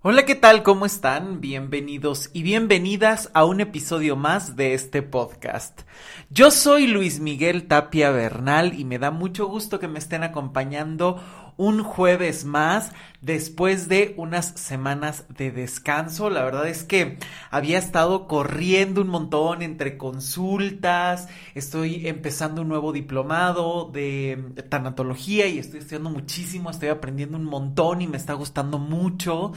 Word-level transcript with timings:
Hola, 0.00 0.24
¿qué 0.24 0.36
tal? 0.36 0.62
¿Cómo 0.62 0.86
están? 0.86 1.40
Bienvenidos 1.40 2.30
y 2.32 2.44
bienvenidas 2.44 3.32
a 3.34 3.44
un 3.44 3.60
episodio 3.60 4.14
más 4.14 4.54
de 4.54 4.72
este 4.72 5.02
podcast. 5.02 5.80
Yo 6.30 6.52
soy 6.52 6.86
Luis 6.86 7.18
Miguel 7.18 7.66
Tapia 7.66 8.12
Bernal 8.12 8.78
y 8.78 8.84
me 8.84 9.00
da 9.00 9.10
mucho 9.10 9.48
gusto 9.48 9.80
que 9.80 9.88
me 9.88 9.98
estén 9.98 10.22
acompañando 10.22 11.20
un 11.56 11.82
jueves 11.82 12.44
más 12.44 12.92
después 13.20 13.88
de 13.88 14.14
unas 14.16 14.46
semanas 14.50 15.24
de 15.36 15.50
descanso. 15.50 16.30
La 16.30 16.44
verdad 16.44 16.68
es 16.68 16.84
que 16.84 17.18
había 17.50 17.78
estado 17.78 18.28
corriendo 18.28 19.02
un 19.02 19.08
montón 19.08 19.62
entre 19.62 19.98
consultas, 19.98 21.28
estoy 21.56 22.06
empezando 22.06 22.62
un 22.62 22.68
nuevo 22.68 22.92
diplomado 22.92 23.90
de 23.92 24.54
tanatología 24.68 25.48
y 25.48 25.58
estoy 25.58 25.80
estudiando 25.80 26.10
muchísimo, 26.10 26.70
estoy 26.70 26.90
aprendiendo 26.90 27.36
un 27.36 27.46
montón 27.46 28.00
y 28.00 28.06
me 28.06 28.16
está 28.16 28.34
gustando 28.34 28.78
mucho. 28.78 29.52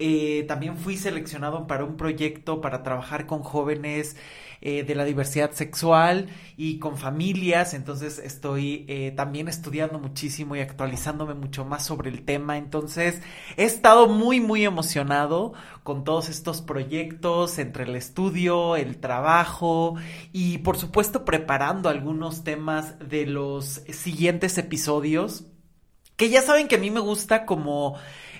Eh, 0.00 0.44
también 0.46 0.76
fui 0.76 0.96
seleccionado 0.96 1.66
para 1.66 1.84
un 1.84 1.96
proyecto 1.96 2.60
para 2.60 2.84
trabajar 2.84 3.26
con 3.26 3.42
jóvenes 3.42 4.16
eh, 4.60 4.84
de 4.84 4.94
la 4.94 5.04
diversidad 5.04 5.52
sexual 5.52 6.28
y 6.56 6.78
con 6.78 6.98
familias, 6.98 7.74
entonces 7.74 8.18
estoy 8.18 8.84
eh, 8.88 9.12
también 9.16 9.48
estudiando 9.48 10.00
muchísimo 10.00 10.56
y 10.56 10.60
actualizándome 10.60 11.34
mucho 11.34 11.64
más 11.64 11.84
sobre 11.84 12.10
el 12.10 12.24
tema, 12.24 12.58
entonces 12.58 13.22
he 13.56 13.64
estado 13.64 14.08
muy 14.08 14.40
muy 14.40 14.64
emocionado 14.64 15.52
con 15.82 16.02
todos 16.02 16.28
estos 16.28 16.60
proyectos 16.60 17.58
entre 17.60 17.84
el 17.84 17.94
estudio, 17.94 18.74
el 18.76 18.98
trabajo 18.98 19.94
y 20.32 20.58
por 20.58 20.76
supuesto 20.76 21.24
preparando 21.24 21.88
algunos 21.88 22.42
temas 22.42 22.98
de 23.00 23.26
los 23.26 23.82
siguientes 23.92 24.58
episodios 24.58 25.44
que 26.16 26.30
ya 26.30 26.42
saben 26.42 26.66
que 26.66 26.74
a 26.74 26.80
mí 26.80 26.90
me 26.90 26.98
gusta 26.98 27.46
como 27.46 27.94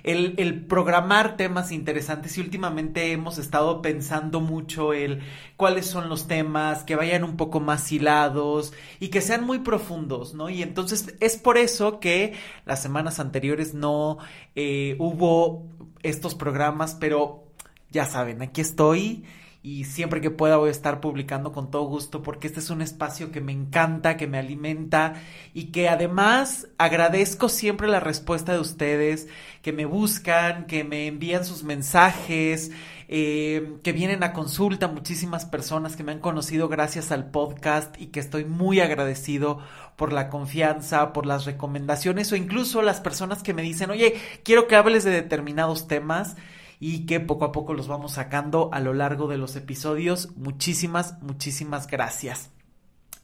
el, 0.09 0.65
programar 0.67 1.37
temas 1.37 1.71
interesantes 1.71 2.39
y 2.39 2.41
últimamente 2.41 3.13
hemos 3.13 3.37
estado 3.37 3.83
pensando 3.83 4.41
mucho 4.41 4.95
el 4.95 5.21
cuáles 5.57 5.87
son 5.87 6.09
los 6.09 6.27
temas, 6.27 6.83
que 6.85 6.97
vayan 6.97 7.25
un 7.25 7.37
poco 7.37 7.61
más 7.61 7.93
hilados 7.93 8.73
y 9.01 9.09
que 9.09 9.21
sean 9.21 9.45
muy 9.45 9.59
profundos, 9.59 10.33
¿no? 10.33 10.49
Y 10.49 10.63
entonces 10.63 11.15
es 11.21 11.37
por 11.37 11.59
eso 11.59 12.01
que 12.01 12.35
las 12.65 12.81
semanas 12.81 13.21
anteriores 13.21 13.75
no 13.75 14.19
eh, 14.55 14.97
hubo 14.99 15.67
estos 16.03 16.35
programas, 16.35 16.95
pero 16.95 17.45
ya 17.91 18.07
saben, 18.07 18.41
aquí 18.41 18.63
estoy 18.63 19.25
y 19.61 19.85
siempre 19.85 20.21
que 20.21 20.31
pueda 20.31 20.57
voy 20.57 20.69
a 20.69 20.73
estar 20.73 21.01
publicando 21.01 21.53
con 21.53 21.71
todo 21.71 21.83
gusto 21.83 22.23
porque 22.23 22.47
este 22.47 22.61
es 22.61 22.71
un 22.71 22.81
espacio 22.81 23.33
que 23.33 23.41
me 23.41 23.53
encanta, 23.53 24.17
que 24.17 24.29
me 24.29 24.39
alimenta 24.39 25.15
y 25.53 25.67
que 25.67 25.89
además 25.89 26.69
agradezco 26.79 27.49
siempre 27.49 27.89
la 27.89 27.99
respuesta 27.99 28.53
de 28.53 28.61
ustedes, 28.61 29.27
que 29.63 29.73
me 29.73 29.85
buscan, 29.85 30.67
que 30.67 30.85
me 30.85 31.09
envían 31.09 31.45
sus 31.45 31.65
mensajes, 31.65 32.71
eh, 33.09 33.79
que 33.83 33.93
vienen 33.93 34.23
a 34.23 34.33
consulta, 34.33 34.87
muchísimas 34.87 35.45
personas 35.45 35.97
que 35.97 36.05
me 36.05 36.13
han 36.13 36.21
conocido 36.21 36.69
gracias 36.69 37.11
al 37.11 37.31
podcast 37.31 38.01
y 38.01 38.07
que 38.07 38.21
estoy 38.21 38.45
muy 38.45 38.79
agradecido 38.81 39.61
por 39.97 40.13
la 40.13 40.29
confianza, 40.29 41.13
por 41.13 41.27
las 41.27 41.47
recomendaciones 41.47 42.31
o 42.31 42.37
incluso 42.37 42.81
las 42.81 43.01
personas 43.01 43.43
que 43.43 43.55
me 43.55 43.63
dicen, 43.63 43.91
oye, 43.91 44.15
quiero 44.45 44.69
que 44.69 44.77
hables 44.77 45.03
de 45.03 45.11
determinados 45.11 45.89
temas 45.89 46.37
y 46.81 47.07
que 47.07 47.21
poco 47.21 47.45
a 47.45 47.53
poco 47.53 47.75
los 47.75 47.89
vamos 47.89 48.13
sacando 48.13 48.71
a 48.73 48.81
lo 48.81 48.95
largo 48.95 49.29
de 49.29 49.39
los 49.39 49.57
episodios. 49.57 50.37
Muchísimas, 50.37 51.21
muchísimas 51.23 51.87
gracias. 51.87 52.51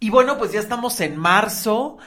Y 0.00 0.10
bueno, 0.10 0.38
pues 0.38 0.52
ya 0.52 0.60
estamos 0.60 1.00
en 1.00 1.16
marzo, 1.16 1.98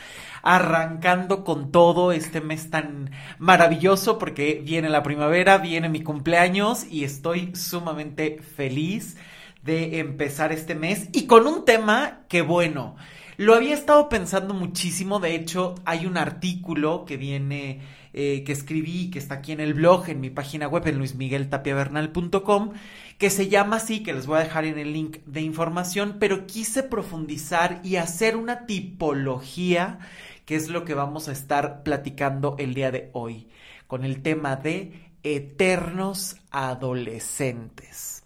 arrancando 0.43 1.43
con 1.43 1.71
todo 1.71 2.11
este 2.11 2.41
mes 2.41 2.69
tan 2.69 3.11
maravilloso 3.39 4.17
porque 4.19 4.61
viene 4.63 4.89
la 4.89 5.03
primavera, 5.03 5.57
viene 5.57 5.89
mi 5.89 6.03
cumpleaños 6.03 6.85
y 6.89 7.03
estoy 7.03 7.55
sumamente 7.55 8.39
feliz 8.55 9.17
de 9.63 9.99
empezar 9.99 10.51
este 10.51 10.75
mes 10.75 11.09
y 11.11 11.27
con 11.27 11.47
un 11.47 11.65
tema 11.65 12.21
que 12.29 12.41
bueno, 12.41 12.95
lo 13.37 13.53
había 13.53 13.75
estado 13.75 14.09
pensando 14.09 14.53
muchísimo, 14.53 15.19
de 15.19 15.35
hecho 15.35 15.75
hay 15.85 16.05
un 16.07 16.17
artículo 16.17 17.05
que 17.05 17.17
viene 17.17 17.81
eh, 18.13 18.43
que 18.43 18.51
escribí, 18.51 19.11
que 19.11 19.19
está 19.19 19.35
aquí 19.35 19.51
en 19.51 19.59
el 19.59 19.75
blog, 19.75 20.09
en 20.09 20.19
mi 20.19 20.31
página 20.31 20.67
web, 20.67 20.87
en 20.87 20.97
luismigueltapiavernal.com, 20.97 22.71
que 23.19 23.29
se 23.29 23.47
llama 23.47 23.75
así, 23.75 24.01
que 24.01 24.13
les 24.13 24.25
voy 24.25 24.37
a 24.39 24.43
dejar 24.43 24.65
en 24.65 24.79
el 24.79 24.91
link 24.91 25.17
de 25.27 25.41
información, 25.41 26.17
pero 26.19 26.47
quise 26.47 26.81
profundizar 26.81 27.79
y 27.83 27.97
hacer 27.97 28.35
una 28.35 28.65
tipología, 28.65 29.99
que 30.45 30.55
es 30.55 30.69
lo 30.69 30.83
que 30.83 30.95
vamos 30.95 31.27
a 31.27 31.31
estar 31.31 31.83
platicando 31.83 32.55
el 32.57 32.73
día 32.73 32.89
de 32.89 33.11
hoy, 33.13 33.49
con 33.85 34.03
el 34.03 34.23
tema 34.23 34.55
de 34.55 35.11
eternos 35.21 36.37
adolescentes. 36.49 38.23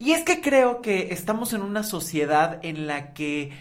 Y 0.00 0.12
es 0.12 0.24
que 0.24 0.40
creo 0.40 0.82
que 0.82 1.12
estamos 1.12 1.52
en 1.52 1.62
una 1.62 1.84
sociedad 1.84 2.58
en 2.62 2.88
la 2.88 3.14
que 3.14 3.52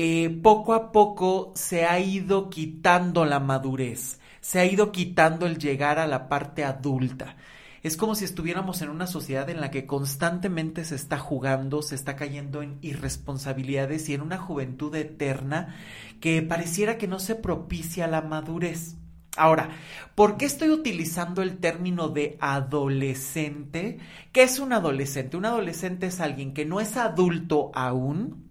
eh, 0.00 0.30
poco 0.42 0.74
a 0.74 0.92
poco 0.92 1.52
se 1.56 1.84
ha 1.84 1.98
ido 1.98 2.50
quitando 2.50 3.24
la 3.24 3.40
madurez 3.40 4.18
se 4.40 4.60
ha 4.60 4.64
ido 4.64 4.92
quitando 4.92 5.46
el 5.46 5.58
llegar 5.58 5.98
a 5.98 6.06
la 6.06 6.28
parte 6.28 6.64
adulta. 6.64 7.36
Es 7.82 7.96
como 7.96 8.14
si 8.14 8.24
estuviéramos 8.24 8.80
en 8.80 8.88
una 8.88 9.06
sociedad 9.06 9.50
en 9.50 9.60
la 9.60 9.70
que 9.70 9.86
constantemente 9.86 10.84
se 10.84 10.94
está 10.94 11.18
jugando, 11.18 11.82
se 11.82 11.94
está 11.94 12.16
cayendo 12.16 12.62
en 12.62 12.78
irresponsabilidades 12.80 14.08
y 14.08 14.14
en 14.14 14.22
una 14.22 14.38
juventud 14.38 14.94
eterna 14.94 15.76
que 16.20 16.40
pareciera 16.42 16.96
que 16.96 17.08
no 17.08 17.18
se 17.18 17.34
propicia 17.34 18.06
la 18.06 18.22
madurez. 18.22 18.96
Ahora, 19.36 19.68
¿por 20.14 20.38
qué 20.38 20.46
estoy 20.46 20.70
utilizando 20.70 21.42
el 21.42 21.58
término 21.58 22.08
de 22.08 22.38
adolescente? 22.40 23.98
¿Qué 24.32 24.44
es 24.44 24.58
un 24.58 24.72
adolescente? 24.72 25.36
Un 25.36 25.44
adolescente 25.44 26.06
es 26.06 26.20
alguien 26.20 26.54
que 26.54 26.64
no 26.64 26.80
es 26.80 26.96
adulto 26.96 27.70
aún, 27.74 28.47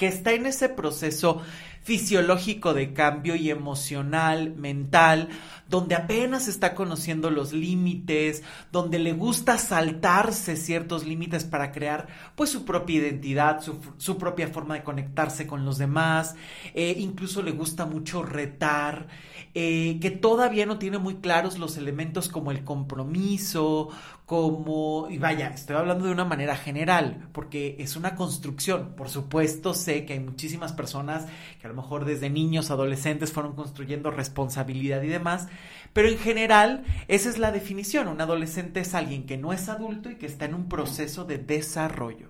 que 0.00 0.06
está 0.06 0.32
en 0.32 0.46
ese 0.46 0.70
proceso 0.70 1.42
fisiológico 1.82 2.72
de 2.72 2.94
cambio 2.94 3.34
y 3.36 3.50
emocional, 3.50 4.54
mental, 4.54 5.28
donde 5.68 5.94
apenas 5.94 6.48
está 6.48 6.74
conociendo 6.74 7.30
los 7.30 7.52
límites, 7.52 8.42
donde 8.72 8.98
le 8.98 9.12
gusta 9.12 9.58
saltarse 9.58 10.56
ciertos 10.56 11.06
límites 11.06 11.44
para 11.44 11.70
crear 11.70 12.08
pues 12.34 12.48
su 12.48 12.64
propia 12.64 12.96
identidad, 12.96 13.60
su, 13.98 14.16
propia 14.16 14.48
forma 14.48 14.74
de 14.74 14.84
conectarse 14.84 15.46
con 15.46 15.66
los 15.66 15.76
demás, 15.76 16.34
eh, 16.74 16.94
incluso 16.98 17.42
le 17.42 17.52
gusta 17.52 17.84
mucho 17.84 18.22
retar, 18.22 19.06
eh, 19.52 19.98
que 20.00 20.10
todavía 20.10 20.64
no 20.64 20.78
tiene 20.78 20.96
muy 20.96 21.16
claros 21.16 21.58
los 21.58 21.76
elementos 21.76 22.28
como 22.28 22.52
el 22.52 22.64
compromiso, 22.64 23.90
como, 24.30 25.08
y 25.10 25.18
vaya, 25.18 25.48
estoy 25.48 25.74
hablando 25.74 26.04
de 26.04 26.12
una 26.12 26.24
manera 26.24 26.54
general, 26.54 27.26
porque 27.32 27.74
es 27.80 27.96
una 27.96 28.14
construcción. 28.14 28.94
Por 28.94 29.08
supuesto, 29.08 29.74
sé 29.74 30.06
que 30.06 30.12
hay 30.12 30.20
muchísimas 30.20 30.72
personas 30.72 31.26
que 31.60 31.66
a 31.66 31.70
lo 31.70 31.74
mejor 31.74 32.04
desde 32.04 32.30
niños, 32.30 32.70
adolescentes 32.70 33.32
fueron 33.32 33.56
construyendo 33.56 34.12
responsabilidad 34.12 35.02
y 35.02 35.08
demás, 35.08 35.48
pero 35.92 36.06
en 36.06 36.16
general 36.16 36.84
esa 37.08 37.28
es 37.28 37.38
la 37.38 37.50
definición. 37.50 38.06
Un 38.06 38.20
adolescente 38.20 38.78
es 38.78 38.94
alguien 38.94 39.26
que 39.26 39.36
no 39.36 39.52
es 39.52 39.68
adulto 39.68 40.12
y 40.12 40.14
que 40.14 40.26
está 40.26 40.44
en 40.44 40.54
un 40.54 40.68
proceso 40.68 41.24
de 41.24 41.38
desarrollo. 41.38 42.28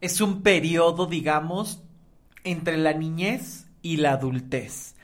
Es 0.00 0.20
un 0.20 0.42
periodo, 0.42 1.06
digamos, 1.06 1.80
entre 2.42 2.76
la 2.76 2.92
niñez 2.92 3.68
y 3.82 3.98
la 3.98 4.14
adultez. 4.14 4.96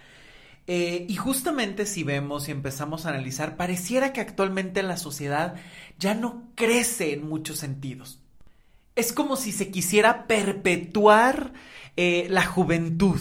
Eh, 0.66 1.04
y 1.08 1.16
justamente 1.16 1.84
si 1.84 2.04
vemos 2.04 2.48
y 2.48 2.50
empezamos 2.50 3.04
a 3.04 3.10
analizar, 3.10 3.56
pareciera 3.56 4.12
que 4.12 4.20
actualmente 4.20 4.82
la 4.82 4.96
sociedad 4.96 5.54
ya 5.98 6.14
no 6.14 6.44
crece 6.54 7.12
en 7.12 7.28
muchos 7.28 7.58
sentidos. 7.58 8.18
Es 8.96 9.12
como 9.12 9.36
si 9.36 9.52
se 9.52 9.70
quisiera 9.70 10.26
perpetuar 10.26 11.52
eh, 11.96 12.26
la 12.30 12.46
juventud, 12.46 13.20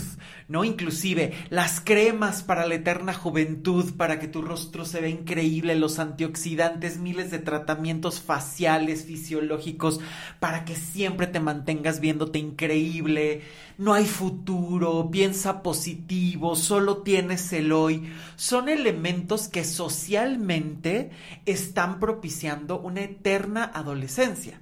¿no? 0.53 0.63
Inclusive 0.63 1.33
las 1.49 1.81
cremas 1.81 2.43
para 2.43 2.67
la 2.67 2.75
eterna 2.75 3.11
juventud, 3.11 3.95
para 3.97 4.19
que 4.19 4.27
tu 4.27 4.43
rostro 4.43 4.85
se 4.85 5.01
vea 5.01 5.09
increíble, 5.09 5.73
los 5.73 5.97
antioxidantes, 5.97 6.99
miles 6.99 7.31
de 7.31 7.39
tratamientos 7.39 8.21
faciales, 8.21 9.03
fisiológicos, 9.03 9.99
para 10.39 10.63
que 10.63 10.75
siempre 10.75 11.25
te 11.25 11.39
mantengas 11.39 11.99
viéndote 11.99 12.37
increíble, 12.37 13.41
no 13.79 13.95
hay 13.95 14.05
futuro, 14.05 15.09
piensa 15.09 15.63
positivo, 15.63 16.55
solo 16.55 16.97
tienes 16.97 17.51
el 17.51 17.71
hoy, 17.71 18.13
son 18.35 18.69
elementos 18.69 19.47
que 19.47 19.63
socialmente 19.63 21.09
están 21.47 21.99
propiciando 21.99 22.79
una 22.79 23.01
eterna 23.01 23.71
adolescencia 23.73 24.61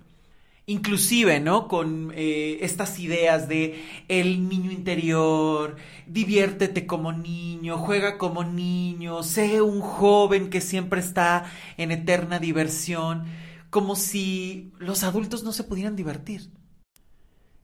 inclusive, 0.72 1.40
¿no? 1.40 1.68
Con 1.68 2.12
eh, 2.16 2.60
estas 2.62 3.00
ideas 3.00 3.48
de 3.48 3.84
el 4.08 4.48
niño 4.48 4.72
interior, 4.72 5.76
diviértete 6.08 6.86
como 6.88 7.12
niño, 7.12 7.78
juega 7.78 8.18
como 8.18 8.44
niño, 8.44 9.24
sé 9.24 9.62
un 9.62 9.82
joven 9.82 10.50
que 10.50 10.62
siempre 10.62 11.02
está 11.02 11.46
en 11.78 11.92
eterna 11.92 12.40
diversión, 12.40 13.26
como 13.70 13.96
si 13.96 14.72
los 14.80 15.04
adultos 15.04 15.44
no 15.44 15.52
se 15.52 15.64
pudieran 15.64 15.96
divertir. 15.96 16.50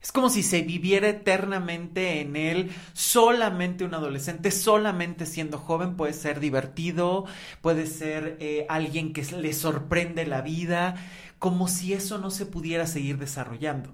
Es 0.01 0.12
como 0.12 0.30
si 0.30 0.44
se 0.44 0.62
viviera 0.62 1.09
eternamente 1.09 2.21
en 2.21 2.36
él, 2.36 2.71
solamente 2.94 3.83
un 3.83 3.95
adolescente, 3.95 4.51
solamente 4.51 5.25
siendo 5.25 5.57
joven, 5.57 5.98
puede 5.98 6.13
ser 6.13 6.39
divertido, 6.39 7.25
puede 7.62 7.88
ser 7.88 8.38
eh, 8.39 8.65
alguien 8.69 9.12
que 9.12 9.24
le 9.24 9.54
sorprende 9.54 10.25
la 10.25 10.42
vida, 10.42 10.95
como 11.39 11.68
si 11.68 11.94
eso 11.94 12.18
no 12.18 12.31
se 12.31 12.45
pudiera 12.45 12.88
seguir 12.88 13.18
desarrollando. 13.18 13.94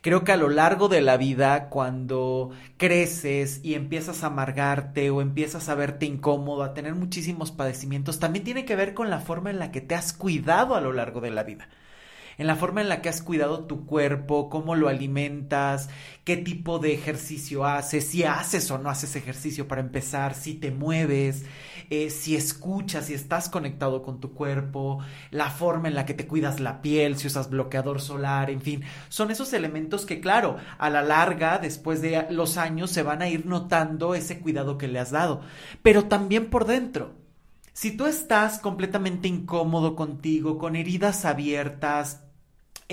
Creo 0.00 0.24
que 0.24 0.32
a 0.32 0.36
lo 0.36 0.48
largo 0.48 0.88
de 0.88 1.00
la 1.00 1.16
vida, 1.16 1.68
cuando 1.68 2.50
creces 2.76 3.60
y 3.62 3.74
empiezas 3.74 4.22
a 4.22 4.28
amargarte 4.28 5.10
o 5.10 5.20
empiezas 5.20 5.68
a 5.68 5.74
verte 5.74 6.06
incómodo, 6.06 6.62
a 6.62 6.74
tener 6.74 6.94
muchísimos 6.94 7.52
padecimientos, 7.52 8.18
también 8.18 8.44
tiene 8.44 8.64
que 8.64 8.76
ver 8.76 8.94
con 8.94 9.10
la 9.10 9.20
forma 9.20 9.50
en 9.50 9.58
la 9.58 9.70
que 9.70 9.80
te 9.80 9.94
has 9.94 10.12
cuidado 10.12 10.74
a 10.74 10.80
lo 10.80 10.92
largo 10.92 11.20
de 11.20 11.30
la 11.30 11.42
vida 11.44 11.68
en 12.42 12.48
la 12.48 12.56
forma 12.56 12.80
en 12.80 12.88
la 12.88 13.00
que 13.02 13.08
has 13.08 13.22
cuidado 13.22 13.66
tu 13.66 13.86
cuerpo, 13.86 14.50
cómo 14.50 14.74
lo 14.74 14.88
alimentas, 14.88 15.88
qué 16.24 16.36
tipo 16.36 16.80
de 16.80 16.92
ejercicio 16.92 17.64
haces, 17.64 18.08
si 18.08 18.24
haces 18.24 18.68
o 18.72 18.78
no 18.78 18.90
haces 18.90 19.14
ejercicio 19.14 19.68
para 19.68 19.80
empezar, 19.80 20.34
si 20.34 20.54
te 20.54 20.72
mueves, 20.72 21.44
eh, 21.88 22.10
si 22.10 22.34
escuchas, 22.34 23.06
si 23.06 23.14
estás 23.14 23.48
conectado 23.48 24.02
con 24.02 24.18
tu 24.18 24.32
cuerpo, 24.32 24.98
la 25.30 25.50
forma 25.50 25.86
en 25.86 25.94
la 25.94 26.04
que 26.04 26.14
te 26.14 26.26
cuidas 26.26 26.58
la 26.58 26.82
piel, 26.82 27.16
si 27.16 27.28
usas 27.28 27.48
bloqueador 27.48 28.00
solar, 28.00 28.50
en 28.50 28.60
fin, 28.60 28.82
son 29.08 29.30
esos 29.30 29.52
elementos 29.52 30.04
que 30.04 30.20
claro, 30.20 30.56
a 30.78 30.90
la 30.90 31.02
larga, 31.02 31.58
después 31.58 32.02
de 32.02 32.26
los 32.30 32.56
años, 32.56 32.90
se 32.90 33.04
van 33.04 33.22
a 33.22 33.28
ir 33.28 33.46
notando 33.46 34.16
ese 34.16 34.40
cuidado 34.40 34.78
que 34.78 34.88
le 34.88 34.98
has 34.98 35.12
dado, 35.12 35.42
pero 35.80 36.06
también 36.06 36.50
por 36.50 36.64
dentro. 36.64 37.14
Si 37.72 37.96
tú 37.96 38.06
estás 38.06 38.58
completamente 38.58 39.28
incómodo 39.28 39.94
contigo, 39.94 40.58
con 40.58 40.74
heridas 40.74 41.24
abiertas, 41.24 42.24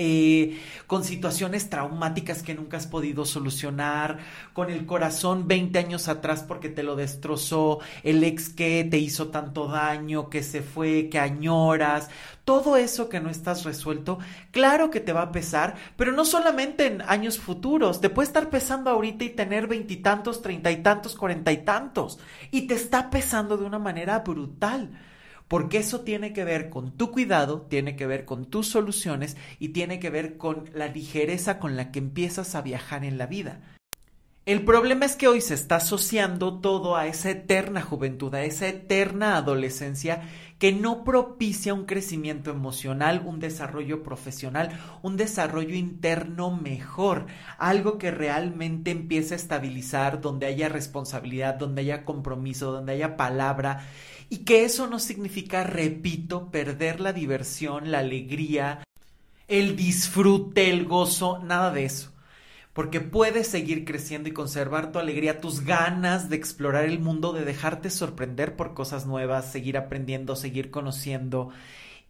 eh, 0.02 0.58
con 0.86 1.04
situaciones 1.04 1.68
traumáticas 1.68 2.42
que 2.42 2.54
nunca 2.54 2.78
has 2.78 2.86
podido 2.86 3.26
solucionar, 3.26 4.16
con 4.54 4.70
el 4.70 4.86
corazón 4.86 5.46
20 5.46 5.78
años 5.78 6.08
atrás 6.08 6.42
porque 6.42 6.70
te 6.70 6.82
lo 6.82 6.96
destrozó, 6.96 7.80
el 8.02 8.24
ex 8.24 8.48
que 8.48 8.88
te 8.90 8.96
hizo 8.96 9.28
tanto 9.28 9.66
daño, 9.68 10.30
que 10.30 10.42
se 10.42 10.62
fue, 10.62 11.10
que 11.10 11.18
añoras, 11.18 12.08
todo 12.46 12.78
eso 12.78 13.10
que 13.10 13.20
no 13.20 13.28
estás 13.28 13.64
resuelto, 13.64 14.18
claro 14.52 14.90
que 14.90 15.00
te 15.00 15.12
va 15.12 15.20
a 15.20 15.32
pesar, 15.32 15.76
pero 15.98 16.12
no 16.12 16.24
solamente 16.24 16.86
en 16.86 17.02
años 17.02 17.38
futuros, 17.38 18.00
te 18.00 18.08
puede 18.08 18.28
estar 18.28 18.48
pesando 18.48 18.88
ahorita 18.88 19.24
y 19.24 19.30
tener 19.30 19.66
veintitantos, 19.66 20.40
treinta 20.40 20.70
y 20.70 20.78
tantos, 20.78 21.14
cuarenta 21.14 21.52
y 21.52 21.58
tantos, 21.58 22.18
y 22.50 22.62
te 22.62 22.74
está 22.74 23.10
pesando 23.10 23.58
de 23.58 23.66
una 23.66 23.78
manera 23.78 24.20
brutal 24.20 24.88
porque 25.50 25.78
eso 25.78 26.02
tiene 26.02 26.32
que 26.32 26.44
ver 26.44 26.70
con 26.70 26.92
tu 26.92 27.10
cuidado, 27.10 27.62
tiene 27.62 27.96
que 27.96 28.06
ver 28.06 28.24
con 28.24 28.44
tus 28.44 28.68
soluciones 28.68 29.36
y 29.58 29.70
tiene 29.70 29.98
que 29.98 30.08
ver 30.08 30.36
con 30.36 30.70
la 30.74 30.86
ligereza 30.86 31.58
con 31.58 31.76
la 31.76 31.90
que 31.90 31.98
empiezas 31.98 32.54
a 32.54 32.62
viajar 32.62 33.04
en 33.04 33.18
la 33.18 33.26
vida. 33.26 33.60
El 34.46 34.64
problema 34.64 35.06
es 35.06 35.16
que 35.16 35.26
hoy 35.26 35.40
se 35.40 35.54
está 35.54 35.76
asociando 35.76 36.60
todo 36.60 36.96
a 36.96 37.08
esa 37.08 37.30
eterna 37.30 37.82
juventud, 37.82 38.32
a 38.32 38.44
esa 38.44 38.68
eterna 38.68 39.36
adolescencia 39.36 40.22
que 40.60 40.72
no 40.72 41.02
propicia 41.02 41.74
un 41.74 41.84
crecimiento 41.84 42.50
emocional, 42.50 43.22
un 43.26 43.40
desarrollo 43.40 44.04
profesional, 44.04 44.78
un 45.02 45.16
desarrollo 45.16 45.74
interno 45.74 46.52
mejor, 46.56 47.26
algo 47.58 47.98
que 47.98 48.12
realmente 48.12 48.92
empiece 48.92 49.34
a 49.34 49.36
estabilizar, 49.36 50.20
donde 50.20 50.46
haya 50.46 50.68
responsabilidad, 50.68 51.56
donde 51.56 51.82
haya 51.82 52.04
compromiso, 52.04 52.70
donde 52.70 52.92
haya 52.92 53.16
palabra 53.16 53.86
y 54.30 54.38
que 54.38 54.64
eso 54.64 54.86
no 54.86 55.00
significa, 55.00 55.64
repito, 55.64 56.50
perder 56.52 57.00
la 57.00 57.12
diversión, 57.12 57.90
la 57.90 57.98
alegría, 57.98 58.84
el 59.48 59.74
disfrute, 59.74 60.70
el 60.70 60.84
gozo, 60.84 61.40
nada 61.40 61.72
de 61.72 61.84
eso. 61.84 62.12
Porque 62.72 63.00
puedes 63.00 63.48
seguir 63.48 63.84
creciendo 63.84 64.28
y 64.28 64.32
conservar 64.32 64.92
tu 64.92 65.00
alegría, 65.00 65.40
tus 65.40 65.62
ganas 65.62 66.30
de 66.30 66.36
explorar 66.36 66.84
el 66.84 67.00
mundo, 67.00 67.32
de 67.32 67.44
dejarte 67.44 67.90
sorprender 67.90 68.54
por 68.54 68.72
cosas 68.72 69.04
nuevas, 69.04 69.50
seguir 69.50 69.76
aprendiendo, 69.76 70.36
seguir 70.36 70.70
conociendo. 70.70 71.50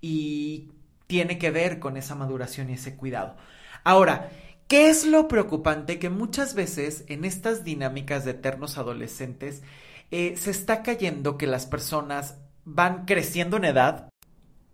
Y 0.03 0.69
tiene 1.07 1.39
que 1.39 1.51
ver 1.51 1.79
con 1.79 1.97
esa 1.97 2.15
maduración 2.15 2.69
y 2.69 2.75
ese 2.75 2.97
cuidado. 2.97 3.35
Ahora, 3.83 4.31
¿qué 4.69 4.91
es 4.91 5.07
lo 5.07 5.27
preocupante? 5.27 5.99
Que 5.99 6.11
muchas 6.11 6.55
veces 6.55 7.07
en 7.09 7.25
estas 7.25 7.65
dinámicas 7.65 8.27
de 8.27 8.33
eternos 8.33 8.77
adolescentes, 8.77 9.63
eh, 10.11 10.37
se 10.37 10.51
está 10.51 10.83
cayendo 10.83 11.39
que 11.39 11.47
las 11.47 11.67
personas 11.67 12.39
van 12.65 13.05
creciendo 13.05 13.57
en 13.57 13.65
edad, 13.65 14.09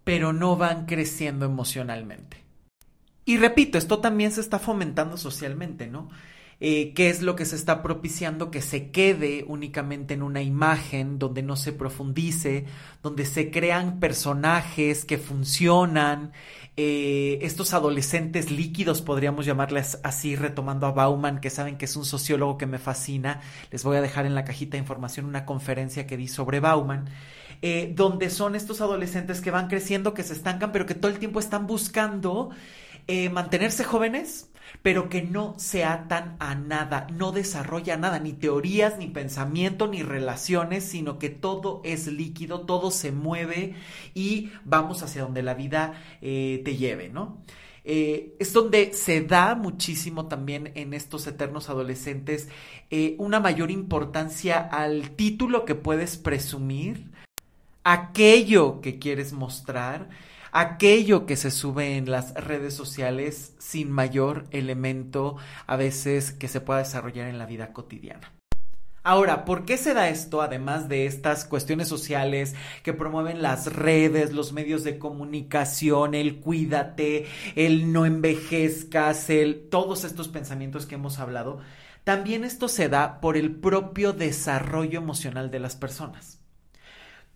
pero 0.05 0.33
no 0.33 0.56
van 0.56 0.87
creciendo 0.87 1.47
emocionalmente. 1.47 2.44
Y 3.25 3.38
repito, 3.38 3.77
esto 3.77 3.99
también 3.99 4.31
se 4.33 4.41
está 4.41 4.59
fomentando 4.59 5.17
socialmente, 5.17 5.88
¿no? 5.88 6.11
Eh, 6.58 6.94
qué 6.94 7.11
es 7.11 7.20
lo 7.20 7.37
que 7.37 7.44
se 7.44 7.55
está 7.55 7.82
propiciando 7.82 8.50
que 8.50 8.62
se 8.62 8.91
quede 8.91 9.44
únicamente 9.47 10.14
en 10.14 10.23
una 10.23 10.41
imagen 10.41 11.19
donde 11.19 11.43
no 11.43 11.55
se 11.55 11.73
profundice, 11.73 12.64
donde 13.03 13.26
se 13.26 13.50
crean 13.50 14.00
personajes 14.00 15.05
que 15.05 15.19
funcionan, 15.19 16.32
eh, 16.79 17.38
estos 17.43 17.75
adolescentes 17.75 18.50
líquidos, 18.50 19.03
podríamos 19.03 19.44
llamarles 19.44 19.99
así, 20.03 20.35
retomando 20.35 20.87
a 20.87 20.93
Bauman, 20.93 21.41
que 21.41 21.50
saben 21.50 21.76
que 21.76 21.85
es 21.85 21.97
un 21.97 22.06
sociólogo 22.06 22.56
que 22.56 22.67
me 22.67 22.79
fascina. 22.79 23.41
Les 23.70 23.85
voy 23.85 23.99
a 23.99 24.02
dejar 24.02 24.25
en 24.25 24.35
la 24.35 24.44
cajita 24.44 24.73
de 24.73 24.79
información 24.79 25.26
una 25.26 25.44
conferencia 25.44 26.06
que 26.06 26.17
di 26.17 26.29
sobre 26.29 26.61
Bauman. 26.61 27.09
Eh, 27.62 27.93
donde 27.94 28.29
son 28.29 28.55
estos 28.55 28.82
adolescentes 28.82 29.41
que 29.41 29.50
van 29.50 29.69
creciendo, 29.69 30.12
que 30.12 30.23
se 30.23 30.35
estancan, 30.35 30.73
pero 30.73 30.85
que 30.85 30.94
todo 30.94 31.11
el 31.11 31.19
tiempo 31.19 31.41
están 31.41 31.67
buscando 31.67 32.50
mantenerse 33.31 33.85
jóvenes, 33.85 34.50
pero 34.87 35.09
que 35.09 35.21
no 35.21 35.56
se 35.59 35.83
atan 35.83 36.37
a 36.38 36.55
nada, 36.55 37.09
no 37.12 37.33
desarrolla 37.33 37.97
nada, 37.97 38.21
ni 38.21 38.33
teorías, 38.33 38.99
ni 38.99 39.09
pensamiento, 39.09 39.88
ni 39.88 40.05
relaciones, 40.05 40.85
sino 40.85 41.19
que 41.19 41.29
todo 41.29 41.81
es 41.83 42.06
líquido, 42.06 42.61
todo 42.61 42.93
se 42.93 43.11
mueve 43.11 43.75
y 44.15 44.53
vamos 44.65 45.03
hacia 45.03 45.23
donde 45.23 45.43
la 45.43 45.55
vida 45.55 46.00
eh, 46.23 46.62
te 46.65 46.77
lleve, 46.77 47.09
¿no? 47.09 47.38
Eh, 47.83 48.37
es 48.38 48.53
donde 48.53 48.93
se 48.93 49.23
da 49.23 49.56
muchísimo 49.56 50.29
también 50.29 50.71
en 50.77 50.94
estos 50.94 51.27
eternos 51.27 51.69
adolescentes 51.69 52.49
eh, 52.88 53.17
una 53.19 53.41
mayor 53.41 53.73
importancia 53.73 54.61
al 54.61 55.11
título 55.17 55.65
que 55.65 55.75
puedes 55.75 56.17
presumir, 56.17 57.11
aquello 57.83 58.81
que 58.81 59.00
quieres 59.00 59.33
mostrar 59.33 60.11
aquello 60.52 61.26
que 61.26 61.37
se 61.37 61.50
sube 61.50 61.96
en 61.96 62.10
las 62.10 62.34
redes 62.34 62.75
sociales 62.75 63.54
sin 63.58 63.90
mayor 63.90 64.44
elemento 64.50 65.37
a 65.66 65.76
veces 65.76 66.32
que 66.32 66.48
se 66.48 66.60
pueda 66.60 66.81
desarrollar 66.81 67.28
en 67.28 67.38
la 67.38 67.46
vida 67.46 67.72
cotidiana. 67.72 68.32
Ahora, 69.02 69.44
¿por 69.44 69.64
qué 69.64 69.76
se 69.76 69.94
da 69.94 70.08
esto, 70.08 70.43
además 70.43 70.88
de 70.88 71.06
estas 71.06 71.44
cuestiones 71.44 71.87
sociales 71.87 72.56
que 72.82 72.93
promueven 72.93 73.40
las 73.40 73.72
redes, 73.72 74.32
los 74.32 74.52
medios 74.52 74.82
de 74.82 74.98
comunicación, 74.98 76.16
el 76.16 76.40
cuídate, 76.40 77.26
el 77.54 77.92
no 77.92 78.04
envejezcas, 78.04 79.30
el, 79.30 79.68
todos 79.71 80.02
estos 80.02 80.26
pensamientos 80.26 80.87
que 80.87 80.97
hemos 80.97 81.21
hablado? 81.21 81.61
También 82.02 82.42
esto 82.42 82.66
se 82.66 82.88
da 82.88 83.21
por 83.21 83.37
el 83.37 83.54
propio 83.54 84.12
desarrollo 84.12 84.99
emocional 84.99 85.52
de 85.52 85.61
las 85.61 85.76
personas. 85.76 86.40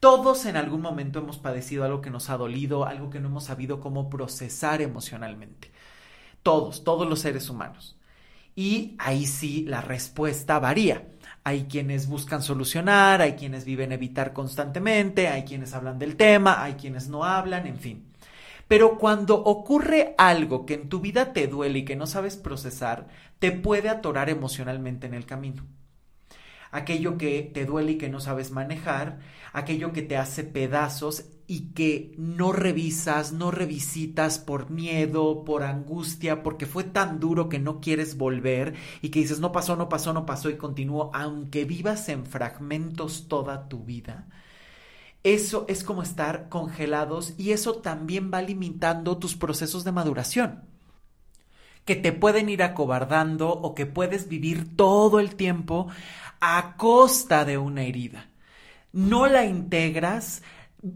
Todos 0.01 0.47
en 0.47 0.57
algún 0.57 0.81
momento 0.81 1.19
hemos 1.19 1.37
padecido 1.37 1.85
algo 1.85 2.01
que 2.01 2.09
nos 2.09 2.31
ha 2.31 2.39
dolido, 2.39 2.87
algo 2.87 3.11
que 3.11 3.21
no 3.21 3.29
hemos 3.29 3.45
sabido 3.45 3.81
cómo 3.81 4.09
procesar 4.09 4.81
emocionalmente. 4.81 5.71
Todos, 6.43 6.85
todos 6.85 7.07
los 7.07 7.21
seres 7.21 7.51
humanos. 7.51 7.99
Y 8.57 8.97
ahí 8.99 9.27
sí 9.27 9.67
la 9.69 9.83
respuesta 9.83 10.59
varía. 10.59 11.07
Hay 11.45 11.65
quienes 11.65 12.09
buscan 12.09 12.43
solucionar, 12.43 13.21
hay 13.21 13.35
quienes 13.35 13.67
viven 13.67 13.93
evitar 13.93 14.33
constantemente, 14.33 15.29
hay 15.29 15.45
quienes 15.45 15.75
hablan 15.75 15.99
del 15.99 16.17
tema, 16.17 16.63
hay 16.63 16.75
quienes 16.75 17.09
no 17.09 17.25
hablan, 17.25 17.67
en 17.67 17.79
fin. 17.79 18.07
Pero 18.69 18.97
cuando 18.97 19.37
ocurre 19.37 20.15
algo 20.17 20.65
que 20.65 20.75
en 20.75 20.89
tu 20.89 21.01
vida 21.01 21.35
te 21.35 21.47
duele 21.47 21.81
y 21.81 21.85
que 21.85 21.97
no 21.97 22.07
sabes 22.07 22.39
procesar, 22.39 23.09
te 23.39 23.53
puede 23.53 23.91
atorar 23.91 24.31
emocionalmente 24.31 25.07
en 25.07 25.13
el 25.13 25.27
camino 25.27 25.67
aquello 26.71 27.19
que 27.19 27.43
te 27.43 27.65
duele 27.65 27.93
y 27.93 27.99
que 27.99 28.09
no 28.09 28.21
sabes 28.21 28.51
manejar, 28.51 29.21
aquello 29.53 29.93
que 29.93 30.03
te 30.03 30.17
hace 30.17 30.45
pedazos 30.45 31.25
y 31.47 31.73
que 31.73 32.15
no 32.17 32.53
revisas, 32.53 33.33
no 33.33 33.51
revisitas 33.51 34.39
por 34.39 34.71
miedo, 34.71 35.45
por 35.45 35.65
angustia, 35.65 36.45
porque 36.45 36.67
fue 36.67 36.85
tan 36.85 37.19
duro 37.19 37.49
que 37.49 37.59
no 37.59 37.81
quieres 37.81 38.17
volver 38.17 38.75
y 39.03 39.09
que 39.09 39.21
dices, 39.21 39.41
no 39.41 39.51
pasó, 39.51 39.75
no 39.75 39.89
pasó, 39.89 40.13
no 40.13 40.27
pasó 40.27 40.49
y 40.49 40.57
continúo, 40.57 41.11
aunque 41.13 41.65
vivas 41.65 42.09
en 42.09 42.25
fragmentos 42.25 43.27
toda 43.27 43.69
tu 43.69 43.83
vida. 43.85 44.29
Eso 45.25 45.65
es 45.69 45.83
como 45.83 46.03
estar 46.03 46.49
congelados 46.49 47.35
y 47.37 47.51
eso 47.51 47.75
también 47.77 48.31
va 48.33 48.43
limitando 48.43 49.19
tus 49.19 49.35
procesos 49.37 49.83
de 49.85 49.93
maduración 49.93 50.70
que 51.85 51.97
te 51.97 52.13
pueden 52.13 52.49
ir 52.49 52.63
acobardando 52.63 53.51
o 53.51 53.75
que 53.75 53.87
puedes 53.87 54.29
vivir 54.29 54.77
todo 54.77 55.21
el 55.21 55.35
tiempo 55.35 55.89
a 56.41 56.77
costa 56.77 57.45
de 57.45 57.59
una 57.59 57.83
herida. 57.83 58.29
No 58.93 59.27
la 59.27 59.45
integras, 59.45 60.43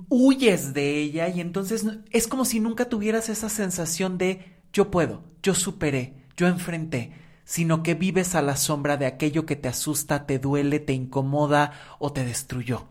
huyes 0.09 0.75
de 0.75 0.99
ella 0.99 1.29
y 1.29 1.41
entonces 1.41 1.87
es 2.11 2.29
como 2.29 2.45
si 2.45 2.61
nunca 2.61 2.89
tuvieras 2.89 3.29
esa 3.29 3.49
sensación 3.49 4.19
de 4.19 4.55
yo 4.73 4.91
puedo, 4.91 5.23
yo 5.43 5.55
superé, 5.55 6.15
yo 6.37 6.49
enfrenté, 6.49 7.13
sino 7.45 7.83
que 7.83 7.95
vives 7.95 8.35
a 8.35 8.43
la 8.43 8.57
sombra 8.57 8.97
de 8.97 9.07
aquello 9.07 9.47
que 9.47 9.57
te 9.57 9.69
asusta, 9.69 10.27
te 10.27 10.39
duele, 10.39 10.81
te 10.81 10.95
incomoda 10.95 11.73
o 11.99 12.13
te 12.13 12.25
destruyó. 12.25 12.89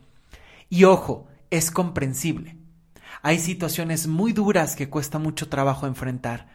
Y 0.69 0.85
ojo, 0.85 1.27
es 1.49 1.71
comprensible. 1.71 2.57
Hay 3.21 3.39
situaciones 3.39 4.07
muy 4.07 4.33
duras 4.33 4.75
que 4.75 4.89
cuesta 4.89 5.19
mucho 5.19 5.49
trabajo 5.49 5.87
enfrentar, 5.87 6.47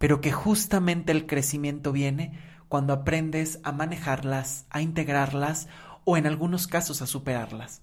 pero 0.00 0.22
que 0.22 0.32
justamente 0.32 1.12
el 1.12 1.26
crecimiento 1.26 1.92
viene 1.92 2.32
cuando 2.68 2.94
aprendes 2.94 3.60
a 3.64 3.70
manejarlas, 3.70 4.64
a 4.70 4.80
integrarlas 4.80 5.68
o 6.06 6.16
en 6.16 6.26
algunos 6.26 6.66
casos 6.66 7.02
a 7.02 7.06
superarlas. 7.06 7.82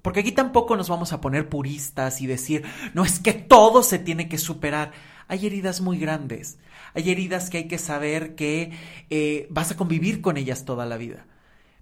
Porque 0.00 0.20
aquí 0.20 0.32
tampoco 0.32 0.76
nos 0.76 0.88
vamos 0.88 1.12
a 1.12 1.20
poner 1.20 1.50
puristas 1.50 2.22
y 2.22 2.26
decir, 2.26 2.64
no 2.94 3.04
es 3.04 3.18
que 3.18 3.34
todo 3.34 3.82
se 3.82 3.98
tiene 3.98 4.30
que 4.30 4.38
superar. 4.38 4.92
Hay 5.28 5.44
heridas 5.44 5.82
muy 5.82 5.98
grandes, 5.98 6.56
hay 6.94 7.10
heridas 7.10 7.50
que 7.50 7.58
hay 7.58 7.68
que 7.68 7.76
saber 7.76 8.34
que 8.34 8.72
eh, 9.10 9.46
vas 9.50 9.70
a 9.70 9.76
convivir 9.76 10.22
con 10.22 10.38
ellas 10.38 10.64
toda 10.64 10.86
la 10.86 10.96
vida, 10.96 11.26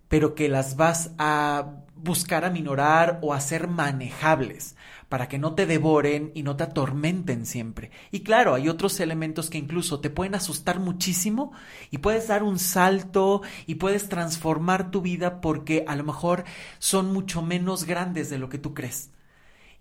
pero 0.09 0.35
que 0.35 0.49
las 0.49 0.75
vas 0.75 1.13
a 1.17 1.77
buscar 1.95 2.45
aminorar 2.45 3.21
o 3.23 3.33
hacer 3.33 3.69
manejables 3.69 4.75
para 5.15 5.29
que 5.29 5.39
no 5.39 5.55
te 5.55 5.65
devoren 5.65 6.33
y 6.35 6.43
no 6.43 6.57
te 6.57 6.65
atormenten 6.65 7.47
siempre. 7.47 7.93
Y 8.11 8.25
claro, 8.25 8.53
hay 8.53 8.69
otros 8.69 8.99
elementos 8.99 9.49
que 9.49 9.59
incluso 9.59 10.01
te 10.01 10.11
pueden 10.11 10.35
asustar 10.35 10.81
muchísimo 10.81 11.53
y 11.93 11.99
puedes 11.99 12.27
dar 12.27 12.43
un 12.43 12.59
salto 12.59 13.41
y 13.69 13.77
puedes 13.77 14.09
transformar 14.09 14.91
tu 14.91 15.03
vida 15.03 15.41
porque 15.41 15.85
a 15.87 15.95
lo 15.95 16.03
mejor 16.03 16.43
son 16.81 17.13
mucho 17.13 17.43
menos 17.43 17.85
grandes 17.85 18.29
de 18.29 18.39
lo 18.39 18.49
que 18.49 18.59
tú 18.59 18.75
crees. 18.75 19.13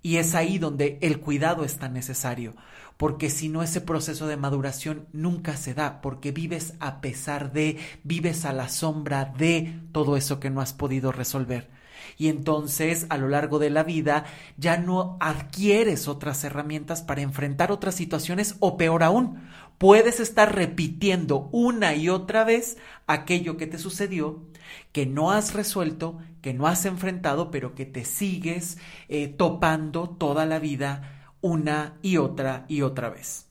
Y 0.03 0.17
es 0.17 0.35
ahí 0.35 0.59
donde 0.59 0.99
el 1.01 1.19
cuidado 1.19 1.65
es 1.65 1.79
tan 1.79 1.93
necesario, 1.93 2.55
porque 2.97 3.31
si 3.31 3.49
no 3.49 3.63
ese 3.63 3.81
proceso 3.81 4.27
de 4.27 4.37
maduración 4.37 5.07
nunca 5.13 5.57
se 5.57 5.73
da, 5.73 5.99
porque 5.99 6.31
vives 6.31 6.75
a 6.79 7.01
pesar 7.01 7.51
de, 7.53 7.79
vives 8.03 8.45
a 8.45 8.53
la 8.53 8.69
sombra 8.69 9.33
de 9.35 9.79
todo 9.93 10.15
eso 10.15 10.39
que 10.39 10.51
no 10.51 10.61
has 10.61 10.73
podido 10.73 11.11
resolver 11.11 11.72
y 12.17 12.27
entonces 12.27 13.05
a 13.09 13.17
lo 13.17 13.27
largo 13.27 13.59
de 13.59 13.69
la 13.69 13.83
vida 13.83 14.25
ya 14.57 14.77
no 14.77 15.17
adquieres 15.19 16.07
otras 16.07 16.43
herramientas 16.43 17.01
para 17.01 17.21
enfrentar 17.21 17.71
otras 17.71 17.95
situaciones 17.95 18.55
o 18.59 18.77
peor 18.77 19.03
aún, 19.03 19.41
puedes 19.77 20.19
estar 20.19 20.55
repitiendo 20.55 21.49
una 21.51 21.95
y 21.95 22.09
otra 22.09 22.43
vez 22.43 22.77
aquello 23.07 23.57
que 23.57 23.67
te 23.67 23.77
sucedió, 23.77 24.43
que 24.91 25.05
no 25.05 25.31
has 25.31 25.53
resuelto, 25.53 26.19
que 26.41 26.53
no 26.53 26.67
has 26.67 26.85
enfrentado, 26.85 27.51
pero 27.51 27.75
que 27.75 27.85
te 27.85 28.05
sigues 28.05 28.77
eh, 29.09 29.27
topando 29.27 30.09
toda 30.09 30.45
la 30.45 30.59
vida 30.59 31.31
una 31.41 31.97
y 32.01 32.17
otra 32.17 32.65
y 32.67 32.81
otra 32.81 33.09
vez. 33.09 33.47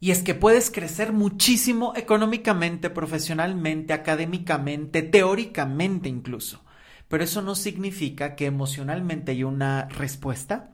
Y 0.00 0.10
es 0.10 0.20
que 0.20 0.34
puedes 0.34 0.70
crecer 0.70 1.14
muchísimo 1.14 1.94
económicamente, 1.96 2.90
profesionalmente, 2.90 3.94
académicamente, 3.94 5.00
teóricamente 5.00 6.10
incluso 6.10 6.62
pero 7.08 7.24
eso 7.24 7.42
no 7.42 7.54
significa 7.54 8.34
que 8.36 8.46
emocionalmente 8.46 9.32
hay 9.32 9.44
una 9.44 9.88
respuesta 9.88 10.72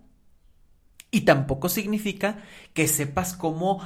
y 1.10 1.22
tampoco 1.22 1.68
significa 1.68 2.38
que 2.72 2.88
sepas 2.88 3.34
cómo 3.34 3.80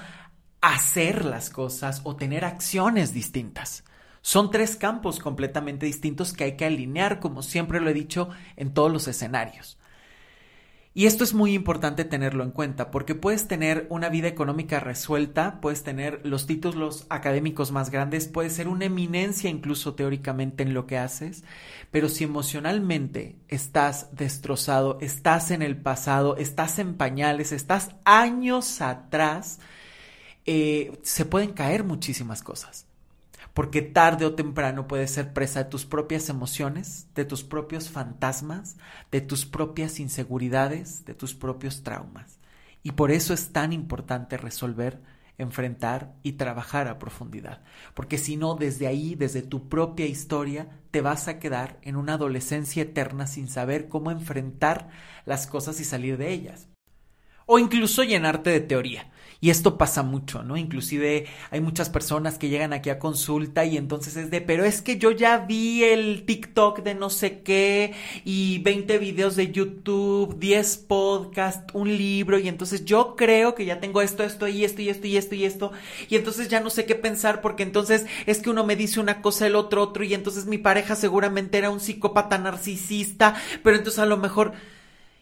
hacer 0.61 1.25
las 1.25 1.51
cosas 1.51 2.01
o 2.05 2.17
tener 2.17 2.45
acciones 2.45 3.13
distintas. 3.13 3.85
Son 4.23 4.51
tres 4.51 4.77
campos 4.77 5.21
completamente 5.21 5.85
distintos 5.85 6.33
que 6.33 6.45
hay 6.45 6.57
que 6.57 6.65
alinear, 6.65 7.21
como 7.21 7.43
siempre 7.43 7.81
lo 7.81 7.91
he 7.91 7.95
dicho, 7.95 8.31
en 8.57 8.73
todos 8.73 8.91
los 8.91 9.07
escenarios. 9.07 9.79
Y 10.97 11.07
esto 11.07 11.25
es 11.25 11.35
muy 11.35 11.55
importante 11.55 12.05
tenerlo 12.05 12.45
en 12.45 12.53
cuenta, 12.53 12.93
porque 12.93 13.17
puedes 13.17 13.49
tener 13.49 13.89
una 13.91 14.09
vida 14.09 14.29
económica 14.29 14.79
resuelta, 14.79 15.61
puedes 15.61 15.83
tener 15.83 16.21
los 16.23 16.47
títulos 16.47 17.07
académicos 17.09 17.73
más 17.73 17.91
grandes, 17.91 18.29
puedes 18.29 18.53
ser 18.53 18.69
una 18.69 18.85
eminencia 18.85 19.51
incluso 19.51 19.95
teóricamente 19.97 20.63
en 20.63 20.73
lo 20.73 20.87
que 20.87 20.97
haces, 20.97 21.43
pero 21.91 22.09
si 22.09 22.23
emocionalmente 22.23 23.35
estás 23.49 24.15
destrozado, 24.15 24.99
estás 25.01 25.51
en 25.51 25.63
el 25.63 25.77
pasado, 25.77 26.37
estás 26.37 26.79
en 26.79 26.95
pañales, 26.95 27.51
estás 27.51 27.91
años 28.05 28.81
atrás, 28.81 29.59
eh, 30.47 30.97
se 31.03 31.25
pueden 31.25 31.55
caer 31.55 31.83
muchísimas 31.83 32.41
cosas 32.41 32.87
porque 33.55 33.83
tarde 33.83 34.27
o 34.27 34.35
temprano 34.35 34.89
puedes 34.89 35.13
ser 35.13 35.33
presa 35.33 35.63
de 35.63 35.71
tus 35.71 35.87
propias 35.87 36.29
emociones, 36.29 37.07
de 37.15 37.25
tus 37.25 37.45
propios 37.45 37.89
fantasmas, 37.89 38.77
de 39.13 39.21
tus 39.21 39.47
propias 39.47 40.01
inseguridades, 40.01 41.05
de 41.05 41.15
tus 41.15 41.35
propios 41.35 41.85
traumas. 41.85 42.41
Y 42.83 42.93
por 42.93 43.13
eso 43.13 43.33
es 43.33 43.53
tan 43.53 43.73
importante 43.73 44.37
resolver, 44.37 45.01
enfrentar 45.39 46.15
y 46.25 46.33
trabajar 46.33 46.89
a 46.89 46.99
profundidad, 46.99 47.63
porque 47.95 48.19
si 48.19 48.37
no, 48.37 48.57
desde 48.57 48.89
ahí, 48.89 49.15
desde 49.15 49.43
tu 49.43 49.69
propia 49.69 50.07
historia, 50.07 50.69
te 50.91 51.01
vas 51.01 51.29
a 51.29 51.39
quedar 51.39 51.79
en 51.83 51.97
una 51.97 52.15
adolescencia 52.15 52.83
eterna 52.83 53.27
sin 53.29 53.49
saber 53.49 53.89
cómo 53.89 54.11
enfrentar 54.11 54.91
las 55.27 55.47
cosas 55.47 55.81
y 55.81 55.85
salir 55.85 56.19
de 56.19 56.33
ellas. 56.33 56.69
O 57.47 57.59
incluso 57.59 58.03
llenarte 58.03 58.51
de 58.51 58.61
teoría 58.61 59.13
y 59.45 59.51
esto 59.51 59.77
pasa 59.77 60.03
mucho, 60.03 60.43
¿no? 60.43 60.57
Inclusive 60.57 61.27
hay 61.51 61.61
muchas 61.61 61.91
personas 61.91 62.39
que 62.39 62.49
llegan 62.49 62.73
aquí 62.73 62.89
a 62.89 62.99
consulta 62.99 63.67
y 63.67 63.77
entonces 63.77 64.17
es 64.17 64.31
de, 64.31 64.41
pero 64.41 64.65
es 64.65 64.81
que 64.81 64.97
yo 64.97 65.11
ya 65.11 65.37
vi 65.37 65.85
el 65.85 66.25
TikTok 66.25 66.83
de 66.83 66.95
no 66.95 67.11
sé 67.11 67.41
qué 67.41 67.93
y 68.25 68.61
20 68.61 68.97
videos 68.97 69.37
de 69.37 69.53
YouTube, 69.53 70.39
10 70.39 70.79
podcasts, 70.89 71.75
un 71.75 71.95
libro 71.95 72.39
y 72.39 72.49
entonces 72.49 72.87
yo 72.87 73.17
creo 73.17 73.55
que 73.55 73.67
ya 73.67 73.81
tengo 73.81 74.01
esto, 74.01 74.25
esto 74.25 74.49
y 74.49 74.65
esto 74.65 74.81
y 74.81 74.89
esto 74.89 75.07
y 75.09 75.19
esto 75.19 75.35
y 75.35 75.45
esto 75.45 75.73
y 76.09 76.17
entonces 76.17 76.49
ya 76.49 76.61
no 76.61 76.71
sé 76.71 76.87
qué 76.87 76.95
pensar 76.95 77.43
porque 77.43 77.65
entonces 77.65 78.07
es 78.25 78.39
que 78.39 78.49
uno 78.49 78.65
me 78.65 78.77
dice 78.77 78.99
una 78.99 79.21
cosa, 79.21 79.47
el 79.47 79.57
otro 79.57 79.83
otro 79.83 80.05
y 80.05 80.15
entonces 80.15 80.47
mi 80.47 80.57
pareja 80.57 80.97
seguramente 80.97 81.59
era 81.59 81.69
un 81.69 81.81
psicópata 81.81 82.39
narcisista, 82.39 83.35
pero 83.63 83.77
entonces 83.77 83.99
a 83.99 84.07
lo 84.07 84.17
mejor 84.17 84.55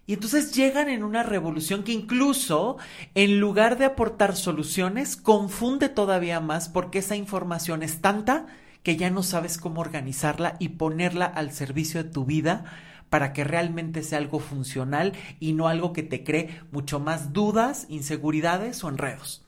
y 0.07 0.15
entonces 0.15 0.53
llegan 0.53 0.89
en 0.89 1.05
una 1.05 1.23
revolución 1.23 1.85
que 1.85 1.93
incluso, 1.93 2.77
en 3.15 3.39
lugar 3.39 3.79
de 3.79 3.85
aportar 3.85 4.35
soluciones, 4.35 5.17
confunde 5.17 5.89
todavía 5.89 6.41
más 6.41 6.69
porque 6.69 6.99
esa 6.99 7.15
información 7.15 7.83
es 7.83 8.01
tanta 8.01 8.47
que 8.83 8.97
ya 8.97 9.11
no 9.11 9.23
sabes 9.23 9.59
cómo 9.59 9.81
organizarla 9.81 10.57
y 10.59 10.71
ponerla 10.71 11.27
al 11.27 11.53
servicio 11.53 12.03
de 12.03 12.11
tu 12.11 12.25
vida 12.25 12.65
para 13.11 13.33
que 13.33 13.45
realmente 13.45 14.03
sea 14.03 14.19
algo 14.19 14.41
funcional 14.41 15.13
y 15.39 15.53
no 15.53 15.69
algo 15.69 15.93
que 15.93 16.03
te 16.03 16.25
cree 16.25 16.61
mucho 16.73 16.99
más 16.99 17.33
dudas, 17.33 17.87
inseguridades 17.89 18.83
o 18.83 18.89
enredos. 18.89 19.45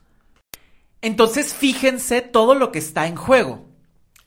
Entonces 1.01 1.53
fíjense 1.53 2.21
todo 2.21 2.55
lo 2.55 2.71
que 2.71 2.79
está 2.79 3.07
en 3.07 3.15
juego 3.15 3.74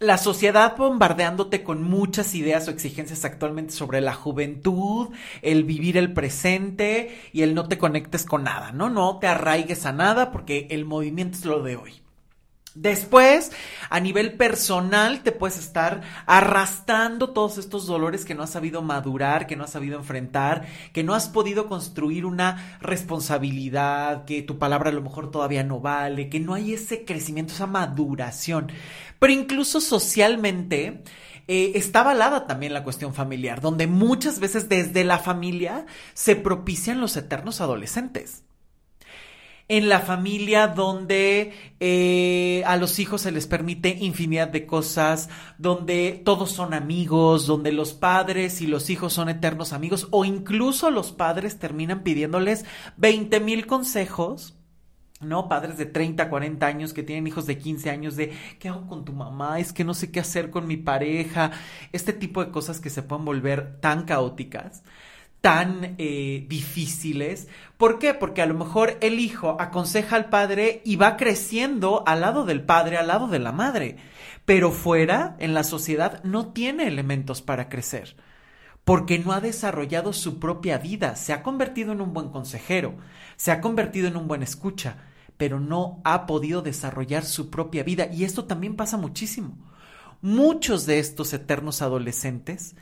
la 0.00 0.16
sociedad 0.16 0.76
bombardeándote 0.76 1.64
con 1.64 1.82
muchas 1.82 2.34
ideas 2.34 2.68
o 2.68 2.70
exigencias 2.70 3.24
actualmente 3.24 3.72
sobre 3.72 4.00
la 4.00 4.14
juventud, 4.14 5.08
el 5.42 5.64
vivir 5.64 5.96
el 5.96 6.12
presente 6.12 7.18
y 7.32 7.42
el 7.42 7.54
no 7.54 7.66
te 7.66 7.78
conectes 7.78 8.24
con 8.24 8.44
nada, 8.44 8.70
¿no? 8.72 8.90
No 8.90 9.18
te 9.18 9.26
arraigues 9.26 9.86
a 9.86 9.92
nada 9.92 10.30
porque 10.30 10.68
el 10.70 10.84
movimiento 10.84 11.38
es 11.38 11.44
lo 11.44 11.62
de 11.62 11.76
hoy. 11.76 12.02
Después, 12.80 13.50
a 13.90 13.98
nivel 13.98 14.34
personal, 14.34 15.22
te 15.24 15.32
puedes 15.32 15.58
estar 15.58 16.02
arrastrando 16.26 17.30
todos 17.30 17.58
estos 17.58 17.86
dolores 17.86 18.24
que 18.24 18.36
no 18.36 18.44
has 18.44 18.50
sabido 18.50 18.82
madurar, 18.82 19.48
que 19.48 19.56
no 19.56 19.64
has 19.64 19.70
sabido 19.70 19.98
enfrentar, 19.98 20.64
que 20.92 21.02
no 21.02 21.14
has 21.14 21.28
podido 21.28 21.66
construir 21.66 22.24
una 22.24 22.78
responsabilidad, 22.80 24.26
que 24.26 24.42
tu 24.42 24.58
palabra 24.58 24.90
a 24.90 24.92
lo 24.92 25.02
mejor 25.02 25.32
todavía 25.32 25.64
no 25.64 25.80
vale, 25.80 26.28
que 26.28 26.38
no 26.38 26.54
hay 26.54 26.74
ese 26.74 27.04
crecimiento, 27.04 27.52
esa 27.52 27.66
maduración. 27.66 28.70
Pero 29.18 29.32
incluso 29.32 29.80
socialmente, 29.80 31.02
eh, 31.48 31.72
está 31.74 32.00
avalada 32.00 32.46
también 32.46 32.74
la 32.74 32.84
cuestión 32.84 33.14
familiar, 33.14 33.60
donde 33.60 33.86
muchas 33.86 34.40
veces 34.40 34.68
desde 34.68 35.04
la 35.04 35.18
familia 35.18 35.86
se 36.14 36.36
propician 36.36 37.00
los 37.00 37.16
eternos 37.16 37.60
adolescentes 37.60 38.44
en 39.68 39.88
la 39.90 40.00
familia 40.00 40.66
donde 40.66 41.52
eh, 41.78 42.62
a 42.66 42.76
los 42.76 42.98
hijos 42.98 43.22
se 43.22 43.32
les 43.32 43.46
permite 43.46 43.90
infinidad 44.00 44.48
de 44.48 44.66
cosas, 44.66 45.28
donde 45.58 46.22
todos 46.24 46.50
son 46.50 46.72
amigos, 46.72 47.46
donde 47.46 47.70
los 47.70 47.92
padres 47.92 48.62
y 48.62 48.66
los 48.66 48.88
hijos 48.88 49.12
son 49.12 49.28
eternos 49.28 49.74
amigos, 49.74 50.08
o 50.10 50.24
incluso 50.24 50.90
los 50.90 51.12
padres 51.12 51.58
terminan 51.58 52.02
pidiéndoles 52.02 52.64
20 52.96 53.40
mil 53.40 53.66
consejos. 53.66 54.57
¿No? 55.20 55.48
Padres 55.48 55.78
de 55.78 55.86
30, 55.86 56.28
40 56.28 56.66
años 56.66 56.92
que 56.92 57.02
tienen 57.02 57.26
hijos 57.26 57.46
de 57.46 57.58
15 57.58 57.90
años 57.90 58.16
de 58.16 58.32
¿qué 58.58 58.68
hago 58.68 58.86
con 58.86 59.04
tu 59.04 59.12
mamá? 59.12 59.58
Es 59.58 59.72
que 59.72 59.84
no 59.84 59.94
sé 59.94 60.10
qué 60.10 60.20
hacer 60.20 60.50
con 60.50 60.66
mi 60.66 60.76
pareja. 60.76 61.50
Este 61.92 62.12
tipo 62.12 62.44
de 62.44 62.50
cosas 62.50 62.80
que 62.80 62.90
se 62.90 63.02
pueden 63.02 63.24
volver 63.24 63.80
tan 63.80 64.04
caóticas 64.04 64.82
tan 65.40 65.94
eh, 65.98 66.44
difíciles. 66.48 67.48
¿Por 67.76 67.98
qué? 67.98 68.14
Porque 68.14 68.42
a 68.42 68.46
lo 68.46 68.54
mejor 68.54 68.98
el 69.00 69.20
hijo 69.20 69.56
aconseja 69.60 70.16
al 70.16 70.28
padre 70.28 70.82
y 70.84 70.96
va 70.96 71.16
creciendo 71.16 72.02
al 72.06 72.20
lado 72.20 72.44
del 72.44 72.62
padre, 72.62 72.96
al 72.96 73.08
lado 73.08 73.28
de 73.28 73.38
la 73.38 73.52
madre, 73.52 73.96
pero 74.44 74.72
fuera, 74.72 75.36
en 75.38 75.54
la 75.54 75.62
sociedad, 75.62 76.22
no 76.24 76.52
tiene 76.52 76.86
elementos 76.88 77.42
para 77.42 77.68
crecer. 77.68 78.16
Porque 78.84 79.18
no 79.18 79.32
ha 79.32 79.40
desarrollado 79.40 80.12
su 80.12 80.38
propia 80.38 80.78
vida, 80.78 81.14
se 81.14 81.32
ha 81.32 81.42
convertido 81.42 81.92
en 81.92 82.00
un 82.00 82.14
buen 82.14 82.30
consejero, 82.30 82.96
se 83.36 83.52
ha 83.52 83.60
convertido 83.60 84.08
en 84.08 84.16
un 84.16 84.26
buen 84.26 84.42
escucha, 84.42 84.96
pero 85.38 85.60
no 85.60 86.02
ha 86.04 86.26
podido 86.26 86.60
desarrollar 86.60 87.24
su 87.24 87.48
propia 87.48 87.82
vida. 87.82 88.08
Y 88.12 88.24
esto 88.24 88.44
también 88.44 88.76
pasa 88.76 88.98
muchísimo. 88.98 89.56
Muchos 90.20 90.84
de 90.84 90.98
estos 90.98 91.32
eternos 91.32 91.80
adolescentes 91.80 92.74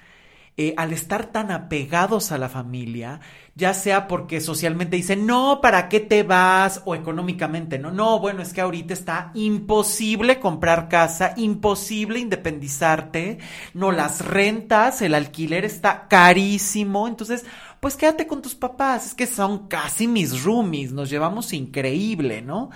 eh, 0.59 0.73
al 0.79 0.95
estar 0.95 1.27
tan 1.33 1.51
apegados 1.51 2.33
a 2.33 2.39
la 2.39 2.49
familia, 2.49 3.21
ya 3.57 3.75
sea 3.75 4.09
porque 4.09 4.41
socialmente 4.41 4.97
dicen, 4.97 5.27
no, 5.27 5.61
¿para 5.61 5.91
qué 5.91 6.01
te 6.01 6.23
vas? 6.23 6.81
O 6.87 6.95
económicamente, 6.95 7.79
no, 7.79 7.91
no, 7.91 8.21
bueno, 8.21 8.41
es 8.41 8.55
que 8.55 8.63
ahorita 8.63 8.95
está 8.95 9.33
imposible 9.35 10.41
comprar 10.41 10.89
casa, 10.89 11.35
imposible 11.37 12.21
independizarte, 12.21 13.37
no, 13.75 13.93
las 13.93 14.25
rentas, 14.25 15.03
el 15.03 15.13
alquiler 15.13 15.67
está 15.67 16.09
carísimo, 16.09 17.07
entonces, 17.07 17.45
pues 17.81 17.97
quédate 17.97 18.27
con 18.27 18.43
tus 18.43 18.55
papás, 18.55 19.07
es 19.07 19.15
que 19.15 19.27
son 19.27 19.69
casi 19.69 20.09
mis 20.09 20.43
roomies, 20.43 20.93
nos 20.93 21.11
llevamos 21.11 21.53
increíble, 21.53 22.43
¿no? 22.43 22.71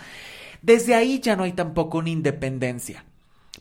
Desde 0.63 0.95
ahí 0.95 1.21
ya 1.21 1.37
no 1.37 1.45
hay 1.45 1.53
tampoco 1.53 1.99
una 1.99 2.11
independencia, 2.11 3.05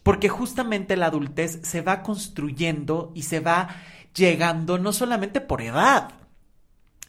porque 0.04 0.30
justamente 0.30 0.98
la 0.98 1.08
adultez 1.08 1.60
se 1.64 1.82
va 1.82 2.04
construyendo 2.04 3.12
y 3.16 3.24
se 3.24 3.40
va 3.40 3.70
llegando 4.14 4.78
no 4.78 4.92
solamente 4.92 5.42
por 5.42 5.62
edad, 5.62 6.12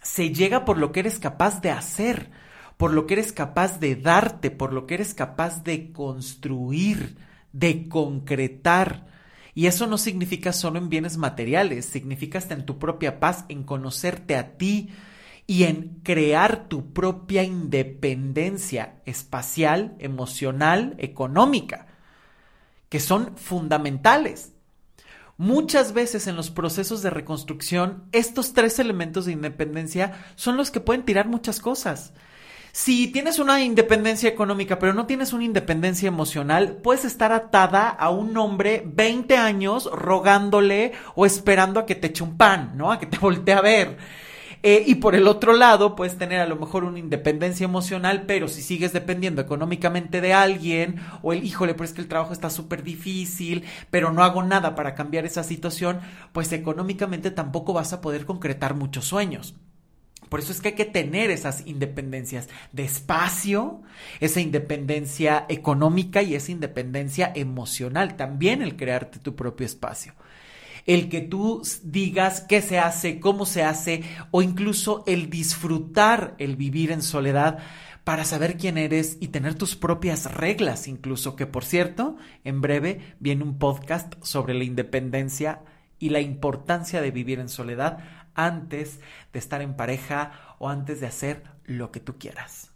se 0.03 0.33
llega 0.33 0.65
por 0.65 0.79
lo 0.79 0.93
que 0.93 1.01
eres 1.01 1.19
capaz 1.19 1.61
de 1.61 1.71
hacer, 1.71 2.31
por 2.77 2.93
lo 2.93 3.07
que 3.07 3.15
eres 3.15 3.33
capaz 3.33 3.79
de 3.79 3.97
darte, 3.97 4.51
por 4.51 4.73
lo 4.73 4.87
que 4.87 4.95
eres 4.95 5.13
capaz 5.13 5.63
de 5.65 5.93
construir, 5.93 7.19
de 7.53 7.89
concretar. 7.89 9.10
Y 9.55 9.67
eso 9.67 9.87
no 9.87 9.99
significa 9.99 10.53
solo 10.53 10.79
en 10.79 10.89
bienes 10.89 11.17
materiales, 11.17 11.87
significa 11.87 12.39
hasta 12.39 12.55
en 12.55 12.67
tu 12.67 12.79
propia 12.79 13.21
paz, 13.21 13.45
en 13.49 13.65
conocerte 13.65 14.37
a 14.37 14.57
ti 14.57 14.91
y 15.47 15.65
en 15.65 16.01
crear 16.05 16.69
tu 16.69 16.93
propia 16.93 17.43
independencia 17.43 19.01
espacial, 19.07 19.97
emocional, 19.99 20.95
económica, 20.99 21.89
que 22.89 23.01
son 23.01 23.37
fundamentales. 23.37 24.53
Muchas 25.37 25.95
veces 25.95 26.27
en 26.27 26.37
los 26.37 26.51
procesos 26.51 27.03
de 27.03 27.11
reconstrucción, 27.11 28.05
estos 28.13 28.53
tres 28.53 28.79
elementos 28.79 29.25
de 29.25 29.33
independencia 29.33 30.13
son 30.37 30.57
los 30.57 30.71
que 30.71 30.81
pueden 30.81 31.05
tirar 31.05 31.29
muchas 31.29 31.61
cosas. 31.61 32.13
Si 32.73 33.09
tienes 33.09 33.39
una 33.41 33.61
independencia 33.63 34.29
económica, 34.29 34.79
pero 34.79 34.95
no 34.95 35.07
tienes 35.07 35.33
una 35.33 35.45
independencia 35.45 36.07
emocional, 36.07 36.79
puedes 36.83 37.05
estar 37.05 37.33
atada 37.33 37.89
a 37.89 38.11
un 38.11 38.37
hombre 38.37 38.85
20 38.87 39.37
años 39.37 39.91
rogándole 39.93 40.93
o 41.17 41.27
esperando 41.27 41.81
a 41.81 41.87
que 41.87 41.97
te 41.97 42.09
eche 42.09 42.23
un 42.23 42.37
pan, 42.37 42.73
¿no? 42.77 42.93
A 42.93 43.01
que 43.01 43.07
te 43.07 43.19
voltee 43.21 43.55
a 43.55 43.61
ver. 43.61 43.99
Eh, 44.63 44.85
y 44.87 44.97
por 44.97 45.15
el 45.15 45.27
otro 45.27 45.55
lado, 45.55 45.97
puedes 45.97 46.19
tener 46.19 46.39
a 46.41 46.47
lo 46.47 46.57
mejor 46.57 46.85
una 46.85 46.99
independencia 46.99 47.65
emocional, 47.65 48.25
pero 48.27 48.47
si 48.47 48.63
sigues 48.63 48.93
dependiendo 48.93 49.41
económicamente 49.41 50.21
de 50.21 50.35
alguien, 50.35 51.01
o 51.23 51.33
el 51.33 51.45
híjole, 51.45 51.73
pero 51.75 51.85
es 51.85 51.93
que 51.95 52.03
el 52.03 52.09
trabajo 52.09 52.35
está 52.35 52.51
súper 52.51 52.83
difícil, 52.83 53.65
pero 53.91 54.13
no 54.13 54.23
hago 54.23 54.43
nada 54.43 54.75
para 54.75 54.95
cambiar 54.95 55.25
esa 55.25 55.45
situación, 55.45 56.01
pues 56.33 56.53
económicamente 56.53 57.31
tampoco 57.31 57.73
vas 57.73 57.93
a 57.95 58.01
poder 58.03 58.27
concretar 58.27 58.75
muchos 58.75 59.07
sueños. 59.07 59.55
Por 60.31 60.39
eso 60.39 60.53
es 60.53 60.61
que 60.61 60.69
hay 60.69 60.75
que 60.75 60.85
tener 60.85 61.31
esas 61.31 61.67
independencias 61.67 62.49
de 62.73 62.85
espacio, 62.85 63.83
esa 64.21 64.41
independencia 64.41 65.45
económica 65.49 66.23
y 66.23 66.37
esa 66.37 66.53
independencia 66.53 67.33
emocional, 67.35 68.17
también 68.17 68.63
el 68.63 68.77
crearte 68.77 69.19
tu 69.19 69.35
propio 69.35 69.67
espacio. 69.67 70.15
El 70.87 71.09
que 71.09 71.21
tú 71.21 71.63
digas 71.83 72.43
qué 72.49 72.63
se 72.63 72.79
hace, 72.79 73.19
cómo 73.19 73.45
se 73.45 73.65
hace, 73.65 74.05
o 74.31 74.41
incluso 74.41 75.03
el 75.09 75.29
disfrutar 75.29 76.37
el 76.39 76.55
vivir 76.55 76.93
en 76.93 77.03
soledad 77.03 77.59
para 78.05 78.25
saber 78.25 78.57
quién 78.57 78.79
eres 78.79 79.19
y 79.21 79.29
tener 79.29 79.57
tus 79.57 79.75
propias 79.75 80.33
reglas, 80.33 80.87
incluso 80.87 81.35
que 81.35 81.47
por 81.47 81.65
cierto, 81.65 82.17
en 82.45 82.61
breve 82.61 83.01
viene 83.19 83.43
un 83.43 83.59
podcast 83.59 84.15
sobre 84.23 84.55
la 84.55 84.63
independencia 84.63 85.61
y 86.01 86.09
la 86.09 86.21
importancia 86.21 87.01
de 87.01 87.13
vivir 87.13 87.39
en 87.39 87.49
soledad 87.49 87.99
antes 88.35 88.99
de 89.33 89.39
estar 89.39 89.63
en 89.63 89.77
pareja 89.77 90.57
o 90.59 90.69
antes 90.69 91.01
de 91.01 91.07
hacer 91.07 91.45
lo 91.65 91.93
que 91.93 92.01
tú 92.01 92.19
quieras. 92.19 92.71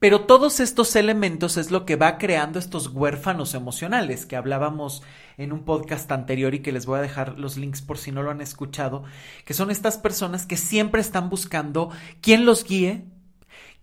Pero 0.00 0.22
todos 0.22 0.60
estos 0.60 0.96
elementos 0.96 1.58
es 1.58 1.70
lo 1.70 1.84
que 1.84 1.96
va 1.96 2.16
creando 2.16 2.58
estos 2.58 2.88
huérfanos 2.88 3.52
emocionales 3.52 4.24
que 4.24 4.34
hablábamos 4.34 5.02
en 5.36 5.52
un 5.52 5.64
podcast 5.64 6.10
anterior 6.10 6.54
y 6.54 6.60
que 6.60 6.72
les 6.72 6.86
voy 6.86 6.98
a 6.98 7.02
dejar 7.02 7.38
los 7.38 7.58
links 7.58 7.82
por 7.82 7.98
si 7.98 8.10
no 8.10 8.22
lo 8.22 8.30
han 8.30 8.40
escuchado, 8.40 9.04
que 9.44 9.52
son 9.52 9.70
estas 9.70 9.98
personas 9.98 10.46
que 10.46 10.56
siempre 10.56 11.02
están 11.02 11.28
buscando 11.28 11.90
quién 12.22 12.46
los 12.46 12.64
guíe, 12.64 13.04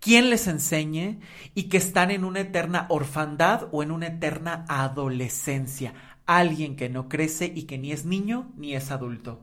quién 0.00 0.28
les 0.28 0.48
enseñe 0.48 1.20
y 1.54 1.64
que 1.64 1.76
están 1.76 2.10
en 2.10 2.24
una 2.24 2.40
eterna 2.40 2.86
orfandad 2.88 3.68
o 3.70 3.84
en 3.84 3.92
una 3.92 4.08
eterna 4.08 4.64
adolescencia, 4.68 5.94
alguien 6.28 6.76
que 6.76 6.88
no 6.88 7.08
crece 7.08 7.52
y 7.52 7.64
que 7.64 7.78
ni 7.78 7.90
es 7.90 8.04
niño 8.04 8.52
ni 8.56 8.74
es 8.74 8.90
adulto. 8.90 9.40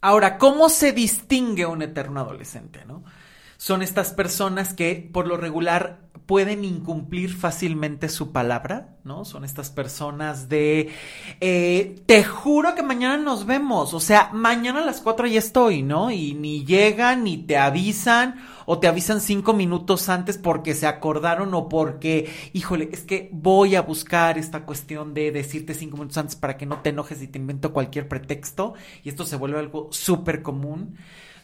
Ahora, 0.00 0.38
¿cómo 0.38 0.68
se 0.68 0.92
distingue 0.92 1.66
un 1.66 1.82
eterno 1.82 2.20
adolescente, 2.20 2.84
no? 2.84 3.04
son 3.58 3.82
estas 3.82 4.12
personas 4.12 4.72
que 4.72 5.10
por 5.12 5.26
lo 5.26 5.36
regular 5.36 6.07
pueden 6.28 6.62
incumplir 6.62 7.34
fácilmente 7.34 8.10
su 8.10 8.32
palabra, 8.32 8.98
¿no? 9.02 9.24
Son 9.24 9.46
estas 9.46 9.70
personas 9.70 10.50
de, 10.50 10.90
eh, 11.40 12.02
te 12.04 12.22
juro 12.22 12.74
que 12.74 12.82
mañana 12.82 13.16
nos 13.16 13.46
vemos, 13.46 13.94
o 13.94 13.98
sea, 13.98 14.28
mañana 14.34 14.82
a 14.82 14.84
las 14.84 15.00
cuatro 15.00 15.26
ya 15.26 15.38
estoy, 15.38 15.82
¿no? 15.82 16.10
Y 16.10 16.34
ni 16.34 16.66
llegan, 16.66 17.24
ni 17.24 17.38
te 17.38 17.56
avisan, 17.56 18.44
o 18.66 18.78
te 18.78 18.88
avisan 18.88 19.22
cinco 19.22 19.54
minutos 19.54 20.10
antes 20.10 20.36
porque 20.36 20.74
se 20.74 20.86
acordaron 20.86 21.54
o 21.54 21.70
porque, 21.70 22.30
híjole, 22.52 22.90
es 22.92 23.04
que 23.04 23.30
voy 23.32 23.74
a 23.74 23.80
buscar 23.80 24.36
esta 24.36 24.66
cuestión 24.66 25.14
de 25.14 25.32
decirte 25.32 25.72
cinco 25.72 25.96
minutos 25.96 26.18
antes 26.18 26.36
para 26.36 26.58
que 26.58 26.66
no 26.66 26.82
te 26.82 26.90
enojes 26.90 27.22
y 27.22 27.28
te 27.28 27.38
invento 27.38 27.72
cualquier 27.72 28.06
pretexto, 28.06 28.74
y 29.02 29.08
esto 29.08 29.24
se 29.24 29.36
vuelve 29.36 29.60
algo 29.60 29.88
súper 29.92 30.42
común 30.42 30.98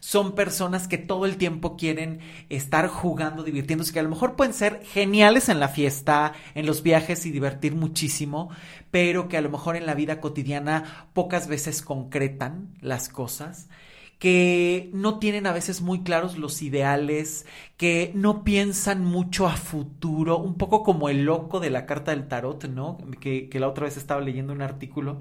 son 0.04 0.34
personas 0.34 0.86
que 0.86 0.98
todo 0.98 1.24
el 1.24 1.38
tiempo 1.38 1.78
quieren 1.78 2.20
estar 2.50 2.88
jugando, 2.88 3.42
divirtiéndose, 3.42 3.90
que 3.90 4.00
a 4.00 4.02
lo 4.02 4.10
mejor 4.10 4.36
pueden 4.36 4.52
ser 4.52 4.82
geniales 4.84 5.48
en 5.48 5.60
la 5.60 5.68
fiesta, 5.68 6.34
en 6.54 6.66
los 6.66 6.82
viajes 6.82 7.24
y 7.24 7.30
divertir 7.30 7.74
muchísimo, 7.74 8.50
pero 8.90 9.28
que 9.28 9.38
a 9.38 9.40
lo 9.40 9.48
mejor 9.48 9.76
en 9.76 9.86
la 9.86 9.94
vida 9.94 10.20
cotidiana 10.20 11.08
pocas 11.14 11.48
veces 11.48 11.80
concretan 11.80 12.68
las 12.82 13.08
cosas 13.08 13.70
que 14.18 14.90
no 14.92 15.18
tienen 15.18 15.46
a 15.46 15.52
veces 15.52 15.80
muy 15.80 16.02
claros 16.02 16.36
los 16.36 16.60
ideales, 16.60 17.46
que 17.78 18.12
no 18.14 18.44
piensan 18.44 19.06
mucho 19.06 19.46
a 19.46 19.56
futuro, 19.56 20.36
un 20.36 20.58
poco 20.58 20.82
como 20.82 21.08
el 21.08 21.24
loco 21.24 21.60
de 21.60 21.70
la 21.70 21.86
carta 21.86 22.10
del 22.10 22.28
tarot, 22.28 22.64
¿no? 22.68 22.98
Que, 23.20 23.48
la 23.54 23.68
otra 23.68 23.84
vez 23.84 23.96
estaba 23.96 24.20
leyendo 24.20 24.52
un 24.52 24.60
artículo 24.60 25.20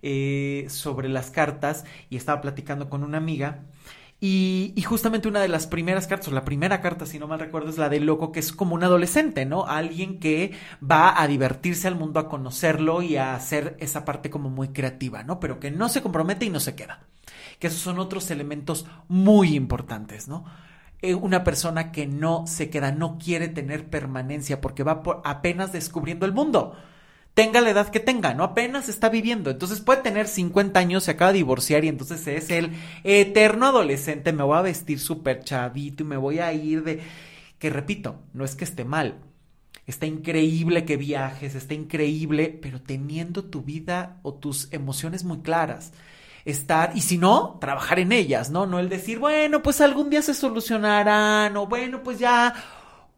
eh, 0.00 0.64
sobre 0.70 1.10
las 1.10 1.30
cartas 1.30 1.84
y 2.08 2.16
estaba 2.16 2.40
platicando 2.40 2.88
con 2.88 3.04
una 3.04 3.18
amiga 3.18 3.66
y, 4.18 4.74
justamente 4.82 5.28
una 5.28 5.40
de 5.40 5.48
las 5.48 5.66
primeras 5.66 6.06
cartas, 6.06 6.28
o 6.28 6.30
la 6.30 6.44
primera 6.44 6.80
carta, 6.80 7.04
si 7.04 7.18
no 7.18 7.26
mal 7.26 7.38
recuerdo, 7.38 7.68
es 7.68 7.76
la 7.76 7.90
del 7.90 8.06
loco, 8.06 8.32
que 8.32 8.40
es 8.40 8.50
como 8.50 8.74
un 8.74 8.82
adolescente, 8.82 9.44
¿no? 9.44 9.66
Alguien 9.66 10.18
que 10.18 10.52
va 10.82 11.20
a 11.20 11.26
divertirse 11.28 11.86
al 11.86 11.96
mundo, 11.96 12.18
a 12.18 12.28
conocerlo 12.28 13.02
y 13.02 13.16
a 13.16 13.34
hacer 13.34 13.76
esa 13.78 14.06
parte 14.06 14.30
como 14.30 14.48
muy 14.48 14.68
creativa, 14.68 15.22
¿no? 15.22 15.38
Pero 15.38 15.60
que 15.60 15.70
no 15.70 15.90
se 15.90 16.00
compromete 16.00 16.46
y 16.46 16.50
no 16.50 16.60
se 16.60 16.74
queda. 16.74 17.00
Que 17.58 17.66
esos 17.66 17.80
son 17.80 17.98
otros 17.98 18.30
elementos 18.30 18.86
muy 19.08 19.54
importantes, 19.54 20.28
¿no? 20.28 20.46
Eh, 21.02 21.14
una 21.14 21.44
persona 21.44 21.92
que 21.92 22.06
no 22.06 22.46
se 22.46 22.70
queda, 22.70 22.92
no 22.92 23.18
quiere 23.18 23.48
tener 23.48 23.90
permanencia 23.90 24.62
porque 24.62 24.82
va 24.82 25.02
por 25.02 25.20
apenas 25.24 25.72
descubriendo 25.72 26.24
el 26.24 26.32
mundo 26.32 26.74
tenga 27.36 27.60
la 27.60 27.68
edad 27.68 27.90
que 27.90 28.00
tenga, 28.00 28.32
¿no? 28.32 28.44
Apenas 28.44 28.88
está 28.88 29.10
viviendo. 29.10 29.50
Entonces 29.50 29.82
puede 29.82 30.00
tener 30.00 30.26
50 30.26 30.80
años, 30.80 31.04
se 31.04 31.10
acaba 31.10 31.32
de 31.32 31.36
divorciar 31.36 31.84
y 31.84 31.88
entonces 31.88 32.26
es 32.28 32.48
el 32.48 32.70
eterno 33.04 33.66
adolescente, 33.66 34.32
me 34.32 34.42
voy 34.42 34.56
a 34.56 34.62
vestir 34.62 34.98
súper 34.98 35.44
chavito 35.44 36.02
y 36.02 36.06
me 36.06 36.16
voy 36.16 36.38
a 36.38 36.50
ir 36.54 36.82
de... 36.82 37.02
Que 37.58 37.68
repito, 37.68 38.22
no 38.32 38.46
es 38.46 38.56
que 38.56 38.64
esté 38.64 38.86
mal. 38.86 39.18
Está 39.86 40.06
increíble 40.06 40.86
que 40.86 40.96
viajes, 40.96 41.54
está 41.54 41.74
increíble, 41.74 42.58
pero 42.62 42.80
teniendo 42.80 43.44
tu 43.44 43.60
vida 43.60 44.16
o 44.22 44.32
tus 44.32 44.72
emociones 44.72 45.22
muy 45.22 45.40
claras. 45.40 45.92
Estar, 46.46 46.92
y 46.94 47.02
si 47.02 47.18
no, 47.18 47.58
trabajar 47.60 47.98
en 47.98 48.12
ellas, 48.12 48.48
¿no? 48.48 48.64
No 48.64 48.78
el 48.78 48.88
decir, 48.88 49.18
bueno, 49.18 49.62
pues 49.62 49.82
algún 49.82 50.08
día 50.08 50.22
se 50.22 50.32
solucionarán, 50.32 51.54
o 51.58 51.66
bueno, 51.66 52.02
pues 52.02 52.18
ya. 52.18 52.54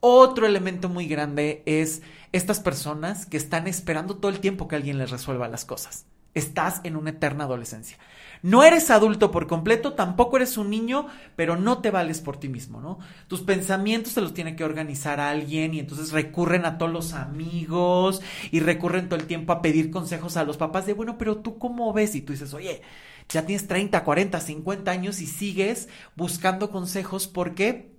Otro 0.01 0.47
elemento 0.47 0.89
muy 0.89 1.07
grande 1.07 1.63
es 1.67 2.03
estas 2.33 2.61
personas 2.61 3.27
que 3.27 3.37
están 3.37 3.67
esperando 3.67 4.17
todo 4.17 4.31
el 4.31 4.41
tiempo 4.41 4.69
que 4.69 4.77
alguien 4.77 4.99
les 4.99 5.11
resuelva 5.11 5.49
las 5.49 5.65
cosas. 5.65 6.07
Estás 6.35 6.81
en 6.85 6.95
una 6.95 7.11
eterna 7.11 7.45
adolescencia. 7.45 7.99
No 8.43 8.63
eres 8.63 8.91
adulto 8.93 9.33
por 9.33 9.49
completo, 9.49 9.95
tampoco 9.95 10.37
eres 10.37 10.57
un 10.57 10.71
niño, 10.71 11.09
pero 11.35 11.57
no 11.57 11.79
te 11.79 11.91
vales 11.91 12.21
por 12.21 12.37
ti 12.37 12.49
mismo, 12.49 12.81
¿no? 12.81 13.01
Tus 13.27 13.41
pensamientos 13.41 14.13
se 14.13 14.21
los 14.21 14.35
tiene 14.35 14.55
que 14.55 14.63
organizar 14.63 15.19
alguien 15.19 15.75
y 15.75 15.81
entonces 15.81 16.13
recurren 16.13 16.65
a 16.65 16.79
todos 16.79 16.93
los 16.93 17.15
amigos 17.15 18.21
y 18.53 18.61
recurren 18.61 19.09
todo 19.09 19.19
el 19.19 19.27
tiempo 19.27 19.53
a 19.53 19.63
pedir 19.63 19.91
consejos 19.91 20.37
a 20.37 20.45
los 20.45 20.57
papás 20.57 20.87
de, 20.87 20.93
bueno, 20.93 21.19
pero 21.19 21.39
tú 21.39 21.59
cómo 21.59 21.93
ves? 21.93 22.15
Y 22.15 22.21
tú 22.21 22.33
dices, 22.33 22.55
oye, 22.55 22.83
ya 23.29 23.45
tienes 23.45 23.67
30, 23.67 24.05
40, 24.05 24.39
50 24.39 24.91
años 24.91 25.21
y 25.21 25.27
sigues 25.27 25.89
buscando 26.15 26.71
consejos 26.71 27.27
porque 27.27 27.98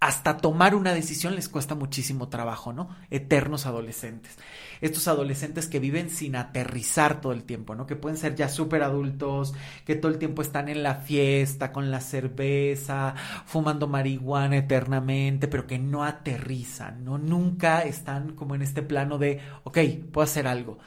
hasta 0.00 0.36
tomar 0.36 0.76
una 0.76 0.94
decisión 0.94 1.34
les 1.34 1.48
cuesta 1.48 1.74
muchísimo 1.74 2.28
trabajo, 2.28 2.72
¿no? 2.72 2.88
Eternos 3.10 3.66
adolescentes. 3.66 4.38
Estos 4.80 5.08
adolescentes 5.08 5.66
que 5.66 5.80
viven 5.80 6.08
sin 6.08 6.36
aterrizar 6.36 7.20
todo 7.20 7.32
el 7.32 7.42
tiempo, 7.42 7.74
¿no? 7.74 7.86
Que 7.86 7.96
pueden 7.96 8.16
ser 8.16 8.36
ya 8.36 8.48
súper 8.48 8.84
adultos, 8.84 9.54
que 9.84 9.96
todo 9.96 10.12
el 10.12 10.18
tiempo 10.18 10.40
están 10.40 10.68
en 10.68 10.84
la 10.84 10.96
fiesta, 10.96 11.72
con 11.72 11.90
la 11.90 12.00
cerveza, 12.00 13.16
fumando 13.44 13.88
marihuana 13.88 14.58
eternamente, 14.58 15.48
pero 15.48 15.66
que 15.66 15.80
no 15.80 16.04
aterrizan, 16.04 17.04
¿no? 17.04 17.18
Nunca 17.18 17.80
están 17.80 18.34
como 18.36 18.54
en 18.54 18.62
este 18.62 18.82
plano 18.82 19.18
de, 19.18 19.40
ok, 19.64 19.78
puedo 20.12 20.24
hacer 20.24 20.46
algo. 20.46 20.78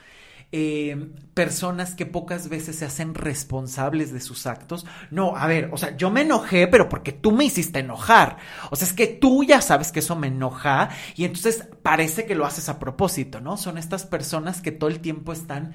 Eh, 0.54 1.12
personas 1.34 1.96
que 1.96 2.06
pocas 2.06 2.50
veces 2.50 2.76
se 2.76 2.84
hacen 2.84 3.14
responsables 3.14 4.12
de 4.12 4.20
sus 4.20 4.46
actos. 4.46 4.86
No, 5.10 5.38
a 5.38 5.48
ver, 5.48 5.70
o 5.72 5.78
sea, 5.78 5.96
yo 5.96 6.12
me 6.12 6.22
enojé, 6.22 6.68
pero 6.68 6.90
porque 6.90 7.14
tú 7.14 7.32
me 7.32 7.46
hiciste 7.46 7.80
enojar. 7.80 8.36
O 8.70 8.76
sea, 8.76 8.86
es 8.86 8.94
que 8.94 9.08
tú 9.08 9.46
ya 9.46 9.62
sabes 9.62 9.94
que 9.94 10.00
eso 10.00 10.18
me 10.18 10.28
enoja 10.28 10.90
y 11.16 11.24
entonces 11.24 11.70
parece 11.82 12.26
que 12.26 12.36
lo 12.36 12.46
haces 12.46 12.68
a 12.68 12.80
propósito, 12.80 13.40
¿no? 13.40 13.56
Son 13.56 13.78
estas 13.78 14.06
personas 14.06 14.62
que 14.62 14.74
todo 14.74 14.90
el 14.90 15.00
tiempo 15.00 15.32
están 15.32 15.72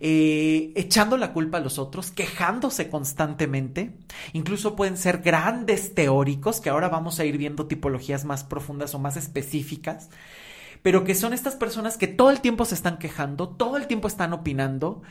eh, 0.00 0.72
echando 0.76 1.16
la 1.16 1.32
culpa 1.32 1.56
a 1.56 1.62
los 1.62 1.78
otros, 1.78 2.10
quejándose 2.10 2.90
constantemente. 2.90 3.96
Incluso 4.34 4.76
pueden 4.76 4.98
ser 4.98 5.22
grandes 5.22 5.94
teóricos, 5.94 6.60
que 6.60 6.68
ahora 6.68 6.90
vamos 6.90 7.18
a 7.18 7.24
ir 7.24 7.38
viendo 7.38 7.66
tipologías 7.66 8.26
más 8.26 8.44
profundas 8.44 8.94
o 8.94 8.98
más 8.98 9.16
específicas 9.16 10.10
pero 10.82 11.04
que 11.04 11.14
son 11.14 11.32
estas 11.32 11.56
personas 11.56 11.96
que 11.96 12.06
todo 12.06 12.30
el 12.30 12.40
tiempo 12.40 12.64
se 12.64 12.74
están 12.74 12.98
quejando, 12.98 13.48
todo 13.48 13.76
el 13.76 13.86
tiempo 13.86 14.08
están 14.08 14.32
opinando, 14.32 15.02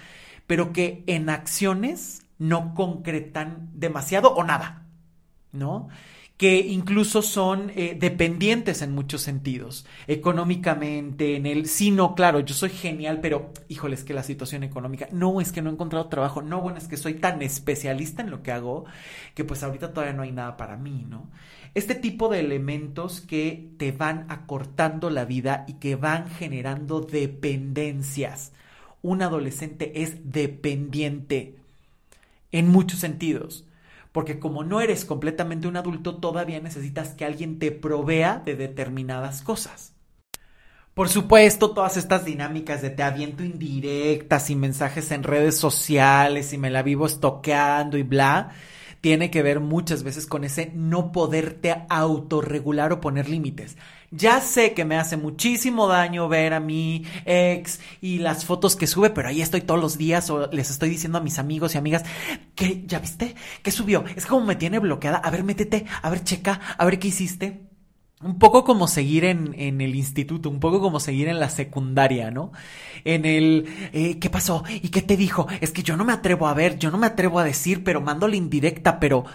pero 0.47 0.73
que 0.73 1.03
en 1.07 1.29
acciones 1.29 2.23
no 2.39 2.73
concretan 2.75 3.69
demasiado 3.73 4.33
o 4.33 4.43
nada, 4.43 4.85
¿no? 5.51 5.89
que 6.37 6.59
incluso 6.59 7.23
son 7.23 7.71
eh, 7.75 7.97
dependientes 7.99 8.83
en 8.83 8.93
muchos 8.93 9.21
sentidos, 9.21 9.87
económicamente, 10.05 11.35
en 11.35 11.47
el, 11.47 11.67
sí, 11.67 11.89
no, 11.89 12.13
claro, 12.13 12.39
yo 12.41 12.53
soy 12.53 12.69
genial, 12.69 13.19
pero 13.21 13.51
híjole, 13.69 13.95
es 13.95 14.03
que 14.03 14.13
la 14.13 14.21
situación 14.21 14.63
económica, 14.63 15.07
no, 15.11 15.41
es 15.41 15.51
que 15.51 15.63
no 15.63 15.71
he 15.71 15.73
encontrado 15.73 16.07
trabajo, 16.09 16.43
no, 16.43 16.61
bueno, 16.61 16.77
es 16.77 16.87
que 16.87 16.95
soy 16.95 17.15
tan 17.15 17.41
especialista 17.41 18.21
en 18.21 18.29
lo 18.29 18.43
que 18.43 18.51
hago 18.51 18.85
que 19.33 19.43
pues 19.45 19.63
ahorita 19.63 19.93
todavía 19.93 20.13
no 20.13 20.21
hay 20.21 20.31
nada 20.31 20.57
para 20.57 20.77
mí, 20.77 21.05
¿no? 21.09 21.27
Este 21.77 21.93
tipo 21.93 22.27
de 22.27 22.39
elementos 22.39 23.21
que 23.21 23.69
te 23.77 23.91
van 23.91 24.25
acortando 24.29 25.11
la 25.11 25.25
vida 25.25 25.63
y 25.67 25.73
que 25.73 25.95
van 25.95 26.27
generando 26.27 27.01
dependencias. 27.01 28.51
Un 29.03 29.21
adolescente 29.21 30.01
es 30.01 30.31
dependiente 30.31 31.59
en 32.51 32.69
muchos 32.69 33.01
sentidos. 33.01 33.67
Porque 34.11 34.39
como 34.39 34.63
no 34.63 34.81
eres 34.81 35.05
completamente 35.05 35.67
un 35.67 35.77
adulto, 35.77 36.15
todavía 36.15 36.59
necesitas 36.59 37.09
que 37.09 37.25
alguien 37.25 37.59
te 37.59 37.71
provea 37.71 38.41
de 38.43 38.55
determinadas 38.55 39.43
cosas. 39.43 39.93
Por 40.95 41.09
supuesto, 41.09 41.75
todas 41.75 41.95
estas 41.95 42.25
dinámicas 42.25 42.81
de 42.81 42.89
te 42.89 43.03
aviento 43.03 43.43
indirectas 43.43 44.49
y 44.49 44.55
mensajes 44.55 45.11
en 45.11 45.21
redes 45.21 45.57
sociales 45.57 46.53
y 46.53 46.57
me 46.57 46.71
la 46.71 46.81
vivo 46.81 47.05
estoqueando 47.05 47.99
y 47.99 48.01
bla, 48.01 48.49
tiene 49.01 49.31
que 49.31 49.43
ver 49.43 49.59
muchas 49.59 50.03
veces 50.03 50.25
con 50.25 50.43
ese 50.43 50.71
no 50.73 51.11
poderte 51.11 51.75
autorregular 51.89 52.93
o 52.93 53.01
poner 53.01 53.29
límites. 53.29 53.77
Ya 54.09 54.39
sé 54.39 54.73
que 54.73 54.85
me 54.85 54.95
hace 54.95 55.17
muchísimo 55.17 55.87
daño 55.87 56.29
ver 56.29 56.53
a 56.53 56.61
mi 56.61 57.05
ex 57.25 57.81
y 57.99 58.19
las 58.19 58.45
fotos 58.45 58.75
que 58.77 58.87
sube, 58.87 59.09
pero 59.09 59.27
ahí 59.27 59.41
estoy 59.41 59.61
todos 59.61 59.81
los 59.81 59.97
días 59.97 60.29
o 60.29 60.47
les 60.47 60.69
estoy 60.71 60.89
diciendo 60.89 61.17
a 61.17 61.21
mis 61.21 61.39
amigos 61.39 61.75
y 61.75 61.77
amigas 61.77 62.03
que 62.55 62.83
ya 62.85 62.99
viste, 62.99 63.35
que 63.61 63.71
subió. 63.71 64.05
Es 64.15 64.25
como 64.25 64.45
me 64.45 64.55
tiene 64.55 64.79
bloqueada. 64.79 65.17
A 65.17 65.29
ver, 65.29 65.43
métete, 65.43 65.85
a 66.01 66.09
ver, 66.09 66.23
checa, 66.23 66.59
a 66.77 66.85
ver 66.85 66.99
qué 66.99 67.09
hiciste. 67.09 67.66
Un 68.19 68.39
poco 68.39 68.63
como 68.63 68.87
seguir 68.87 69.25
en, 69.25 69.53
en, 69.59 69.79
el 69.79 69.95
instituto, 69.95 70.49
un 70.49 70.59
poco 70.59 70.81
como 70.81 70.99
seguir 70.99 71.27
en 71.27 71.39
la 71.39 71.49
secundaria, 71.49 72.31
¿no? 72.31 72.51
En 73.05 73.25
el, 73.25 73.67
eh, 73.93 74.17
¿qué 74.17 74.29
pasó? 74.31 74.63
¿Y 74.69 74.89
qué 74.89 75.03
te 75.03 75.15
dijo? 75.15 75.47
Es 75.61 75.71
que 75.71 75.83
yo 75.83 75.95
no 75.95 76.03
me 76.03 76.13
atrevo 76.13 76.47
a 76.47 76.55
ver, 76.55 76.79
yo 76.79 76.89
no 76.89 76.97
me 76.97 77.05
atrevo 77.05 77.37
a 77.37 77.43
decir, 77.43 77.83
pero 77.83 78.01
mando 78.01 78.27
la 78.27 78.35
indirecta, 78.35 78.99
pero 78.99 79.25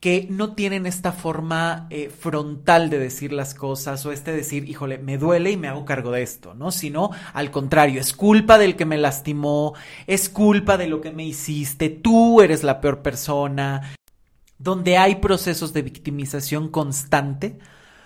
que 0.00 0.26
no 0.30 0.54
tienen 0.54 0.86
esta 0.86 1.12
forma 1.12 1.86
eh, 1.90 2.08
frontal 2.08 2.88
de 2.88 2.98
decir 2.98 3.34
las 3.34 3.52
cosas 3.54 4.06
o 4.06 4.12
este 4.12 4.32
decir, 4.32 4.66
híjole, 4.66 4.96
me 4.96 5.18
duele 5.18 5.50
y 5.50 5.58
me 5.58 5.68
hago 5.68 5.84
cargo 5.84 6.10
de 6.10 6.22
esto, 6.22 6.54
¿no? 6.54 6.70
Sino 6.70 7.10
al 7.34 7.50
contrario, 7.50 8.00
es 8.00 8.14
culpa 8.14 8.56
del 8.56 8.74
que 8.76 8.86
me 8.86 8.96
lastimó, 8.96 9.74
es 10.06 10.30
culpa 10.30 10.78
de 10.78 10.86
lo 10.86 11.02
que 11.02 11.12
me 11.12 11.26
hiciste, 11.26 11.90
tú 11.90 12.40
eres 12.40 12.62
la 12.62 12.80
peor 12.80 13.02
persona, 13.02 13.92
donde 14.58 14.96
hay 14.96 15.16
procesos 15.16 15.74
de 15.74 15.82
victimización 15.82 16.70
constante 16.70 17.58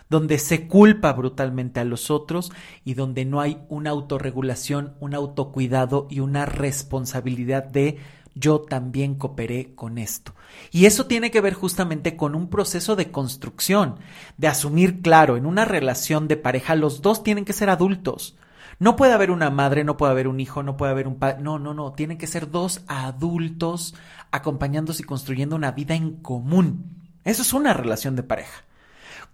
donde 0.08 0.38
se 0.38 0.68
culpa 0.68 1.12
brutalmente 1.12 1.80
a 1.80 1.84
los 1.84 2.10
otros 2.10 2.52
y 2.84 2.94
donde 2.94 3.24
no 3.24 3.40
hay 3.40 3.58
una 3.68 3.90
autorregulación, 3.90 4.94
un 5.00 5.14
autocuidado 5.14 6.06
y 6.10 6.20
una 6.20 6.46
responsabilidad 6.46 7.64
de 7.64 7.98
yo 8.34 8.60
también 8.60 9.14
cooperé 9.14 9.74
con 9.74 9.98
esto. 9.98 10.34
Y 10.70 10.86
eso 10.86 11.06
tiene 11.06 11.30
que 11.30 11.40
ver 11.40 11.54
justamente 11.54 12.16
con 12.16 12.34
un 12.34 12.48
proceso 12.48 12.96
de 12.96 13.10
construcción, 13.10 13.96
de 14.36 14.48
asumir 14.48 15.02
claro, 15.02 15.36
en 15.36 15.46
una 15.46 15.64
relación 15.64 16.28
de 16.28 16.36
pareja 16.36 16.74
los 16.74 17.00
dos 17.00 17.22
tienen 17.22 17.44
que 17.44 17.52
ser 17.52 17.70
adultos. 17.70 18.36
No 18.80 18.96
puede 18.96 19.12
haber 19.12 19.30
una 19.30 19.50
madre, 19.50 19.84
no 19.84 19.96
puede 19.96 20.12
haber 20.12 20.26
un 20.26 20.40
hijo, 20.40 20.64
no 20.64 20.76
puede 20.76 20.90
haber 20.90 21.06
un 21.06 21.14
padre. 21.16 21.40
No, 21.40 21.60
no, 21.60 21.74
no. 21.74 21.92
Tienen 21.92 22.18
que 22.18 22.26
ser 22.26 22.50
dos 22.50 22.82
adultos 22.88 23.94
acompañándose 24.32 25.02
y 25.02 25.06
construyendo 25.06 25.54
una 25.54 25.70
vida 25.70 25.94
en 25.94 26.16
común. 26.16 27.08
Eso 27.22 27.42
es 27.42 27.52
una 27.52 27.72
relación 27.72 28.16
de 28.16 28.24
pareja 28.24 28.64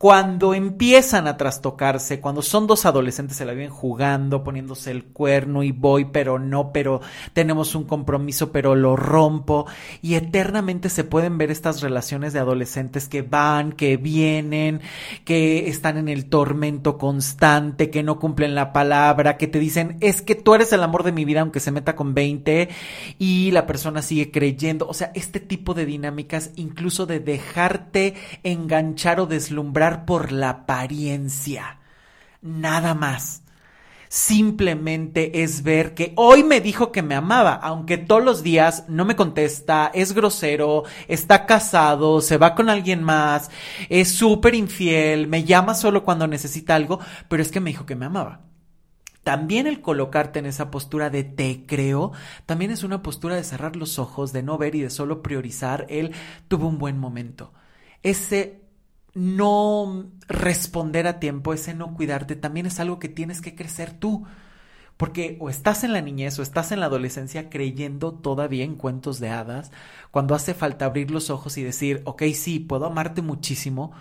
cuando 0.00 0.54
empiezan 0.54 1.26
a 1.26 1.36
trastocarse, 1.36 2.20
cuando 2.20 2.40
son 2.40 2.66
dos 2.66 2.86
adolescentes 2.86 3.36
se 3.36 3.44
la 3.44 3.52
viven 3.52 3.68
jugando, 3.68 4.42
poniéndose 4.42 4.90
el 4.90 5.04
cuerno 5.04 5.62
y 5.62 5.72
voy, 5.72 6.06
pero 6.06 6.38
no, 6.38 6.72
pero 6.72 7.02
tenemos 7.34 7.74
un 7.74 7.84
compromiso, 7.84 8.50
pero 8.50 8.74
lo 8.74 8.96
rompo, 8.96 9.66
y 10.00 10.14
eternamente 10.14 10.88
se 10.88 11.04
pueden 11.04 11.36
ver 11.36 11.50
estas 11.50 11.82
relaciones 11.82 12.32
de 12.32 12.38
adolescentes 12.38 13.08
que 13.08 13.20
van, 13.20 13.72
que 13.72 13.98
vienen, 13.98 14.80
que 15.26 15.68
están 15.68 15.98
en 15.98 16.08
el 16.08 16.30
tormento 16.30 16.96
constante, 16.96 17.90
que 17.90 18.02
no 18.02 18.18
cumplen 18.18 18.54
la 18.54 18.72
palabra, 18.72 19.36
que 19.36 19.48
te 19.48 19.58
dicen, 19.58 19.98
es 20.00 20.22
que 20.22 20.34
tú 20.34 20.54
eres 20.54 20.72
el 20.72 20.82
amor 20.82 21.02
de 21.02 21.12
mi 21.12 21.26
vida, 21.26 21.42
aunque 21.42 21.60
se 21.60 21.72
meta 21.72 21.94
con 21.94 22.14
20, 22.14 22.70
y 23.18 23.50
la 23.50 23.66
persona 23.66 24.00
sigue 24.00 24.30
creyendo, 24.30 24.88
o 24.88 24.94
sea, 24.94 25.12
este 25.14 25.40
tipo 25.40 25.74
de 25.74 25.84
dinámicas, 25.84 26.52
incluso 26.56 27.04
de 27.04 27.20
dejarte 27.20 28.14
enganchar 28.44 29.20
o 29.20 29.26
deslumbrar, 29.26 29.89
por 30.06 30.32
la 30.32 30.50
apariencia. 30.50 31.78
Nada 32.42 32.94
más. 32.94 33.42
Simplemente 34.12 35.44
es 35.44 35.62
ver 35.62 35.94
que 35.94 36.14
hoy 36.16 36.42
me 36.42 36.60
dijo 36.60 36.90
que 36.90 37.00
me 37.00 37.14
amaba, 37.14 37.54
aunque 37.54 37.96
todos 37.96 38.24
los 38.24 38.42
días 38.42 38.84
no 38.88 39.04
me 39.04 39.14
contesta, 39.14 39.88
es 39.94 40.14
grosero, 40.14 40.82
está 41.06 41.46
casado, 41.46 42.20
se 42.20 42.36
va 42.36 42.56
con 42.56 42.68
alguien 42.68 43.04
más, 43.04 43.52
es 43.88 44.10
súper 44.10 44.56
infiel, 44.56 45.28
me 45.28 45.44
llama 45.44 45.74
solo 45.74 46.02
cuando 46.02 46.26
necesita 46.26 46.74
algo, 46.74 46.98
pero 47.28 47.40
es 47.40 47.52
que 47.52 47.60
me 47.60 47.70
dijo 47.70 47.86
que 47.86 47.94
me 47.94 48.06
amaba. 48.06 48.40
También 49.22 49.68
el 49.68 49.80
colocarte 49.80 50.40
en 50.40 50.46
esa 50.46 50.72
postura 50.72 51.08
de 51.08 51.22
te 51.22 51.64
creo, 51.66 52.10
también 52.46 52.72
es 52.72 52.82
una 52.82 53.04
postura 53.04 53.36
de 53.36 53.44
cerrar 53.44 53.76
los 53.76 54.00
ojos, 54.00 54.32
de 54.32 54.42
no 54.42 54.58
ver 54.58 54.74
y 54.74 54.80
de 54.80 54.90
solo 54.90 55.22
priorizar 55.22 55.86
el 55.88 56.12
tuvo 56.48 56.66
un 56.66 56.78
buen 56.78 56.98
momento. 56.98 57.52
Ese 58.02 58.59
no 59.14 60.10
responder 60.28 61.06
a 61.06 61.18
tiempo, 61.18 61.52
ese 61.52 61.74
no 61.74 61.94
cuidarte, 61.94 62.36
también 62.36 62.66
es 62.66 62.80
algo 62.80 62.98
que 62.98 63.08
tienes 63.08 63.40
que 63.40 63.54
crecer 63.54 63.92
tú. 63.92 64.26
Porque 64.96 65.38
o 65.40 65.48
estás 65.48 65.82
en 65.82 65.94
la 65.94 66.02
niñez 66.02 66.38
o 66.38 66.42
estás 66.42 66.72
en 66.72 66.80
la 66.80 66.86
adolescencia 66.86 67.48
creyendo 67.48 68.12
todavía 68.12 68.64
en 68.64 68.74
cuentos 68.74 69.18
de 69.18 69.30
hadas, 69.30 69.72
cuando 70.10 70.34
hace 70.34 70.52
falta 70.52 70.84
abrir 70.84 71.10
los 71.10 71.30
ojos 71.30 71.56
y 71.56 71.62
decir, 71.62 72.02
ok, 72.04 72.24
sí, 72.34 72.58
puedo 72.60 72.84
amarte 72.84 73.22
muchísimo, 73.22 73.92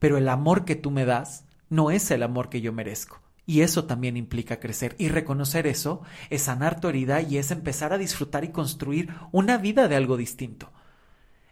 pero 0.00 0.18
el 0.18 0.28
amor 0.28 0.64
que 0.64 0.74
tú 0.74 0.90
me 0.90 1.04
das 1.04 1.44
no 1.68 1.92
es 1.92 2.10
el 2.10 2.24
amor 2.24 2.48
que 2.48 2.60
yo 2.60 2.72
merezco. 2.72 3.20
Y 3.46 3.60
eso 3.60 3.84
también 3.84 4.16
implica 4.16 4.58
crecer. 4.58 4.96
Y 4.98 5.08
reconocer 5.08 5.68
eso 5.68 6.02
es 6.30 6.42
sanar 6.42 6.80
tu 6.80 6.88
herida 6.88 7.22
y 7.22 7.38
es 7.38 7.52
empezar 7.52 7.92
a 7.92 7.98
disfrutar 7.98 8.44
y 8.44 8.48
construir 8.48 9.10
una 9.30 9.56
vida 9.56 9.86
de 9.86 9.96
algo 9.96 10.16
distinto 10.16 10.70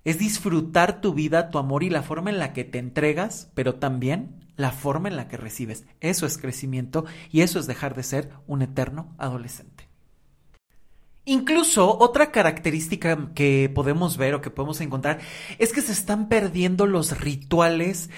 es 0.05 0.19
disfrutar 0.19 1.01
tu 1.01 1.15
vida, 1.15 1.51
tu 1.51 1.59
amor 1.59 1.83
y 1.83 1.91
la 1.91 2.03
forma 2.03 2.31
en 2.31 2.39
la 2.39 2.53
que 2.53 2.65
te 2.65 2.79
entregas, 2.79 3.51
pero 3.55 3.75
también 3.77 4.47
la 4.57 4.73
forma 4.73 5.09
en 5.09 5.17
la 5.17 5.29
que 5.29 5.37
recibes. 5.37 5.85
Eso 6.01 6.27
es 6.27 6.37
crecimiento 6.37 7.05
y 7.31 7.43
eso 7.43 7.59
es 7.59 7.67
dejar 7.67 7.95
de 7.95 8.03
ser 8.03 8.31
un 8.47 8.63
eterno 8.63 9.15
adolescente. 9.19 9.89
Incluso 11.25 11.99
otra 11.99 12.33
característica 12.33 13.33
que 13.35 13.71
podemos 13.75 14.17
ver 14.17 14.35
o 14.35 14.41
que 14.41 14.51
podemos 14.51 14.81
encontrar 14.81 15.21
es 15.59 15.75
que 15.75 15.83
se 15.83 15.93
están 15.93 16.29
perdiendo 16.29 16.87
los 16.87 17.21
rituales 17.21 18.09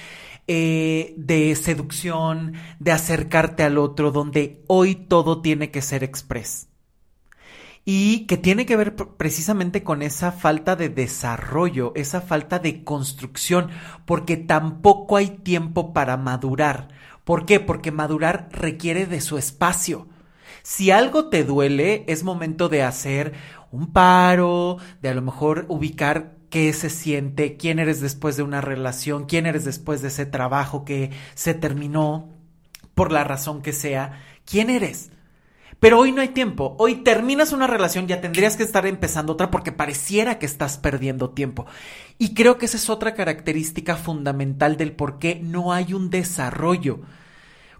eh, 0.47 1.14
de 1.16 1.55
seducción, 1.57 2.55
de 2.79 2.93
acercarte 2.93 3.64
al 3.64 3.79
otro, 3.79 4.11
donde 4.12 4.62
hoy 4.69 4.95
todo 4.95 5.43
tiene 5.43 5.71
que 5.71 5.83
ser 5.83 6.05
express. 6.05 6.70
Y 7.85 8.27
que 8.27 8.37
tiene 8.37 8.66
que 8.66 8.77
ver 8.77 8.95
precisamente 8.95 9.83
con 9.83 10.03
esa 10.03 10.33
falta 10.33 10.77
de 10.77 10.88
desarrollo, 10.88 11.93
esa 11.97 12.21
falta 12.21 12.59
de 12.59 12.85
construcción, 12.85 13.71
porque 14.05 14.37
tampoco 14.37 15.16
hay 15.16 15.29
tiempo 15.29 15.93
para 15.93 16.16
madurar. 16.16 16.88
¿Por 17.25 17.47
qué? 17.47 17.61
Porque 17.61 17.90
madurar 17.90 18.49
requiere 18.53 19.07
de 19.07 19.21
su 19.21 19.38
espacio. 19.38 20.09
Si 20.62 20.90
algo 20.90 21.29
te 21.29 21.45
duele, 21.45 22.05
es 22.07 22.23
momento 22.23 22.69
de 22.69 22.83
hacer 22.83 23.33
un 23.71 23.93
paro, 23.93 24.79
de 25.01 25.09
a 25.09 25.14
lo 25.14 25.23
mejor 25.23 25.64
ubicar 25.69 26.37
qué 26.51 26.73
se 26.73 26.90
siente, 26.90 27.57
quién 27.57 27.79
eres 27.79 28.01
después 28.01 28.37
de 28.37 28.43
una 28.43 28.61
relación, 28.61 29.25
quién 29.25 29.47
eres 29.47 29.64
después 29.64 30.03
de 30.03 30.09
ese 30.09 30.27
trabajo 30.27 30.85
que 30.85 31.11
se 31.35 31.55
terminó, 31.55 32.29
por 32.95 33.12
la 33.12 33.25
razón 33.25 33.62
que 33.62 33.73
sea, 33.73 34.21
quién 34.45 34.69
eres. 34.69 35.11
Pero 35.81 35.99
hoy 35.99 36.12
no 36.12 36.21
hay 36.21 36.29
tiempo. 36.29 36.77
Hoy 36.79 36.97
terminas 36.97 37.53
una 37.53 37.66
relación, 37.66 38.07
ya 38.07 38.21
tendrías 38.21 38.57
que 38.57 38.62
estar 38.62 38.87
empezando 38.87 39.33
otra 39.33 39.51
porque 39.51 39.73
pareciera 39.73 40.38
que 40.38 40.45
estás 40.45 40.77
perdiendo 40.77 41.31
tiempo. 41.31 41.66
Y 42.19 42.35
creo 42.35 42.59
que 42.59 42.66
esa 42.66 42.77
es 42.77 42.90
otra 42.90 43.14
característica 43.14 43.97
fundamental 43.97 44.77
del 44.77 44.93
por 44.93 45.19
qué 45.19 45.40
no 45.43 45.73
hay 45.73 45.95
un 45.95 46.11
desarrollo. 46.11 47.01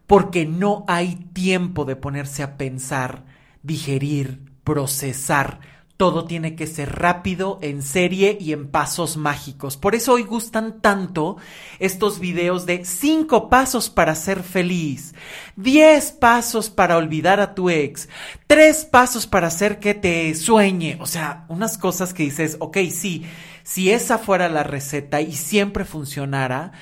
Porque 0.07 0.47
no 0.47 0.85
hay 0.89 1.17
tiempo 1.35 1.85
de 1.85 1.95
ponerse 1.95 2.43
a 2.43 2.57
pensar, 2.57 3.27
digerir, 3.63 4.41
procesar 4.65 5.61
todo 6.01 6.25
tiene 6.25 6.57
que 6.57 6.67
ser 6.67 6.99
rápido, 6.99 7.59
en 7.61 7.83
serie 7.83 8.39
y 8.41 8.55
en 8.55 8.69
pasos 8.69 9.19
mágicos. 9.19 9.77
Por 9.77 9.95
eso 9.95 10.15
hoy 10.15 10.23
gustan 10.23 10.81
tanto 10.81 11.37
estos 11.79 12.21
videos 12.21 12.65
de 12.65 12.87
5 12.87 13.51
pasos 13.51 13.91
para 13.91 14.15
ser 14.15 14.43
feliz, 14.43 15.15
10 15.57 16.13
pasos 16.13 16.71
para 16.71 16.97
olvidar 16.97 17.39
a 17.39 17.55
tu 17.55 17.69
ex, 17.69 18.09
3 18.47 18.87
pasos 18.87 19.27
para 19.27 19.49
hacer 19.49 19.79
que 19.79 19.93
te 19.93 20.35
sueñe. 20.35 20.97
O 21.03 21.07
sea, 21.07 21.45
unas 21.49 21.77
cosas 21.77 22.15
que 22.15 22.23
dices, 22.23 22.57
ok, 22.61 22.79
sí, 22.91 23.27
si 23.63 23.91
esa 23.91 24.17
fuera 24.17 24.49
la 24.49 24.63
receta 24.63 25.21
y 25.21 25.35
siempre 25.35 25.85
funcionara, 25.85 26.73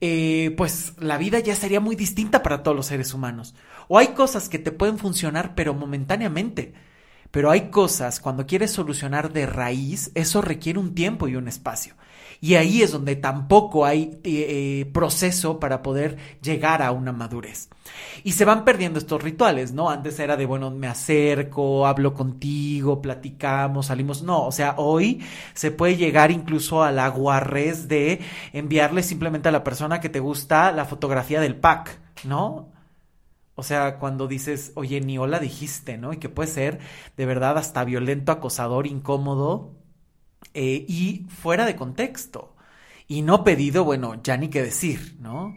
eh, 0.00 0.54
pues 0.56 0.94
la 0.98 1.18
vida 1.18 1.40
ya 1.40 1.54
sería 1.56 1.80
muy 1.80 1.94
distinta 1.94 2.42
para 2.42 2.62
todos 2.62 2.74
los 2.74 2.86
seres 2.86 3.12
humanos. 3.12 3.54
O 3.88 3.98
hay 3.98 4.14
cosas 4.14 4.48
que 4.48 4.58
te 4.58 4.72
pueden 4.72 4.96
funcionar, 4.96 5.54
pero 5.54 5.74
momentáneamente 5.74 6.72
pero 7.32 7.50
hay 7.50 7.70
cosas, 7.70 8.20
cuando 8.20 8.46
quieres 8.46 8.70
solucionar 8.70 9.32
de 9.32 9.46
raíz, 9.46 10.12
eso 10.14 10.42
requiere 10.42 10.78
un 10.78 10.94
tiempo 10.94 11.26
y 11.26 11.34
un 11.34 11.48
espacio. 11.48 11.94
Y 12.42 12.56
ahí 12.56 12.82
es 12.82 12.92
donde 12.92 13.16
tampoco 13.16 13.86
hay 13.86 14.18
eh, 14.24 14.80
eh, 14.82 14.90
proceso 14.92 15.58
para 15.58 15.80
poder 15.80 16.18
llegar 16.42 16.82
a 16.82 16.90
una 16.90 17.12
madurez. 17.12 17.68
Y 18.24 18.32
se 18.32 18.44
van 18.44 18.64
perdiendo 18.64 18.98
estos 18.98 19.22
rituales, 19.22 19.72
¿no? 19.72 19.88
Antes 19.88 20.18
era 20.18 20.36
de, 20.36 20.44
bueno, 20.44 20.70
me 20.70 20.88
acerco, 20.88 21.86
hablo 21.86 22.12
contigo, 22.14 23.00
platicamos, 23.00 23.86
salimos. 23.86 24.22
No, 24.22 24.44
o 24.44 24.52
sea, 24.52 24.74
hoy 24.76 25.22
se 25.54 25.70
puede 25.70 25.96
llegar 25.96 26.32
incluso 26.32 26.82
a 26.82 26.92
la 26.92 27.08
guarrez 27.08 27.88
de 27.88 28.20
enviarle 28.52 29.02
simplemente 29.04 29.48
a 29.48 29.52
la 29.52 29.64
persona 29.64 30.00
que 30.00 30.08
te 30.08 30.20
gusta 30.20 30.72
la 30.72 30.84
fotografía 30.84 31.40
del 31.40 31.54
pack, 31.56 31.98
¿no? 32.24 32.68
O 33.62 33.64
sea, 33.64 34.00
cuando 34.00 34.26
dices, 34.26 34.72
oye, 34.74 35.00
ni 35.00 35.18
hola 35.18 35.38
dijiste, 35.38 35.96
¿no? 35.96 36.12
Y 36.12 36.16
que 36.16 36.28
puede 36.28 36.50
ser 36.50 36.80
de 37.16 37.26
verdad 37.26 37.56
hasta 37.58 37.84
violento, 37.84 38.32
acosador, 38.32 38.88
incómodo 38.88 39.76
eh, 40.52 40.84
y 40.88 41.28
fuera 41.28 41.64
de 41.64 41.76
contexto. 41.76 42.56
Y 43.06 43.22
no 43.22 43.44
pedido, 43.44 43.84
bueno, 43.84 44.20
ya 44.20 44.36
ni 44.36 44.48
qué 44.48 44.64
decir, 44.64 45.16
¿no? 45.20 45.54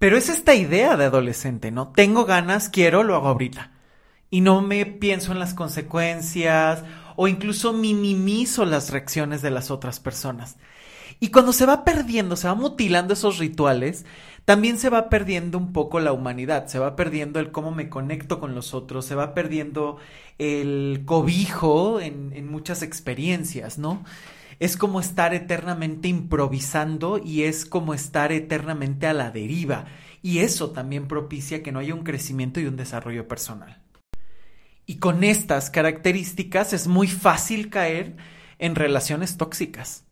Pero 0.00 0.16
es 0.16 0.28
esta 0.28 0.56
idea 0.56 0.96
de 0.96 1.04
adolescente, 1.04 1.70
¿no? 1.70 1.92
Tengo 1.92 2.24
ganas, 2.24 2.68
quiero, 2.68 3.04
lo 3.04 3.14
hago 3.14 3.28
ahorita. 3.28 3.70
Y 4.28 4.40
no 4.40 4.60
me 4.60 4.86
pienso 4.86 5.30
en 5.30 5.38
las 5.38 5.54
consecuencias 5.54 6.82
o 7.14 7.28
incluso 7.28 7.72
minimizo 7.72 8.64
las 8.64 8.90
reacciones 8.90 9.40
de 9.40 9.52
las 9.52 9.70
otras 9.70 10.00
personas. 10.00 10.56
Y 11.20 11.28
cuando 11.28 11.52
se 11.52 11.64
va 11.64 11.84
perdiendo, 11.84 12.34
se 12.34 12.48
va 12.48 12.56
mutilando 12.56 13.14
esos 13.14 13.38
rituales, 13.38 14.04
también 14.44 14.78
se 14.78 14.90
va 14.90 15.08
perdiendo 15.08 15.56
un 15.56 15.72
poco 15.72 16.00
la 16.00 16.12
humanidad, 16.12 16.66
se 16.66 16.78
va 16.78 16.96
perdiendo 16.96 17.40
el 17.40 17.50
cómo 17.50 17.70
me 17.70 17.88
conecto 17.88 18.40
con 18.40 18.54
los 18.54 18.74
otros, 18.74 19.06
se 19.06 19.14
va 19.14 19.34
perdiendo 19.34 19.96
el 20.38 21.02
cobijo 21.06 22.00
en, 22.00 22.46
muchas 22.48 22.82
experiencias, 22.82 23.78
¿no? 23.78 24.04
Es 24.60 24.76
como 24.76 25.00
estar 25.00 25.34
eternamente 25.34 26.08
improvisando 26.08 27.18
y 27.18 27.44
es 27.44 27.64
como 27.64 27.94
estar 27.94 28.32
eternamente 28.32 29.06
a 29.06 29.14
la 29.14 29.30
deriva. 29.30 29.86
Y 30.22 30.38
eso 30.38 30.70
también 30.70 31.08
propicia 31.08 31.62
que 31.62 31.72
no 31.72 31.80
haya 31.80 31.94
un 31.94 32.04
crecimiento 32.04 32.60
y 32.60 32.66
un 32.66 32.76
desarrollo 32.76 33.26
personal. 33.26 33.82
Y 34.86 34.98
con 34.98 35.24
estas 35.24 35.70
características 35.70 36.72
es 36.72 36.86
muy 36.86 37.08
fácil 37.08 37.70
caer 37.70 38.16
en 38.58 38.74
relaciones 38.74 39.36
tóxicas, 39.36 40.04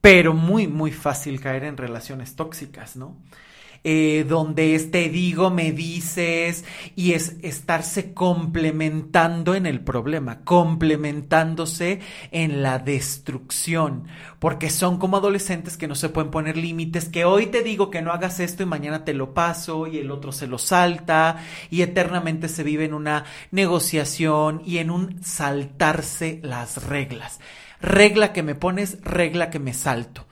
pero 0.00 0.32
muy, 0.34 0.68
muy 0.68 0.92
fácil 0.92 1.40
caer 1.40 1.64
en 1.64 1.76
relaciones 1.76 2.36
tóxicas, 2.36 2.94
¿no? 2.94 3.16
Eh, 3.84 4.26
donde 4.28 4.74
este 4.74 5.08
digo, 5.08 5.50
me 5.50 5.72
dices, 5.72 6.64
y 6.96 7.12
es 7.12 7.36
estarse 7.42 8.12
complementando 8.12 9.54
en 9.54 9.66
el 9.66 9.80
problema, 9.80 10.40
complementándose 10.44 12.00
en 12.32 12.62
la 12.62 12.80
destrucción, 12.80 14.08
porque 14.40 14.68
son 14.70 14.98
como 14.98 15.16
adolescentes 15.16 15.76
que 15.76 15.88
no 15.88 15.94
se 15.94 16.08
pueden 16.08 16.30
poner 16.30 16.56
límites, 16.56 17.08
que 17.08 17.24
hoy 17.24 17.46
te 17.46 17.62
digo 17.62 17.90
que 17.90 18.02
no 18.02 18.12
hagas 18.12 18.40
esto 18.40 18.62
y 18.64 18.66
mañana 18.66 19.04
te 19.04 19.14
lo 19.14 19.32
paso 19.32 19.86
y 19.86 19.98
el 19.98 20.10
otro 20.10 20.32
se 20.32 20.48
lo 20.48 20.58
salta 20.58 21.36
y 21.70 21.82
eternamente 21.82 22.48
se 22.48 22.64
vive 22.64 22.84
en 22.84 22.94
una 22.94 23.24
negociación 23.52 24.62
y 24.66 24.78
en 24.78 24.90
un 24.90 25.22
saltarse 25.22 26.40
las 26.42 26.84
reglas. 26.84 27.40
Regla 27.80 28.32
que 28.32 28.42
me 28.42 28.56
pones, 28.56 28.98
regla 29.02 29.50
que 29.50 29.60
me 29.60 29.72
salto 29.72 30.27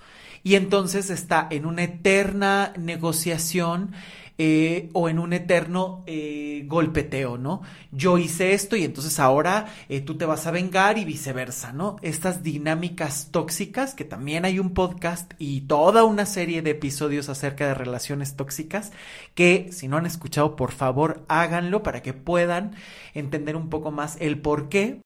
y 0.47 0.55
entonces 0.55 1.11
está 1.11 1.49
en 1.51 1.67
una 1.67 1.83
eterna 1.83 2.73
negociación 2.79 3.91
eh, 4.39 4.91
o 4.93 5.09
en 5.09 5.19
un 5.19 5.33
eterno 5.33 6.05
eh, 6.07 6.63
golpeteo, 6.69 7.37
¿no? 7.37 7.63
Yo 7.91 8.17
hice 8.17 8.53
esto 8.53 8.77
y 8.77 8.85
entonces 8.85 9.19
ahora 9.19 9.67
eh, 9.89 10.03
tú 10.03 10.17
te 10.17 10.25
vas 10.25 10.47
a 10.47 10.53
vengar 10.53 10.99
y 10.99 11.05
viceversa, 11.05 11.73
¿no? 11.73 11.97
Estas 12.01 12.45
dinámicas 12.45 13.31
tóxicas, 13.33 13.93
que 13.93 14.05
también 14.05 14.45
hay 14.45 14.61
un 14.61 14.73
podcast 14.73 15.33
y 15.41 15.63
toda 15.63 16.05
una 16.05 16.27
serie 16.27 16.63
de 16.63 16.71
episodios 16.71 17.29
acerca 17.29 17.67
de 17.67 17.75
relaciones 17.75 18.37
tóxicas, 18.37 18.93
que 19.35 19.71
si 19.73 19.89
no 19.89 19.97
han 19.97 20.07
escuchado, 20.07 20.55
por 20.55 20.71
favor, 20.71 21.25
háganlo 21.27 21.83
para 21.83 22.03
que 22.03 22.13
puedan 22.13 22.77
entender 23.15 23.57
un 23.57 23.69
poco 23.69 23.91
más 23.91 24.17
el 24.21 24.41
por 24.41 24.69
qué 24.69 25.01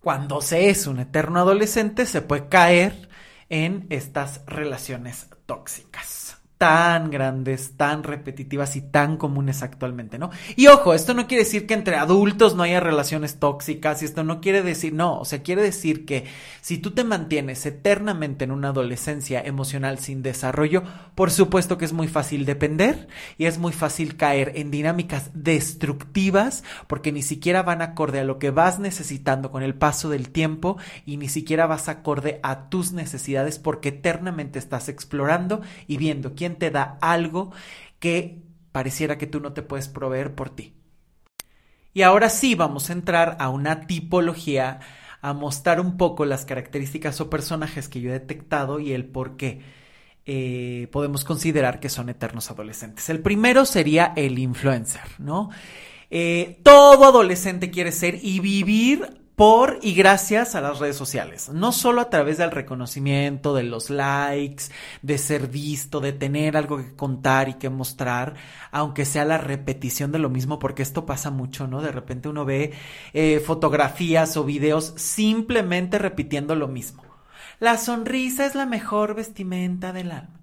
cuando 0.00 0.40
se 0.40 0.70
es 0.70 0.88
un 0.88 0.98
eterno 0.98 1.38
adolescente 1.38 2.04
se 2.04 2.20
puede 2.20 2.48
caer 2.48 3.11
en 3.52 3.86
estas 3.90 4.40
relaciones 4.46 5.28
tóxicas 5.44 6.21
tan 6.62 7.10
grandes, 7.10 7.76
tan 7.76 8.04
repetitivas 8.04 8.76
y 8.76 8.82
tan 8.82 9.16
comunes 9.16 9.64
actualmente, 9.64 10.16
¿no? 10.16 10.30
Y 10.54 10.68
ojo, 10.68 10.94
esto 10.94 11.12
no 11.12 11.26
quiere 11.26 11.42
decir 11.42 11.66
que 11.66 11.74
entre 11.74 11.96
adultos 11.96 12.54
no 12.54 12.62
haya 12.62 12.78
relaciones 12.78 13.40
tóxicas 13.40 14.00
y 14.00 14.04
esto 14.04 14.22
no 14.22 14.40
quiere 14.40 14.62
decir, 14.62 14.92
no, 14.92 15.18
o 15.18 15.24
sea, 15.24 15.42
quiere 15.42 15.60
decir 15.60 16.06
que 16.06 16.26
si 16.60 16.78
tú 16.78 16.92
te 16.92 17.02
mantienes 17.02 17.66
eternamente 17.66 18.44
en 18.44 18.52
una 18.52 18.68
adolescencia 18.68 19.40
emocional 19.40 19.98
sin 19.98 20.22
desarrollo, 20.22 20.84
por 21.16 21.32
supuesto 21.32 21.78
que 21.78 21.84
es 21.84 21.92
muy 21.92 22.06
fácil 22.06 22.44
depender 22.44 23.08
y 23.38 23.46
es 23.46 23.58
muy 23.58 23.72
fácil 23.72 24.16
caer 24.16 24.52
en 24.54 24.70
dinámicas 24.70 25.30
destructivas 25.34 26.62
porque 26.86 27.10
ni 27.10 27.22
siquiera 27.22 27.64
van 27.64 27.82
acorde 27.82 28.20
a 28.20 28.24
lo 28.24 28.38
que 28.38 28.52
vas 28.52 28.78
necesitando 28.78 29.50
con 29.50 29.64
el 29.64 29.74
paso 29.74 30.10
del 30.10 30.28
tiempo 30.28 30.76
y 31.06 31.16
ni 31.16 31.28
siquiera 31.28 31.66
vas 31.66 31.88
acorde 31.88 32.38
a 32.44 32.68
tus 32.68 32.92
necesidades 32.92 33.58
porque 33.58 33.88
eternamente 33.88 34.60
estás 34.60 34.88
explorando 34.88 35.60
y 35.88 35.96
viendo 35.96 36.36
quién 36.36 36.51
te 36.58 36.70
da 36.70 36.98
algo 37.00 37.52
que 37.98 38.42
pareciera 38.72 39.18
que 39.18 39.26
tú 39.26 39.40
no 39.40 39.52
te 39.52 39.62
puedes 39.62 39.88
proveer 39.88 40.34
por 40.34 40.50
ti. 40.50 40.74
Y 41.94 42.02
ahora 42.02 42.30
sí 42.30 42.54
vamos 42.54 42.88
a 42.88 42.94
entrar 42.94 43.36
a 43.38 43.50
una 43.50 43.86
tipología, 43.86 44.80
a 45.20 45.34
mostrar 45.34 45.80
un 45.80 45.96
poco 45.96 46.24
las 46.24 46.46
características 46.46 47.20
o 47.20 47.28
personajes 47.28 47.88
que 47.88 48.00
yo 48.00 48.10
he 48.10 48.14
detectado 48.14 48.80
y 48.80 48.92
el 48.92 49.04
por 49.04 49.36
qué 49.36 49.60
eh, 50.24 50.88
podemos 50.90 51.24
considerar 51.24 51.80
que 51.80 51.88
son 51.88 52.08
eternos 52.08 52.50
adolescentes. 52.50 53.10
El 53.10 53.20
primero 53.20 53.66
sería 53.66 54.12
el 54.16 54.38
influencer, 54.38 55.02
¿no? 55.18 55.50
Eh, 56.10 56.60
todo 56.62 57.06
adolescente 57.06 57.70
quiere 57.70 57.92
ser 57.92 58.18
y 58.22 58.40
vivir 58.40 59.21
por 59.42 59.80
y 59.82 59.94
gracias 59.94 60.54
a 60.54 60.60
las 60.60 60.78
redes 60.78 60.94
sociales. 60.94 61.48
No 61.48 61.72
solo 61.72 62.00
a 62.00 62.10
través 62.10 62.38
del 62.38 62.52
reconocimiento, 62.52 63.56
de 63.56 63.64
los 63.64 63.90
likes, 63.90 64.66
de 65.02 65.18
ser 65.18 65.48
visto, 65.48 65.98
de 65.98 66.12
tener 66.12 66.56
algo 66.56 66.76
que 66.76 66.94
contar 66.94 67.48
y 67.48 67.54
que 67.54 67.68
mostrar, 67.68 68.34
aunque 68.70 69.04
sea 69.04 69.24
la 69.24 69.38
repetición 69.38 70.12
de 70.12 70.20
lo 70.20 70.30
mismo, 70.30 70.60
porque 70.60 70.84
esto 70.84 71.06
pasa 71.06 71.32
mucho, 71.32 71.66
¿no? 71.66 71.82
De 71.82 71.90
repente 71.90 72.28
uno 72.28 72.44
ve 72.44 72.72
eh, 73.14 73.42
fotografías 73.44 74.36
o 74.36 74.44
videos 74.44 74.94
simplemente 74.94 75.98
repitiendo 75.98 76.54
lo 76.54 76.68
mismo. 76.68 77.02
La 77.58 77.78
sonrisa 77.78 78.46
es 78.46 78.54
la 78.54 78.64
mejor 78.64 79.16
vestimenta 79.16 79.92
del 79.92 80.12
alma. 80.12 80.41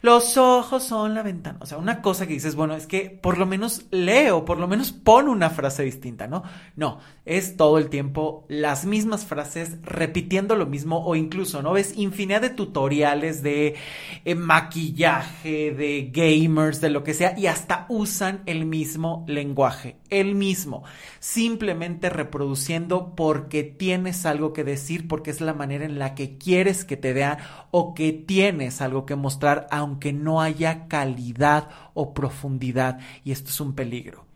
Los 0.00 0.36
ojos 0.36 0.84
son 0.84 1.14
la 1.14 1.22
ventana. 1.22 1.58
O 1.60 1.66
sea, 1.66 1.78
una 1.78 2.02
cosa 2.02 2.26
que 2.26 2.34
dices, 2.34 2.54
bueno, 2.54 2.74
es 2.74 2.86
que 2.86 3.10
por 3.10 3.38
lo 3.38 3.46
menos 3.46 3.86
leo, 3.90 4.44
por 4.44 4.58
lo 4.58 4.68
menos 4.68 4.92
pon 4.92 5.28
una 5.28 5.50
frase 5.50 5.82
distinta, 5.82 6.26
¿no? 6.26 6.42
No, 6.76 7.00
es 7.24 7.56
todo 7.56 7.78
el 7.78 7.88
tiempo 7.88 8.44
las 8.48 8.84
mismas 8.84 9.26
frases 9.26 9.78
repitiendo 9.82 10.56
lo 10.56 10.66
mismo 10.66 11.04
o 11.04 11.16
incluso, 11.16 11.62
¿no? 11.62 11.72
Ves 11.72 11.94
infinidad 11.96 12.40
de 12.40 12.50
tutoriales 12.50 13.42
de 13.42 13.74
eh, 14.24 14.34
maquillaje, 14.34 15.72
de 15.72 16.10
gamers, 16.12 16.80
de 16.80 16.90
lo 16.90 17.04
que 17.04 17.14
sea 17.14 17.34
y 17.36 17.46
hasta 17.46 17.86
usan 17.88 18.42
el 18.46 18.66
mismo 18.66 19.24
lenguaje, 19.26 19.96
el 20.10 20.34
mismo, 20.34 20.84
simplemente 21.20 22.10
reproduciendo 22.10 23.14
porque 23.14 23.62
tienes 23.62 24.26
algo 24.26 24.52
que 24.52 24.64
decir, 24.64 25.08
porque 25.08 25.30
es 25.30 25.40
la 25.40 25.54
manera 25.54 25.84
en 25.84 25.98
la 25.98 26.14
que 26.14 26.38
quieres 26.38 26.84
que 26.84 26.96
te 26.96 27.12
vean 27.12 27.38
o 27.70 27.94
que 27.94 28.12
tienes 28.12 28.80
algo 28.80 29.06
que 29.06 29.16
mostrar 29.16 29.66
aunque 29.70 30.12
no 30.12 30.40
haya 30.40 30.88
calidad 30.88 31.68
o 31.94 32.14
profundidad 32.14 32.98
y 33.24 33.32
esto 33.32 33.50
es 33.50 33.60
un 33.60 33.74
peligro. 33.74 34.28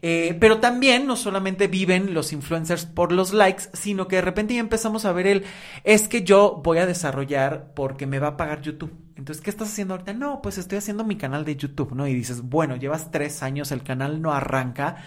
Eh, 0.00 0.36
pero 0.38 0.58
también 0.58 1.06
no 1.06 1.16
solamente 1.16 1.66
viven 1.66 2.14
los 2.14 2.32
influencers 2.32 2.86
por 2.86 3.10
los 3.10 3.32
likes, 3.32 3.64
sino 3.72 4.06
que 4.06 4.16
de 4.16 4.22
repente 4.22 4.54
ya 4.54 4.60
empezamos 4.60 5.04
a 5.04 5.12
ver 5.12 5.26
el, 5.26 5.44
es 5.82 6.08
que 6.08 6.22
yo 6.22 6.60
voy 6.62 6.78
a 6.78 6.86
desarrollar 6.86 7.72
porque 7.74 8.06
me 8.06 8.18
va 8.18 8.28
a 8.28 8.36
pagar 8.36 8.62
YouTube. 8.62 8.92
Entonces, 9.18 9.42
¿qué 9.42 9.50
estás 9.50 9.68
haciendo 9.68 9.94
ahorita? 9.94 10.14
No, 10.14 10.40
pues 10.40 10.56
estoy 10.56 10.78
haciendo 10.78 11.04
mi 11.04 11.16
canal 11.16 11.44
de 11.44 11.56
YouTube, 11.56 11.92
¿no? 11.92 12.06
Y 12.06 12.14
dices, 12.14 12.40
bueno, 12.40 12.76
llevas 12.76 13.10
tres 13.10 13.42
años, 13.42 13.72
el 13.72 13.82
canal 13.82 14.22
no 14.22 14.32
arranca 14.32 15.04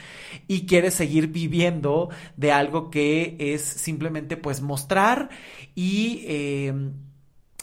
y 0.47 0.65
quieres 0.67 0.93
seguir 0.93 1.27
viviendo 1.27 2.09
de 2.37 2.51
algo 2.51 2.91
que 2.91 3.37
es 3.39 3.61
simplemente 3.63 4.37
pues 4.37 4.61
mostrar 4.61 5.29
y 5.73 6.23
eh, 6.27 6.91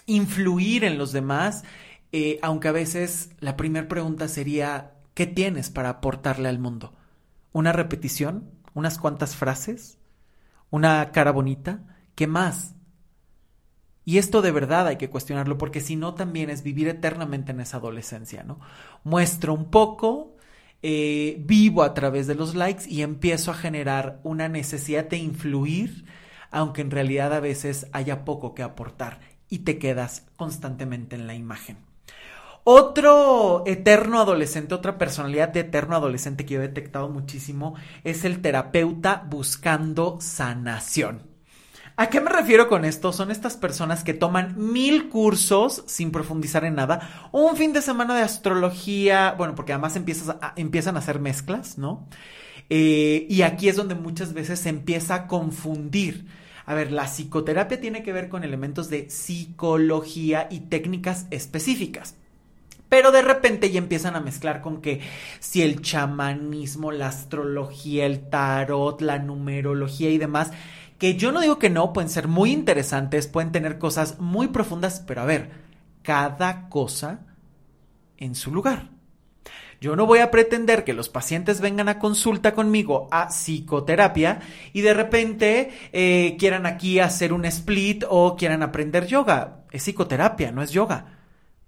influir 0.06 0.84
en 0.84 0.98
los 0.98 1.12
demás 1.12 1.64
eh, 2.12 2.38
aunque 2.42 2.68
a 2.68 2.72
veces 2.72 3.30
la 3.40 3.56
primera 3.56 3.88
pregunta 3.88 4.28
sería, 4.28 4.92
¿qué 5.14 5.26
tienes 5.26 5.70
para 5.70 5.90
aportarle 5.90 6.48
al 6.48 6.58
mundo? 6.58 6.94
¿Una 7.52 7.72
repetición? 7.72 8.50
¿Unas 8.74 8.98
cuantas 8.98 9.36
frases? 9.36 9.98
¿Una 10.70 11.10
cara 11.12 11.32
bonita? 11.32 11.82
¿Qué 12.14 12.26
más? 12.26 12.74
Y 14.08 14.16
esto 14.16 14.40
de 14.40 14.52
verdad 14.52 14.86
hay 14.86 14.96
que 14.96 15.10
cuestionarlo 15.10 15.58
porque 15.58 15.82
si 15.82 15.94
no 15.94 16.14
también 16.14 16.48
es 16.48 16.62
vivir 16.62 16.88
eternamente 16.88 17.52
en 17.52 17.60
esa 17.60 17.76
adolescencia, 17.76 18.42
¿no? 18.42 18.58
Muestro 19.04 19.52
un 19.52 19.66
poco, 19.66 20.34
eh, 20.80 21.36
vivo 21.40 21.82
a 21.82 21.92
través 21.92 22.26
de 22.26 22.34
los 22.34 22.54
likes 22.54 22.88
y 22.88 23.02
empiezo 23.02 23.50
a 23.50 23.54
generar 23.54 24.18
una 24.22 24.48
necesidad 24.48 25.04
de 25.04 25.18
influir, 25.18 26.06
aunque 26.50 26.80
en 26.80 26.90
realidad 26.90 27.34
a 27.34 27.40
veces 27.40 27.86
haya 27.92 28.24
poco 28.24 28.54
que 28.54 28.62
aportar 28.62 29.20
y 29.50 29.58
te 29.58 29.78
quedas 29.78 30.24
constantemente 30.36 31.14
en 31.14 31.26
la 31.26 31.34
imagen. 31.34 31.76
Otro 32.64 33.62
eterno 33.66 34.20
adolescente, 34.20 34.74
otra 34.74 34.96
personalidad 34.96 35.50
de 35.50 35.60
eterno 35.60 35.96
adolescente 35.96 36.46
que 36.46 36.54
yo 36.54 36.62
he 36.62 36.68
detectado 36.68 37.10
muchísimo 37.10 37.74
es 38.04 38.24
el 38.24 38.40
terapeuta 38.40 39.26
buscando 39.28 40.16
sanación. 40.22 41.27
¿A 42.00 42.10
qué 42.10 42.20
me 42.20 42.30
refiero 42.30 42.68
con 42.68 42.84
esto? 42.84 43.12
Son 43.12 43.32
estas 43.32 43.56
personas 43.56 44.04
que 44.04 44.14
toman 44.14 44.54
mil 44.56 45.08
cursos 45.08 45.82
sin 45.88 46.12
profundizar 46.12 46.64
en 46.64 46.76
nada, 46.76 47.28
un 47.32 47.56
fin 47.56 47.72
de 47.72 47.82
semana 47.82 48.14
de 48.14 48.22
astrología, 48.22 49.34
bueno, 49.36 49.56
porque 49.56 49.72
además 49.72 49.96
empiezan 49.96 50.96
a 50.96 50.98
hacer 51.00 51.18
mezclas, 51.18 51.76
¿no? 51.76 52.06
Eh, 52.70 53.26
y 53.28 53.42
aquí 53.42 53.68
es 53.68 53.74
donde 53.74 53.96
muchas 53.96 54.32
veces 54.32 54.60
se 54.60 54.68
empieza 54.68 55.14
a 55.16 55.26
confundir. 55.26 56.26
A 56.66 56.74
ver, 56.74 56.92
la 56.92 57.08
psicoterapia 57.08 57.80
tiene 57.80 58.04
que 58.04 58.12
ver 58.12 58.28
con 58.28 58.44
elementos 58.44 58.90
de 58.90 59.10
psicología 59.10 60.46
y 60.52 60.60
técnicas 60.60 61.26
específicas. 61.32 62.14
Pero 62.88 63.10
de 63.10 63.22
repente 63.22 63.72
ya 63.72 63.78
empiezan 63.78 64.14
a 64.14 64.20
mezclar 64.20 64.62
con 64.62 64.80
que 64.80 65.00
si 65.40 65.62
el 65.62 65.82
chamanismo, 65.82 66.92
la 66.92 67.08
astrología, 67.08 68.06
el 68.06 68.30
tarot, 68.30 69.00
la 69.00 69.18
numerología 69.18 70.10
y 70.10 70.18
demás, 70.18 70.52
que 70.98 71.14
yo 71.14 71.32
no 71.32 71.40
digo 71.40 71.58
que 71.58 71.70
no, 71.70 71.92
pueden 71.92 72.10
ser 72.10 72.28
muy 72.28 72.50
interesantes, 72.52 73.28
pueden 73.28 73.52
tener 73.52 73.78
cosas 73.78 74.18
muy 74.18 74.48
profundas, 74.48 75.02
pero 75.06 75.22
a 75.22 75.26
ver, 75.26 75.50
cada 76.02 76.68
cosa 76.68 77.20
en 78.16 78.34
su 78.34 78.52
lugar. 78.52 78.90
Yo 79.80 79.94
no 79.94 80.06
voy 80.06 80.18
a 80.18 80.32
pretender 80.32 80.82
que 80.82 80.92
los 80.92 81.08
pacientes 81.08 81.60
vengan 81.60 81.88
a 81.88 82.00
consulta 82.00 82.52
conmigo 82.52 83.06
a 83.12 83.28
psicoterapia 83.28 84.40
y 84.72 84.80
de 84.80 84.92
repente 84.92 85.70
eh, 85.92 86.36
quieran 86.36 86.66
aquí 86.66 86.98
hacer 86.98 87.32
un 87.32 87.44
split 87.44 88.04
o 88.08 88.34
quieran 88.36 88.64
aprender 88.64 89.06
yoga. 89.06 89.64
Es 89.70 89.84
psicoterapia, 89.84 90.50
no 90.50 90.62
es 90.62 90.72
yoga. 90.72 91.17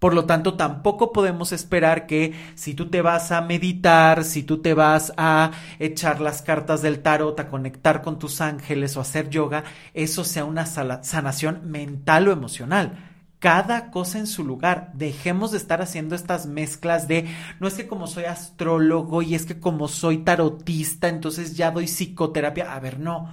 Por 0.01 0.15
lo 0.15 0.25
tanto, 0.25 0.55
tampoco 0.55 1.13
podemos 1.13 1.53
esperar 1.53 2.07
que 2.07 2.33
si 2.55 2.73
tú 2.73 2.89
te 2.89 3.03
vas 3.03 3.33
a 3.33 3.43
meditar, 3.43 4.25
si 4.25 4.43
tú 4.43 4.63
te 4.63 4.73
vas 4.73 5.13
a 5.19 5.51
echar 5.79 6.23
las 6.23 6.41
cartas 6.41 6.81
del 6.81 7.03
tarot, 7.03 7.39
a 7.39 7.49
conectar 7.49 8.01
con 8.01 8.19
tus 8.19 8.41
ángeles 8.41 8.97
o 8.97 9.03
hacer 9.03 9.29
yoga, 9.29 9.63
eso 9.93 10.25
sea 10.25 10.47
una 10.47 10.65
sanación 10.65 11.71
mental 11.71 12.29
o 12.29 12.33
emocional. 12.33 13.11
Cada 13.41 13.91
cosa 13.91 14.19
en 14.19 14.27
su 14.27 14.43
lugar. 14.43 14.91
Dejemos 14.95 15.51
de 15.53 15.59
estar 15.59 15.83
haciendo 15.83 16.15
estas 16.15 16.47
mezclas 16.47 17.07
de 17.07 17.29
no 17.61 17.69
es 17.69 17.75
que 17.75 17.87
como 17.87 18.07
soy 18.07 18.25
astrólogo 18.25 19.21
y 19.21 19.35
es 19.35 19.45
que 19.45 19.61
como 19.61 19.87
soy 19.87 20.25
tarotista, 20.25 21.09
entonces 21.09 21.59
ya 21.59 21.73
doy 21.73 21.85
psicoterapia. 21.85 22.75
A 22.75 22.81
ver, 22.81 22.99
no 22.99 23.29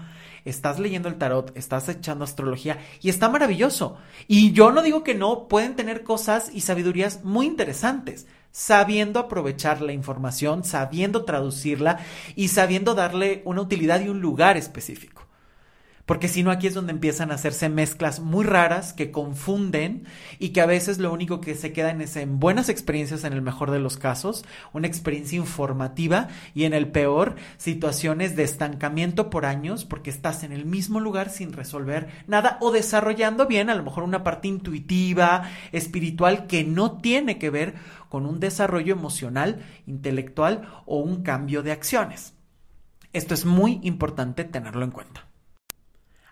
estás 0.49 0.79
leyendo 0.79 1.09
el 1.09 1.17
tarot, 1.17 1.55
estás 1.55 1.89
echando 1.89 2.23
astrología 2.23 2.79
y 3.01 3.09
está 3.09 3.29
maravilloso. 3.29 3.97
Y 4.27 4.51
yo 4.51 4.71
no 4.71 4.81
digo 4.81 5.03
que 5.03 5.15
no, 5.15 5.47
pueden 5.47 5.75
tener 5.75 6.03
cosas 6.03 6.49
y 6.53 6.61
sabidurías 6.61 7.23
muy 7.23 7.45
interesantes, 7.45 8.27
sabiendo 8.51 9.19
aprovechar 9.19 9.81
la 9.81 9.93
información, 9.93 10.63
sabiendo 10.63 11.25
traducirla 11.25 11.99
y 12.35 12.47
sabiendo 12.49 12.95
darle 12.95 13.41
una 13.45 13.61
utilidad 13.61 14.01
y 14.01 14.09
un 14.09 14.21
lugar 14.21 14.57
específico 14.57 15.16
porque 16.07 16.29
si 16.29 16.41
no 16.41 16.51
aquí 16.51 16.67
es 16.67 16.73
donde 16.73 16.93
empiezan 16.93 17.31
a 17.31 17.35
hacerse 17.35 17.67
mezclas 17.67 18.21
muy 18.21 18.45
raras 18.45 18.93
que 18.93 19.11
confunden 19.11 20.05
y 20.39 20.49
que 20.49 20.61
a 20.61 20.65
veces 20.65 20.99
lo 20.99 21.11
único 21.11 21.41
que 21.41 21.53
se 21.53 21.73
quedan 21.73 21.99
es 21.99 22.15
en 22.15 22.39
buenas 22.39 22.69
experiencias 22.69 23.25
en 23.25 23.33
el 23.33 23.41
mejor 23.41 23.71
de 23.71 23.79
los 23.79 23.97
casos, 23.97 24.45
una 24.71 24.87
experiencia 24.87 25.37
informativa 25.37 26.29
y 26.55 26.63
en 26.63 26.73
el 26.73 26.87
peor 26.87 27.35
situaciones 27.57 28.37
de 28.37 28.43
estancamiento 28.43 29.29
por 29.29 29.45
años 29.45 29.83
porque 29.83 30.09
estás 30.09 30.43
en 30.43 30.53
el 30.53 30.65
mismo 30.65 31.01
lugar 31.01 31.29
sin 31.29 31.51
resolver 31.51 32.07
nada 32.25 32.57
o 32.61 32.71
desarrollando 32.71 33.45
bien 33.45 33.69
a 33.69 33.75
lo 33.75 33.83
mejor 33.83 34.03
una 34.03 34.23
parte 34.23 34.47
intuitiva, 34.47 35.43
espiritual 35.73 36.47
que 36.47 36.63
no 36.63 36.99
tiene 36.99 37.37
que 37.37 37.49
ver 37.49 37.75
con 38.07 38.25
un 38.25 38.39
desarrollo 38.39 38.93
emocional, 38.93 39.65
intelectual 39.85 40.69
o 40.85 40.99
un 40.99 41.21
cambio 41.21 41.63
de 41.63 41.73
acciones. 41.73 42.33
Esto 43.11 43.33
es 43.33 43.43
muy 43.43 43.81
importante 43.83 44.45
tenerlo 44.45 44.85
en 44.85 44.91
cuenta. 44.91 45.26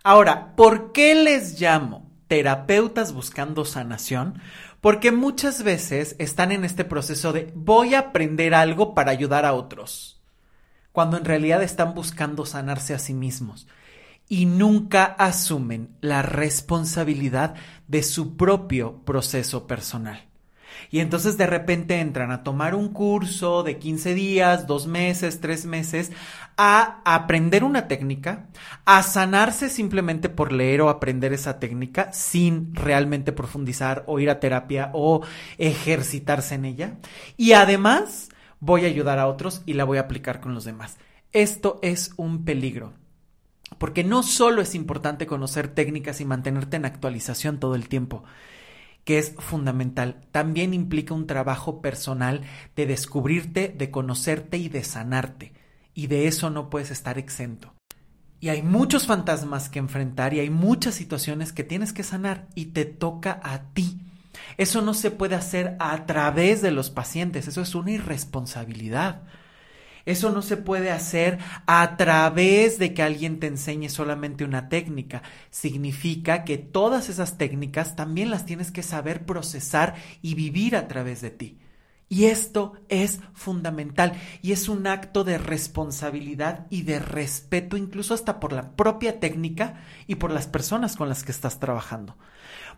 Ahora, 0.08 0.56
¿por 0.56 0.92
qué 0.92 1.16
les 1.16 1.60
llamo 1.60 2.12
terapeutas 2.28 3.12
buscando 3.12 3.66
sanación? 3.66 4.40
Porque 4.80 5.12
muchas 5.12 5.64
veces 5.64 6.16
están 6.20 6.52
en 6.52 6.64
este 6.64 6.86
proceso 6.86 7.34
de 7.34 7.52
voy 7.56 7.96
a 7.96 8.00
aprender 8.02 8.54
algo 8.54 8.94
para 8.94 9.10
ayudar 9.10 9.46
a 9.46 9.54
otros, 9.54 10.22
cuando 10.92 11.18
en 11.18 11.26
realidad 11.26 11.64
están 11.64 11.96
buscando 11.96 12.46
sanarse 12.46 12.94
a 12.94 13.00
sí 13.00 13.16
mismos 13.16 13.68
y 14.30 14.46
nunca 14.46 15.06
asumen 15.06 15.98
la 16.02 16.22
responsabilidad 16.22 17.56
de 17.88 18.04
su 18.04 18.38
propio 18.38 19.04
proceso 19.06 19.66
personal. 19.66 20.25
Y 20.92 21.00
entonces 21.00 21.38
de 21.38 21.48
repente 21.48 22.00
entran 22.00 22.32
a 22.32 22.44
tomar 22.44 22.76
un 22.76 22.90
curso 22.90 23.64
de 23.64 23.78
15 23.78 24.14
días, 24.14 24.68
dos 24.68 24.88
meses, 24.88 25.42
tres 25.42 25.66
meses, 25.66 26.12
a 26.58 27.02
aprender 27.06 27.64
una 27.64 27.88
técnica, 27.88 28.48
a 28.86 29.04
sanarse 29.04 29.70
simplemente 29.70 30.30
por 30.30 30.52
leer 30.52 30.82
o 30.82 30.90
aprender 30.90 31.34
esa 31.34 31.60
técnica 31.60 32.12
sin 32.14 32.74
realmente 32.74 33.32
profundizar 33.32 34.04
o 34.08 34.20
ir 34.20 34.30
a 34.30 34.40
terapia 34.40 34.90
o 34.94 35.22
ejercitarse 35.58 36.56
en 36.56 36.66
ella. 36.66 36.98
Y 37.38 37.54
además 37.54 38.30
voy 38.60 38.86
a 38.86 38.88
ayudar 38.88 39.20
a 39.20 39.28
otros 39.28 39.62
y 39.66 39.74
la 39.74 39.84
voy 39.84 39.98
a 39.98 40.02
aplicar 40.02 40.40
con 40.40 40.54
los 40.54 40.66
demás. 40.66 40.98
Esto 41.32 41.80
es 41.82 42.12
un 42.18 42.46
peligro. 42.46 42.94
Porque 43.78 44.04
no 44.04 44.24
solo 44.24 44.62
es 44.62 44.76
importante 44.76 45.28
conocer 45.28 45.68
técnicas 45.68 46.22
y 46.22 46.26
mantenerte 46.26 46.78
en 46.78 46.86
actualización 46.86 47.60
todo 47.60 47.76
el 47.76 47.90
tiempo, 47.90 48.24
que 49.06 49.20
es 49.20 49.34
fundamental. 49.38 50.28
También 50.32 50.74
implica 50.74 51.14
un 51.14 51.28
trabajo 51.28 51.82
personal 51.82 52.42
de 52.76 52.88
descubrirte, 52.88 53.70
de 53.70 53.92
conocerte 53.92 54.58
y 54.58 54.68
de 54.68 54.84
sanarte. 54.84 55.54
Y 55.94 56.08
de 56.08 56.28
eso 56.28 56.50
no 56.50 56.70
puedes 56.70 56.92
estar 56.92 57.18
exento. 57.18 57.74
Y 58.42 58.50
hay 58.50 58.62
muchos 58.62 59.08
fantasmas 59.08 59.70
que 59.70 59.80
enfrentar 59.80 60.34
y 60.34 60.40
hay 60.40 60.50
muchas 60.50 60.96
situaciones 60.96 61.54
que 61.54 61.64
tienes 61.64 61.94
que 61.94 62.04
sanar 62.04 62.48
y 62.54 62.66
te 62.68 62.84
toca 62.84 63.40
a 63.44 63.70
ti. 63.74 64.02
Eso 64.58 64.82
no 64.82 64.94
se 64.94 65.12
puede 65.12 65.36
hacer 65.36 65.78
a 65.80 66.06
través 66.06 66.62
de 66.62 66.72
los 66.72 66.90
pacientes, 66.90 67.48
eso 67.48 67.62
es 67.62 67.76
una 67.76 67.92
irresponsabilidad. 67.92 69.24
Eso 70.06 70.32
no 70.32 70.42
se 70.42 70.58
puede 70.58 70.92
hacer 70.92 71.40
a 71.66 71.98
través 71.98 72.78
de 72.78 72.94
que 72.94 73.02
alguien 73.02 73.40
te 73.40 73.48
enseñe 73.48 73.90
solamente 73.90 74.44
una 74.44 74.70
técnica. 74.70 75.24
Significa 75.50 76.44
que 76.44 76.58
todas 76.58 77.10
esas 77.10 77.38
técnicas 77.38 77.96
también 77.96 78.30
las 78.30 78.46
tienes 78.46 78.72
que 78.72 78.84
saber 78.84 79.26
procesar 79.26 79.96
y 80.22 80.36
vivir 80.36 80.76
a 80.76 80.88
través 80.88 81.22
de 81.22 81.32
ti. 81.32 81.58
Y 82.08 82.26
esto 82.26 82.74
es 82.88 83.20
fundamental 83.34 84.14
y 84.44 84.52
es 84.52 84.70
un 84.70 84.86
acto 84.86 85.24
de 85.24 85.40
responsabilidad 85.40 86.68
y 86.70 86.84
de 86.84 87.00
respeto 87.00 87.78
incluso 87.78 88.14
hasta 88.14 88.40
por 88.40 88.54
la 88.54 88.76
propia 88.76 89.20
técnica 89.20 89.82
y 90.06 90.16
por 90.16 90.30
las 90.30 90.46
personas 90.46 90.96
con 90.96 91.10
las 91.10 91.24
que 91.24 91.32
estás 91.32 91.60
trabajando. 91.60 92.16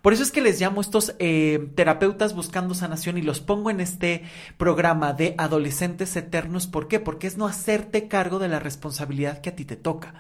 Por 0.02 0.14
eso 0.14 0.24
es 0.24 0.32
que 0.32 0.42
les 0.42 0.60
llamo 0.60 0.82
estos 0.82 1.16
eh, 1.20 1.70
terapeutas 1.76 2.34
buscando 2.36 2.74
sanación 2.74 3.18
y 3.18 3.22
los 3.22 3.40
pongo 3.40 3.70
en 3.70 3.82
este 3.82 4.24
programa 4.58 5.14
de 5.14 5.36
adolescentes 5.38 6.16
eternos. 6.16 6.68
¿Por 6.68 6.88
qué? 6.88 7.00
Porque 7.00 7.28
es 7.28 7.38
no 7.38 7.48
hacerte 7.48 8.08
cargo 8.08 8.40
de 8.40 8.48
la 8.48 8.60
responsabilidad 8.60 9.42
que 9.42 9.50
a 9.50 9.56
ti 9.56 9.66
te 9.66 9.76
toca. 9.76 10.14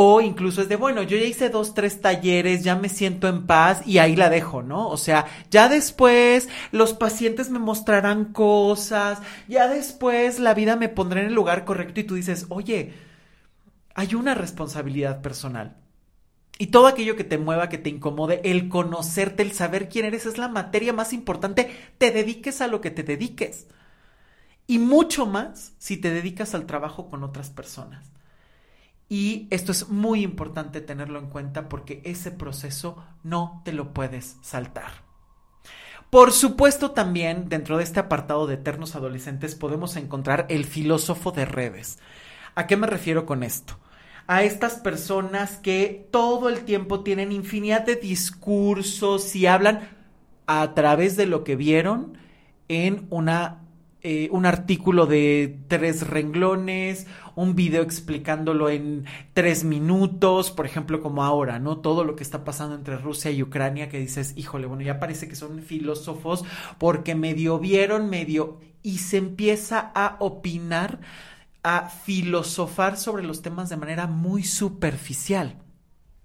O 0.00 0.20
incluso 0.20 0.62
es 0.62 0.68
de, 0.68 0.76
bueno, 0.76 1.02
yo 1.02 1.16
ya 1.16 1.24
hice 1.24 1.48
dos, 1.48 1.74
tres 1.74 2.00
talleres, 2.00 2.62
ya 2.62 2.76
me 2.76 2.88
siento 2.88 3.26
en 3.26 3.46
paz 3.46 3.84
y 3.84 3.98
ahí 3.98 4.14
la 4.14 4.30
dejo, 4.30 4.62
¿no? 4.62 4.88
O 4.88 4.96
sea, 4.96 5.26
ya 5.50 5.68
después 5.68 6.48
los 6.70 6.92
pacientes 6.92 7.50
me 7.50 7.58
mostrarán 7.58 8.26
cosas, 8.26 9.18
ya 9.48 9.66
después 9.66 10.38
la 10.38 10.54
vida 10.54 10.76
me 10.76 10.88
pondrá 10.88 11.20
en 11.20 11.26
el 11.26 11.34
lugar 11.34 11.64
correcto 11.64 11.98
y 11.98 12.04
tú 12.04 12.14
dices, 12.14 12.46
oye, 12.48 12.92
hay 13.96 14.14
una 14.14 14.34
responsabilidad 14.36 15.20
personal. 15.20 15.76
Y 16.58 16.68
todo 16.68 16.88
aquello 16.88 17.14
que 17.14 17.24
te 17.24 17.38
mueva, 17.38 17.68
que 17.68 17.78
te 17.78 17.88
incomode, 17.88 18.40
el 18.44 18.68
conocerte, 18.68 19.44
el 19.44 19.52
saber 19.52 19.88
quién 19.88 20.04
eres, 20.04 20.26
es 20.26 20.38
la 20.38 20.48
materia 20.48 20.92
más 20.92 21.12
importante. 21.12 21.70
Te 21.98 22.10
dediques 22.10 22.60
a 22.60 22.66
lo 22.66 22.80
que 22.80 22.90
te 22.90 23.04
dediques. 23.04 23.68
Y 24.66 24.80
mucho 24.80 25.24
más 25.24 25.72
si 25.78 25.96
te 25.96 26.10
dedicas 26.10 26.54
al 26.54 26.66
trabajo 26.66 27.08
con 27.08 27.22
otras 27.22 27.50
personas. 27.50 28.10
Y 29.08 29.46
esto 29.50 29.72
es 29.72 29.88
muy 29.88 30.22
importante 30.22 30.80
tenerlo 30.80 31.18
en 31.20 31.30
cuenta 31.30 31.68
porque 31.68 32.02
ese 32.04 32.32
proceso 32.32 33.02
no 33.22 33.62
te 33.64 33.72
lo 33.72 33.94
puedes 33.94 34.36
saltar. 34.42 35.08
Por 36.10 36.32
supuesto 36.32 36.90
también 36.90 37.48
dentro 37.48 37.78
de 37.78 37.84
este 37.84 38.00
apartado 38.00 38.46
de 38.46 38.54
eternos 38.54 38.96
adolescentes 38.96 39.54
podemos 39.54 39.96
encontrar 39.96 40.46
el 40.48 40.64
filósofo 40.64 41.32
de 41.32 41.44
redes. 41.44 41.98
¿A 42.54 42.66
qué 42.66 42.76
me 42.76 42.86
refiero 42.86 43.26
con 43.26 43.42
esto? 43.42 43.78
A 44.28 44.44
estas 44.44 44.74
personas 44.76 45.56
que 45.56 46.06
todo 46.12 46.48
el 46.48 46.60
tiempo 46.60 47.00
tienen 47.00 47.32
infinidad 47.32 47.84
de 47.84 47.96
discursos 47.96 49.34
y 49.34 49.46
hablan 49.46 49.88
a 50.46 50.74
través 50.74 51.16
de 51.16 51.26
lo 51.26 51.42
que 51.44 51.56
vieron 51.56 52.18
en 52.68 53.06
una 53.10 53.62
eh, 54.00 54.28
un 54.30 54.46
artículo 54.46 55.06
de 55.06 55.58
tres 55.66 56.06
renglones, 56.06 57.08
un 57.34 57.56
video 57.56 57.82
explicándolo 57.82 58.70
en 58.70 59.06
tres 59.32 59.64
minutos, 59.64 60.52
por 60.52 60.66
ejemplo, 60.66 61.02
como 61.02 61.24
ahora, 61.24 61.58
¿no? 61.58 61.78
Todo 61.78 62.04
lo 62.04 62.14
que 62.14 62.22
está 62.22 62.44
pasando 62.44 62.76
entre 62.76 62.96
Rusia 62.96 63.32
y 63.32 63.42
Ucrania, 63.42 63.88
que 63.88 63.98
dices, 63.98 64.34
híjole, 64.36 64.68
bueno, 64.68 64.84
ya 64.84 65.00
parece 65.00 65.26
que 65.26 65.34
son 65.34 65.62
filósofos 65.62 66.44
porque 66.78 67.16
medio 67.16 67.58
vieron, 67.58 68.08
medio, 68.08 68.60
y 68.84 68.98
se 68.98 69.16
empieza 69.16 69.90
a 69.94 70.16
opinar 70.20 71.00
a 71.68 71.88
filosofar 71.88 72.96
sobre 72.96 73.22
los 73.22 73.42
temas 73.42 73.68
de 73.68 73.76
manera 73.76 74.06
muy 74.06 74.42
superficial. 74.42 75.56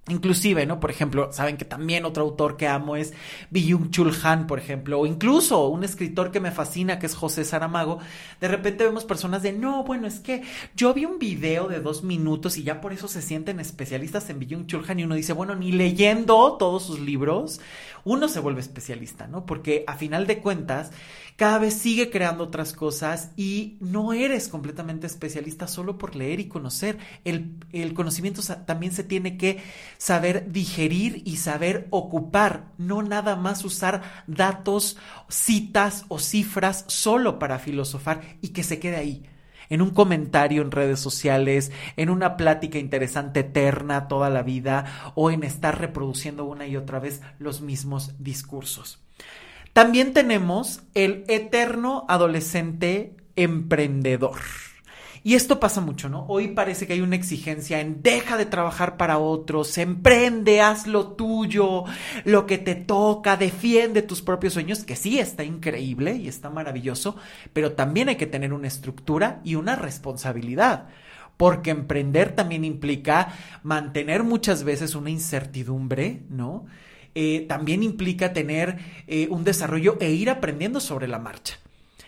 Inclusive, 0.10 0.66
¿no? 0.66 0.82
Por 0.82 0.92
ejemplo, 0.92 1.32
saben 1.32 1.56
que 1.56 1.64
también 1.64 2.04
otro 2.04 2.24
autor 2.24 2.58
que 2.58 2.68
amo 2.68 2.98
es 2.98 3.14
Byung 3.52 3.90
Chul 3.90 4.14
Han, 4.22 4.48
por 4.48 4.60
ejemplo, 4.60 5.00
o 5.00 5.06
incluso 5.06 5.70
un 5.70 5.86
escritor 5.86 6.30
que 6.30 6.42
me 6.42 6.52
fascina, 6.52 7.00
que 7.00 7.06
es 7.06 7.16
José 7.16 7.46
Saramago. 7.46 8.00
De 8.42 8.50
repente 8.50 8.84
vemos 8.84 9.06
personas 9.06 9.44
de, 9.44 9.54
no, 9.54 9.86
bueno, 9.86 10.06
es 10.06 10.20
que 10.20 10.44
yo 10.76 10.94
vi 10.94 11.06
un 11.06 11.20
video 11.20 11.70
de 11.70 11.80
dos 11.80 12.04
minutos 12.04 12.58
y 12.58 12.64
ya 12.64 12.82
por 12.82 12.92
eso 12.92 13.08
se 13.08 13.22
sienten 13.22 13.62
especialistas 13.62 14.30
en 14.30 14.40
Byung 14.40 14.66
Chul 14.66 14.84
Han 14.90 15.00
y 15.00 15.04
uno 15.06 15.16
dice, 15.16 15.32
bueno, 15.32 15.56
ni 15.56 15.72
leyendo 15.72 16.58
todos 16.58 16.84
sus 16.84 17.00
libros, 17.00 17.62
uno 18.06 18.28
se 18.28 18.40
vuelve 18.40 18.62
especialista, 18.62 19.28
¿no? 19.28 19.46
Porque 19.46 19.84
a 19.88 19.96
final 19.96 20.28
de 20.28 20.40
cuentas, 20.40 20.92
cada 21.36 21.58
vez 21.60 21.74
sigue 21.74 22.10
creando 22.10 22.44
otras 22.44 22.74
cosas 22.74 23.32
y 23.36 23.78
no 23.80 24.14
eres 24.14 24.48
completamente 24.48 25.08
especialista 25.08 25.68
solo 25.68 25.98
por 25.98 26.16
leer 26.16 26.40
y 26.40 26.48
conocer. 26.48 26.98
El, 27.24 27.56
el 27.72 27.94
conocimiento 27.94 28.42
también 28.66 28.92
se 28.92 29.04
tiene 29.04 29.38
que 29.38 29.62
saber 29.98 30.52
digerir 30.52 31.22
y 31.26 31.38
saber 31.38 31.88
ocupar, 31.90 32.72
no 32.78 33.02
nada 33.02 33.36
más 33.36 33.64
usar 33.64 34.02
datos, 34.28 34.98
citas 35.30 36.06
o 36.10 36.20
cifras 36.20 36.86
solo 36.88 37.40
para 37.40 37.60
filosofar 37.60 38.38
y 38.42 38.50
que 38.50 38.64
se 38.64 38.80
quede 38.80 38.98
ahí 38.98 39.24
en 39.70 39.82
un 39.82 39.92
comentario 39.92 40.62
en 40.62 40.72
redes 40.72 41.00
sociales, 41.00 41.72
en 41.98 42.10
una 42.10 42.38
plática 42.38 42.78
interesante 42.78 43.42
eterna 43.42 44.08
toda 44.08 44.30
la 44.30 44.44
vida 44.44 45.14
o 45.16 45.32
en 45.32 45.44
estar 45.44 45.80
reproduciendo 45.80 46.46
una 46.46 46.68
y 46.68 46.78
otra 46.78 47.00
vez 47.00 47.22
los 47.40 47.62
mismos 47.62 48.14
discursos. 48.20 49.00
También 49.74 50.14
tenemos 50.14 50.84
el 50.94 51.26
eterno 51.28 52.06
adolescente 52.08 53.16
emprendedor. 53.36 54.40
Y 55.26 55.36
esto 55.36 55.58
pasa 55.58 55.80
mucho, 55.80 56.10
¿no? 56.10 56.26
Hoy 56.28 56.50
parece 56.50 56.86
que 56.86 56.94
hay 56.94 57.02
una 57.02 57.16
exigencia 57.16 57.80
en 57.80 58.02
deja 58.02 58.36
de 58.36 58.46
trabajar 58.46 58.98
para 58.98 59.20
otros, 59.20 59.78
emprende, 59.78 60.60
haz 60.60 60.86
lo 60.86 61.14
tuyo, 61.14 61.86
lo 62.26 62.46
que 62.46 62.58
te 62.58 62.76
toca, 62.76 63.38
defiende 63.38 64.02
tus 64.02 64.22
propios 64.22 64.52
sueños, 64.52 64.84
que 64.84 64.98
sí 64.98 65.20
está 65.20 65.46
increíble 65.46 66.18
y 66.18 66.28
está 66.28 66.50
maravilloso, 66.50 67.16
pero 67.54 67.72
también 67.72 68.10
hay 68.10 68.18
que 68.18 68.28
tener 68.28 68.52
una 68.52 68.68
estructura 68.68 69.40
y 69.46 69.56
una 69.56 69.78
responsabilidad 69.78 70.90
porque 71.38 71.72
emprender 71.72 72.36
también 72.36 72.64
implica 72.64 73.34
mantener 73.64 74.24
muchas 74.24 74.64
veces 74.64 74.94
una 74.94 75.10
incertidumbre, 75.10 76.22
¿no? 76.30 76.66
Eh, 77.16 77.46
también 77.48 77.84
implica 77.84 78.34
tener 78.34 78.78
eh, 79.08 79.28
un 79.30 79.44
desarrollo 79.44 79.98
e 80.00 80.12
ir 80.12 80.30
aprendiendo 80.30 80.80
sobre 80.80 81.08
la 81.08 81.20
marcha. 81.20 81.58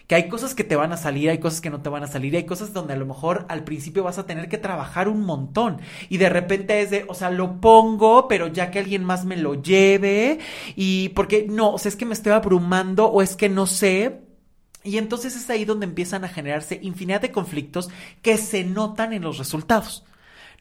Que 0.07 0.15
hay 0.15 0.27
cosas 0.27 0.53
que 0.53 0.63
te 0.63 0.75
van 0.75 0.91
a 0.91 0.97
salir, 0.97 1.29
hay 1.29 1.39
cosas 1.39 1.61
que 1.61 1.69
no 1.69 1.81
te 1.81 1.89
van 1.89 2.03
a 2.03 2.07
salir, 2.07 2.35
hay 2.35 2.45
cosas 2.45 2.73
donde 2.73 2.93
a 2.93 2.97
lo 2.97 3.05
mejor 3.05 3.45
al 3.49 3.63
principio 3.63 4.03
vas 4.03 4.19
a 4.19 4.25
tener 4.25 4.49
que 4.49 4.57
trabajar 4.57 5.07
un 5.07 5.21
montón. 5.21 5.79
Y 6.09 6.17
de 6.17 6.29
repente 6.29 6.81
es 6.81 6.91
de, 6.91 7.05
o 7.07 7.13
sea, 7.13 7.31
lo 7.31 7.59
pongo, 7.59 8.27
pero 8.27 8.47
ya 8.47 8.71
que 8.71 8.79
alguien 8.79 9.03
más 9.03 9.25
me 9.25 9.37
lo 9.37 9.61
lleve, 9.61 10.39
y 10.75 11.09
porque 11.09 11.47
no, 11.49 11.71
o 11.73 11.77
sea, 11.77 11.89
es 11.89 11.95
que 11.95 12.05
me 12.05 12.13
estoy 12.13 12.33
abrumando 12.33 13.07
o 13.07 13.21
es 13.21 13.35
que 13.35 13.49
no 13.49 13.65
sé, 13.67 14.21
y 14.85 14.99
entonces 14.99 15.35
es 15.35 15.49
ahí 15.49 15.65
donde 15.65 15.87
empiezan 15.87 16.23
a 16.23 16.29
generarse 16.29 16.79
infinidad 16.83 17.19
de 17.19 17.31
conflictos 17.31 17.89
que 18.21 18.37
se 18.37 18.63
notan 18.63 19.13
en 19.13 19.23
los 19.23 19.39
resultados. 19.39 20.05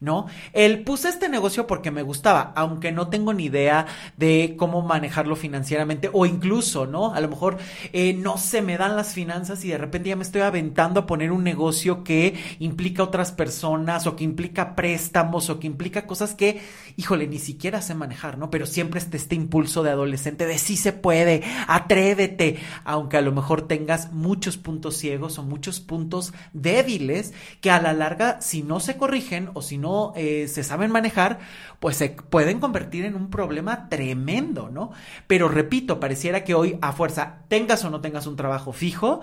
¿No? 0.05 0.26
El 0.52 0.84
puse 0.84 1.09
este 1.09 1.28
negocio 1.28 1.66
porque 1.66 1.90
me 1.90 2.02
gustaba, 2.02 2.52
aunque 2.55 2.92
no 2.92 3.09
tengo 3.09 3.32
ni 3.32 3.46
idea 3.46 3.86
de 4.16 4.55
cómo 4.57 4.82
manejarlo 4.82 5.34
financieramente 5.34 6.11
o 6.12 6.26
incluso, 6.26 6.86
¿no? 6.86 7.14
A 7.14 7.20
lo 7.20 7.28
mejor 7.28 7.59
eh, 7.92 8.12
no 8.12 8.36
se 8.36 8.62
me 8.62 8.76
dan 8.76 8.96
las 8.96 9.14
finanzas 9.14 9.64
y 9.64 9.68
de 9.68 9.78
repente 9.78 10.11
ya 10.11 10.16
me 10.16 10.22
estoy 10.22 10.42
aventando 10.42 11.00
a 11.00 11.07
poner 11.07 11.32
un 11.32 11.42
negocio 11.42 12.05
que 12.05 12.34
implica 12.59 13.02
otras 13.02 13.32
personas 13.32 14.07
o 14.07 14.16
que 14.16 14.24
implica 14.24 14.76
préstamos 14.76 15.50
o 15.50 15.59
que 15.59 15.66
implica 15.66 16.07
cosas 16.07 16.34
que, 16.34 16.61
híjole, 16.96 17.26
ni 17.26 17.38
siquiera 17.38 17.80
sé 17.80 17.94
manejar, 17.94 18.38
¿no? 18.38 18.50
Pero 18.50 18.66
siempre 18.66 19.00
está 19.00 19.16
este 19.16 19.34
impulso 19.34 19.82
de 19.82 19.90
adolescente 19.90 20.46
de 20.46 20.59
sí 20.59 20.76
se 20.76 20.92
puede, 20.92 21.42
atrévete, 21.66 22.59
aunque 22.84 23.16
a 23.16 23.22
lo 23.22 23.32
mejor 23.32 23.66
tengas 23.66 24.12
muchos 24.12 24.59
puntos 24.59 24.96
ciegos 24.96 25.38
o 25.38 25.42
muchos 25.42 25.80
puntos 25.80 26.32
débiles 26.52 27.32
que 27.61 27.70
a 27.70 27.80
la 27.80 27.92
larga, 27.92 28.40
si 28.40 28.62
no 28.62 28.80
se 28.80 28.96
corrigen 28.96 29.50
o 29.55 29.62
si 29.62 29.78
no 29.78 29.93
eh, 30.16 30.49
se 30.49 30.64
saben 30.64 30.90
manejar, 30.90 31.38
pues 31.80 31.97
se 31.97 32.11
pueden 32.11 32.61
convertir 32.61 33.05
en 33.05 33.14
un 33.14 33.30
problema 33.30 33.88
tremendo, 33.88 34.70
¿no? 34.70 34.92
Pero 35.26 35.49
repito, 35.49 36.01
pareciera 36.01 36.45
que 36.45 36.55
hoy 36.55 36.78
a 36.80 36.92
fuerza, 36.92 37.40
tengas 37.49 37.84
o 37.84 37.90
no 37.90 38.01
tengas 38.01 38.26
un 38.26 38.36
trabajo 38.36 38.72
fijo, 38.72 39.20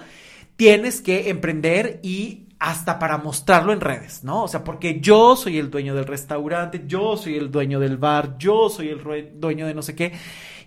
tienes 0.55 1.01
que 1.01 1.29
emprender 1.29 1.99
y 2.03 2.47
hasta 2.59 2.99
para 2.99 3.17
mostrarlo 3.17 3.73
en 3.73 3.81
redes, 3.81 4.23
¿no? 4.23 4.43
O 4.43 4.47
sea, 4.47 4.63
porque 4.63 4.99
yo 4.99 5.35
soy 5.35 5.57
el 5.57 5.71
dueño 5.71 5.95
del 5.95 6.05
restaurante, 6.05 6.83
yo 6.85 7.17
soy 7.17 7.35
el 7.35 7.49
dueño 7.49 7.79
del 7.79 7.97
bar, 7.97 8.37
yo 8.37 8.69
soy 8.69 8.89
el 8.89 9.01
dueño 9.33 9.65
de 9.65 9.73
no 9.73 9.81
sé 9.81 9.95
qué. 9.95 10.13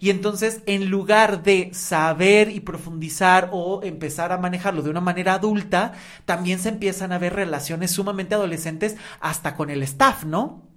Y 0.04 0.10
entonces, 0.10 0.60
en 0.66 0.90
lugar 0.90 1.42
de 1.42 1.70
saber 1.72 2.50
y 2.50 2.60
profundizar 2.60 3.48
o 3.52 3.82
empezar 3.82 4.32
a 4.32 4.36
manejarlo 4.36 4.82
de 4.82 4.90
una 4.90 5.00
manera 5.00 5.32
adulta, 5.32 5.92
también 6.26 6.58
se 6.58 6.68
empiezan 6.68 7.10
a 7.10 7.18
ver 7.18 7.32
relaciones 7.32 7.92
sumamente 7.92 8.34
adolescentes 8.34 8.96
hasta 9.20 9.56
con 9.56 9.70
el 9.70 9.82
staff, 9.82 10.24
¿no? 10.26 10.68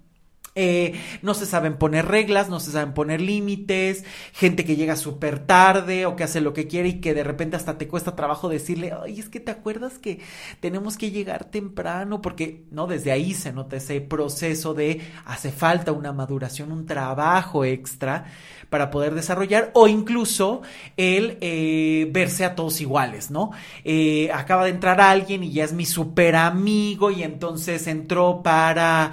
Eh, 0.54 0.98
no 1.22 1.34
se 1.34 1.46
saben 1.46 1.76
poner 1.76 2.06
reglas, 2.06 2.48
no 2.48 2.58
se 2.58 2.72
saben 2.72 2.92
poner 2.92 3.20
límites, 3.20 4.04
gente 4.32 4.64
que 4.64 4.74
llega 4.74 4.96
súper 4.96 5.38
tarde 5.38 6.04
o 6.06 6.16
que 6.16 6.24
hace 6.24 6.40
lo 6.40 6.52
que 6.52 6.66
quiere 6.66 6.88
y 6.88 7.00
que 7.00 7.14
de 7.14 7.22
repente 7.22 7.54
hasta 7.54 7.78
te 7.78 7.86
cuesta 7.86 8.16
trabajo 8.16 8.48
decirle, 8.48 8.92
ay, 9.00 9.20
es 9.20 9.28
que 9.28 9.38
te 9.38 9.52
acuerdas 9.52 9.98
que 9.98 10.20
tenemos 10.58 10.96
que 10.96 11.12
llegar 11.12 11.44
temprano, 11.44 12.20
porque 12.22 12.64
no, 12.72 12.88
desde 12.88 13.12
ahí 13.12 13.34
se 13.34 13.52
nota 13.52 13.76
ese 13.76 14.00
proceso 14.00 14.74
de 14.74 15.00
hace 15.26 15.52
falta 15.52 15.92
una 15.92 16.12
maduración, 16.12 16.72
un 16.72 16.86
trabajo 16.86 17.64
extra 17.64 18.24
para 18.70 18.90
poder 18.90 19.14
desarrollar 19.14 19.70
o 19.74 19.88
incluso 19.88 20.62
el 20.96 21.38
eh, 21.40 22.08
verse 22.10 22.44
a 22.44 22.54
todos 22.54 22.80
iguales, 22.80 23.30
¿no? 23.30 23.50
Eh, 23.84 24.30
acaba 24.32 24.64
de 24.64 24.70
entrar 24.70 25.00
alguien 25.00 25.42
y 25.42 25.52
ya 25.52 25.64
es 25.64 25.72
mi 25.72 25.86
super 25.86 26.36
amigo 26.36 27.10
y 27.10 27.22
entonces 27.22 27.86
entró 27.86 28.42
para 28.42 29.12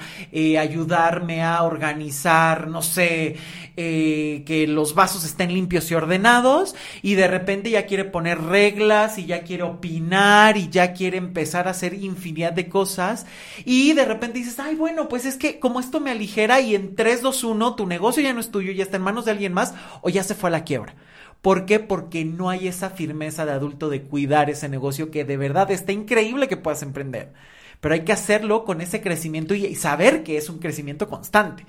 ayudarme 0.59 1.43
a 1.43 1.63
organizar, 1.63 2.67
no 2.67 2.81
sé, 2.81 3.37
eh, 3.77 4.43
que 4.45 4.67
los 4.67 4.95
vasos 4.95 5.25
estén 5.25 5.53
limpios 5.53 5.91
y 5.91 5.95
ordenados 5.95 6.75
y 7.01 7.15
de 7.15 7.27
repente 7.27 7.69
ya 7.69 7.85
quiere 7.85 8.05
poner 8.05 8.41
reglas 8.41 9.17
y 9.17 9.25
ya 9.25 9.43
quiere 9.43 9.63
opinar 9.63 10.55
y 10.55 10.69
ya 10.69 10.93
quiere 10.93 11.17
empezar 11.17 11.67
a 11.67 11.71
hacer 11.71 11.93
infinidad 11.93 12.53
de 12.53 12.69
cosas 12.69 13.25
y 13.65 13.91
de 13.91 14.05
repente 14.05 14.39
dices, 14.39 14.59
ay, 14.59 14.75
bueno, 14.75 15.09
pues 15.09 15.25
es 15.25 15.35
que 15.35 15.59
como 15.59 15.81
esto 15.81 15.99
me 15.99 16.11
aligera 16.11 16.61
y 16.61 16.73
en 16.73 16.95
3, 16.95 17.21
2, 17.21 17.43
1 17.43 17.75
tu 17.75 17.85
negocio 17.85 18.23
ya 18.23 18.31
no 18.31 18.39
es 18.39 18.49
tuyo, 18.49 18.71
ya 18.71 18.83
está 18.83 18.95
en 18.95 19.03
manos 19.03 19.25
de 19.25 19.31
alguien 19.31 19.44
más 19.53 19.73
o 20.01 20.09
ya 20.09 20.23
se 20.23 20.35
fue 20.35 20.49
a 20.49 20.51
la 20.51 20.63
quiebra. 20.63 20.95
¿Por 21.41 21.65
qué? 21.65 21.79
Porque 21.79 22.25
no 22.25 22.49
hay 22.49 22.67
esa 22.67 22.89
firmeza 22.89 23.45
de 23.45 23.51
adulto 23.51 23.89
de 23.89 24.03
cuidar 24.03 24.49
ese 24.49 24.69
negocio 24.69 25.11
que 25.11 25.25
de 25.25 25.37
verdad 25.37 25.69
está 25.71 25.91
increíble 25.91 26.47
que 26.47 26.57
puedas 26.57 26.81
emprender 26.81 27.33
pero 27.79 27.93
hay 27.93 28.01
que 28.01 28.13
hacerlo 28.13 28.65
con 28.65 28.81
ese 28.81 29.01
crecimiento 29.01 29.53
y 29.53 29.75
saber 29.75 30.23
que 30.23 30.37
es 30.37 30.49
un 30.49 30.59
crecimiento 30.59 31.07
constante, 31.07 31.65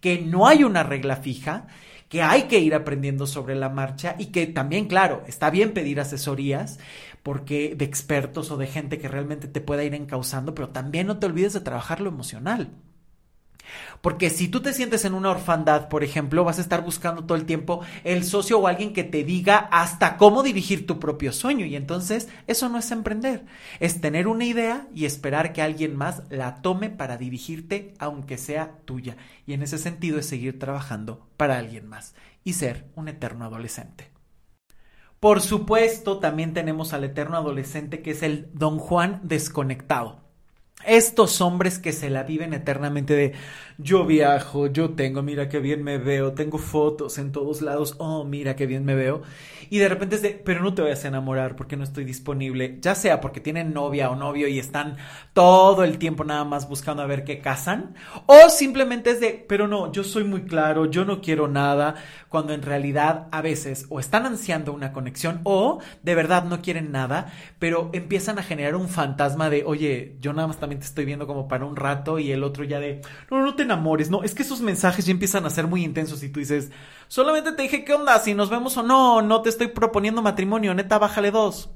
que 0.00 0.18
no 0.20 0.46
hay 0.46 0.64
una 0.64 0.82
regla 0.82 1.16
fija, 1.16 1.68
que 2.08 2.22
hay 2.22 2.42
que 2.42 2.58
ir 2.58 2.74
aprendiendo 2.74 3.26
sobre 3.26 3.54
la 3.54 3.68
marcha 3.68 4.16
y 4.18 4.26
que 4.26 4.46
también, 4.46 4.86
claro, 4.86 5.22
está 5.26 5.50
bien 5.50 5.72
pedir 5.72 6.00
asesorías 6.00 6.78
porque 7.22 7.74
de 7.76 7.84
expertos 7.84 8.50
o 8.50 8.56
de 8.56 8.66
gente 8.66 8.98
que 8.98 9.08
realmente 9.08 9.48
te 9.48 9.60
pueda 9.60 9.84
ir 9.84 9.94
encauzando, 9.94 10.54
pero 10.54 10.70
también 10.70 11.06
no 11.06 11.18
te 11.18 11.26
olvides 11.26 11.52
de 11.52 11.60
trabajar 11.60 12.00
lo 12.00 12.08
emocional. 12.10 12.72
Porque 14.00 14.30
si 14.30 14.48
tú 14.48 14.60
te 14.60 14.72
sientes 14.72 15.04
en 15.04 15.14
una 15.14 15.30
orfandad, 15.30 15.88
por 15.88 16.04
ejemplo, 16.04 16.44
vas 16.44 16.58
a 16.58 16.62
estar 16.62 16.82
buscando 16.82 17.24
todo 17.24 17.36
el 17.36 17.46
tiempo 17.46 17.80
el 18.04 18.24
socio 18.24 18.58
o 18.58 18.66
alguien 18.66 18.92
que 18.92 19.04
te 19.04 19.24
diga 19.24 19.68
hasta 19.70 20.16
cómo 20.16 20.42
dirigir 20.42 20.86
tu 20.86 20.98
propio 20.98 21.32
sueño. 21.32 21.66
Y 21.66 21.76
entonces 21.76 22.28
eso 22.46 22.68
no 22.68 22.78
es 22.78 22.90
emprender, 22.90 23.44
es 23.80 24.00
tener 24.00 24.28
una 24.28 24.44
idea 24.44 24.88
y 24.94 25.04
esperar 25.04 25.52
que 25.52 25.62
alguien 25.62 25.96
más 25.96 26.22
la 26.30 26.62
tome 26.62 26.90
para 26.90 27.16
dirigirte, 27.16 27.94
aunque 27.98 28.38
sea 28.38 28.78
tuya. 28.84 29.16
Y 29.46 29.52
en 29.52 29.62
ese 29.62 29.78
sentido 29.78 30.18
es 30.18 30.26
seguir 30.26 30.58
trabajando 30.58 31.28
para 31.36 31.58
alguien 31.58 31.86
más 31.88 32.14
y 32.44 32.54
ser 32.54 32.90
un 32.94 33.08
eterno 33.08 33.44
adolescente. 33.44 34.10
Por 35.20 35.40
supuesto, 35.40 36.18
también 36.18 36.52
tenemos 36.52 36.92
al 36.92 37.04
eterno 37.04 37.36
adolescente 37.36 38.02
que 38.02 38.10
es 38.10 38.24
el 38.24 38.50
don 38.54 38.78
Juan 38.78 39.20
desconectado. 39.22 40.21
Estos 40.86 41.40
hombres 41.40 41.78
que 41.78 41.92
se 41.92 42.10
la 42.10 42.22
viven 42.22 42.54
eternamente 42.54 43.14
de 43.14 43.32
yo 43.78 44.04
viajo, 44.04 44.66
yo 44.66 44.90
tengo, 44.90 45.22
mira 45.22 45.48
qué 45.48 45.58
bien 45.58 45.82
me 45.82 45.98
veo, 45.98 46.32
tengo 46.32 46.58
fotos 46.58 47.18
en 47.18 47.32
todos 47.32 47.62
lados, 47.62 47.96
oh, 47.98 48.24
mira 48.24 48.54
qué 48.54 48.66
bien 48.66 48.84
me 48.84 48.94
veo. 48.94 49.22
Y 49.70 49.78
de 49.78 49.88
repente 49.88 50.16
es 50.16 50.22
de, 50.22 50.30
pero 50.30 50.62
no 50.62 50.74
te 50.74 50.82
vayas 50.82 51.04
a 51.04 51.08
enamorar 51.08 51.56
porque 51.56 51.76
no 51.76 51.84
estoy 51.84 52.04
disponible, 52.04 52.78
ya 52.80 52.94
sea 52.94 53.20
porque 53.20 53.40
tienen 53.40 53.72
novia 53.72 54.10
o 54.10 54.16
novio 54.16 54.46
y 54.46 54.58
están 54.58 54.96
todo 55.32 55.84
el 55.84 55.98
tiempo 55.98 56.24
nada 56.24 56.44
más 56.44 56.68
buscando 56.68 57.02
a 57.02 57.06
ver 57.06 57.24
qué 57.24 57.40
casan, 57.40 57.94
o 58.26 58.50
simplemente 58.50 59.10
es 59.10 59.20
de, 59.20 59.44
pero 59.48 59.68
no, 59.68 59.90
yo 59.90 60.04
soy 60.04 60.24
muy 60.24 60.42
claro, 60.42 60.90
yo 60.90 61.04
no 61.04 61.20
quiero 61.20 61.48
nada, 61.48 61.94
cuando 62.28 62.52
en 62.52 62.62
realidad 62.62 63.28
a 63.32 63.40
veces 63.40 63.86
o 63.88 63.98
están 63.98 64.26
ansiando 64.26 64.72
una 64.72 64.92
conexión 64.92 65.40
o 65.44 65.80
de 66.02 66.14
verdad 66.14 66.44
no 66.44 66.60
quieren 66.60 66.92
nada, 66.92 67.32
pero 67.58 67.90
empiezan 67.92 68.38
a 68.38 68.42
generar 68.42 68.76
un 68.76 68.88
fantasma 68.88 69.48
de, 69.48 69.64
oye, 69.64 70.16
yo 70.20 70.32
nada 70.32 70.48
más 70.48 70.58
también 70.58 70.71
te 70.78 70.84
estoy 70.84 71.04
viendo 71.04 71.26
como 71.26 71.48
para 71.48 71.64
un 71.64 71.76
rato 71.76 72.18
y 72.18 72.32
el 72.32 72.44
otro 72.44 72.64
ya 72.64 72.80
de, 72.80 73.00
no, 73.30 73.42
no 73.42 73.54
te 73.54 73.62
enamores, 73.62 74.10
no, 74.10 74.22
es 74.22 74.34
que 74.34 74.42
esos 74.42 74.60
mensajes 74.60 75.06
ya 75.06 75.12
empiezan 75.12 75.44
a 75.46 75.50
ser 75.50 75.66
muy 75.66 75.84
intensos 75.84 76.22
y 76.22 76.28
tú 76.28 76.40
dices, 76.40 76.70
solamente 77.08 77.52
te 77.52 77.62
dije 77.62 77.84
qué 77.84 77.94
onda, 77.94 78.18
si 78.18 78.34
nos 78.34 78.50
vemos 78.50 78.76
o 78.76 78.82
no, 78.82 79.22
no 79.22 79.42
te 79.42 79.48
estoy 79.48 79.68
proponiendo 79.68 80.22
matrimonio, 80.22 80.74
neta, 80.74 80.98
bájale 80.98 81.30
dos. 81.30 81.70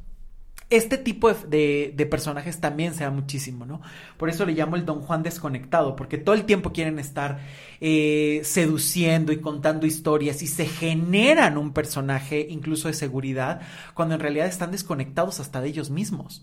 Este 0.68 0.98
tipo 0.98 1.32
de, 1.32 1.92
de, 1.94 2.06
personajes 2.06 2.60
también 2.60 2.92
se 2.92 3.04
da 3.04 3.10
muchísimo, 3.10 3.64
¿no? 3.66 3.82
Por 4.16 4.28
eso 4.28 4.44
le 4.44 4.52
llamo 4.52 4.74
el 4.74 4.84
Don 4.84 5.00
Juan 5.00 5.22
desconectado, 5.22 5.94
porque 5.94 6.18
todo 6.18 6.34
el 6.34 6.44
tiempo 6.44 6.72
quieren 6.72 6.98
estar 6.98 7.38
eh, 7.80 8.40
seduciendo 8.42 9.30
y 9.30 9.40
contando 9.40 9.86
historias 9.86 10.42
y 10.42 10.48
se 10.48 10.66
generan 10.66 11.56
un 11.56 11.72
personaje 11.72 12.48
incluso 12.50 12.88
de 12.88 12.94
seguridad, 12.94 13.60
cuando 13.94 14.16
en 14.16 14.20
realidad 14.20 14.48
están 14.48 14.72
desconectados 14.72 15.38
hasta 15.38 15.60
de 15.60 15.68
ellos 15.68 15.90
mismos 15.90 16.42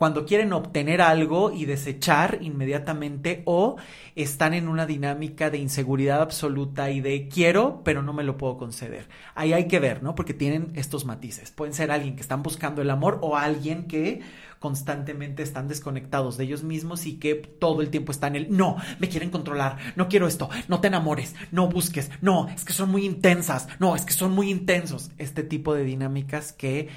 cuando 0.00 0.24
quieren 0.24 0.54
obtener 0.54 1.02
algo 1.02 1.52
y 1.52 1.66
desechar 1.66 2.38
inmediatamente 2.40 3.42
o 3.44 3.76
están 4.16 4.54
en 4.54 4.66
una 4.66 4.86
dinámica 4.86 5.50
de 5.50 5.58
inseguridad 5.58 6.22
absoluta 6.22 6.90
y 6.90 7.02
de 7.02 7.28
quiero, 7.28 7.82
pero 7.84 8.02
no 8.02 8.14
me 8.14 8.24
lo 8.24 8.38
puedo 8.38 8.56
conceder. 8.56 9.10
Ahí 9.34 9.52
hay 9.52 9.68
que 9.68 9.78
ver, 9.78 10.02
¿no? 10.02 10.14
Porque 10.14 10.32
tienen 10.32 10.72
estos 10.74 11.04
matices. 11.04 11.50
Pueden 11.50 11.74
ser 11.74 11.90
alguien 11.90 12.16
que 12.16 12.22
están 12.22 12.42
buscando 12.42 12.80
el 12.80 12.88
amor 12.88 13.18
o 13.20 13.36
alguien 13.36 13.88
que 13.88 14.22
constantemente 14.58 15.42
están 15.42 15.68
desconectados 15.68 16.38
de 16.38 16.44
ellos 16.44 16.62
mismos 16.62 17.04
y 17.04 17.18
que 17.18 17.34
todo 17.34 17.82
el 17.82 17.90
tiempo 17.90 18.10
están 18.10 18.36
en 18.36 18.44
el 18.44 18.56
no, 18.56 18.76
me 19.00 19.08
quieren 19.10 19.30
controlar, 19.30 19.76
no 19.96 20.08
quiero 20.08 20.26
esto, 20.26 20.48
no 20.68 20.80
te 20.80 20.88
enamores, 20.88 21.34
no 21.50 21.68
busques, 21.68 22.10
no, 22.22 22.48
es 22.48 22.64
que 22.64 22.72
son 22.72 22.90
muy 22.90 23.04
intensas, 23.04 23.68
no, 23.78 23.96
es 23.96 24.06
que 24.06 24.14
son 24.14 24.32
muy 24.32 24.50
intensos. 24.50 25.10
Este 25.18 25.42
tipo 25.42 25.74
de 25.74 25.84
dinámicas 25.84 26.52
que 26.54 26.88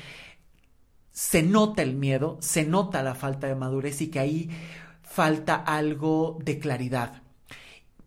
se 1.13 1.43
nota 1.43 1.83
el 1.83 1.95
miedo, 1.95 2.37
se 2.41 2.65
nota 2.65 3.03
la 3.03 3.15
falta 3.15 3.47
de 3.47 3.55
madurez 3.55 4.01
y 4.01 4.07
que 4.07 4.19
ahí 4.19 4.49
falta 5.03 5.55
algo 5.55 6.39
de 6.43 6.59
claridad. 6.59 7.21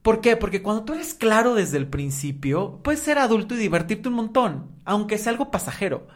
¿Por 0.03 0.21
qué? 0.21 0.37
Porque 0.37 0.63
cuando 0.63 0.85
tú 0.85 0.95
eres 0.95 1.15
claro 1.15 1.55
desde 1.55 1.79
el 1.79 1.89
principio, 1.89 2.81
puedes 2.83 3.01
ser 3.01 3.19
adulto 3.19 3.55
y 3.55 3.59
divertirte 3.59 4.09
un 4.09 4.15
montón, 4.17 4.71
aunque 4.85 5.19
sea 5.19 5.33
algo 5.33 5.51
pasajero. 5.51 6.09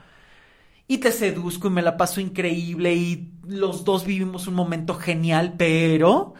Y 0.89 0.99
te 0.99 1.13
seduzco 1.13 1.69
y 1.69 1.71
me 1.71 1.83
la 1.83 1.97
paso 1.97 2.21
increíble 2.21 2.95
y 2.95 3.33
los 3.47 3.85
dos 3.85 4.05
vivimos 4.05 4.49
un 4.49 4.55
momento 4.55 4.95
genial, 4.95 5.55
pero 5.57 6.35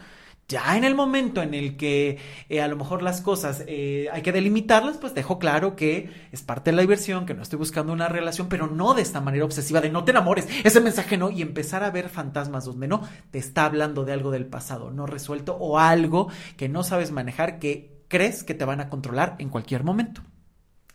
ya 0.51 0.77
en 0.77 0.83
el 0.83 0.93
momento 0.93 1.41
en 1.41 1.53
el 1.53 1.77
que 1.77 2.19
eh, 2.49 2.61
a 2.61 2.67
lo 2.67 2.75
mejor 2.75 3.01
las 3.01 3.21
cosas 3.21 3.63
eh, 3.67 4.07
hay 4.13 4.21
que 4.21 4.31
delimitarlas, 4.31 4.97
pues 4.97 5.15
dejo 5.15 5.39
claro 5.39 5.75
que 5.75 6.11
es 6.31 6.43
parte 6.43 6.69
de 6.69 6.75
la 6.75 6.81
diversión, 6.83 7.25
que 7.25 7.33
no 7.33 7.41
estoy 7.41 7.57
buscando 7.57 7.91
una 7.91 8.07
relación, 8.07 8.47
pero 8.49 8.67
no 8.67 8.93
de 8.93 9.01
esta 9.01 9.21
manera 9.21 9.45
obsesiva 9.45 9.81
de 9.81 9.89
no 9.89 10.03
te 10.03 10.11
enamores, 10.11 10.47
ese 10.63 10.81
mensaje 10.81 11.17
no, 11.17 11.31
y 11.31 11.41
empezar 11.41 11.83
a 11.83 11.89
ver 11.89 12.09
fantasmas 12.09 12.65
donde 12.65 12.87
no 12.87 13.01
te 13.31 13.39
está 13.39 13.65
hablando 13.65 14.05
de 14.05 14.13
algo 14.13 14.29
del 14.29 14.45
pasado 14.45 14.91
no 14.91 15.05
resuelto 15.05 15.55
o 15.55 15.79
algo 15.79 16.29
que 16.57 16.69
no 16.69 16.83
sabes 16.83 17.11
manejar 17.11 17.59
que 17.59 18.03
crees 18.07 18.43
que 18.43 18.53
te 18.53 18.65
van 18.65 18.81
a 18.81 18.89
controlar 18.89 19.35
en 19.39 19.49
cualquier 19.49 19.83
momento. 19.83 20.21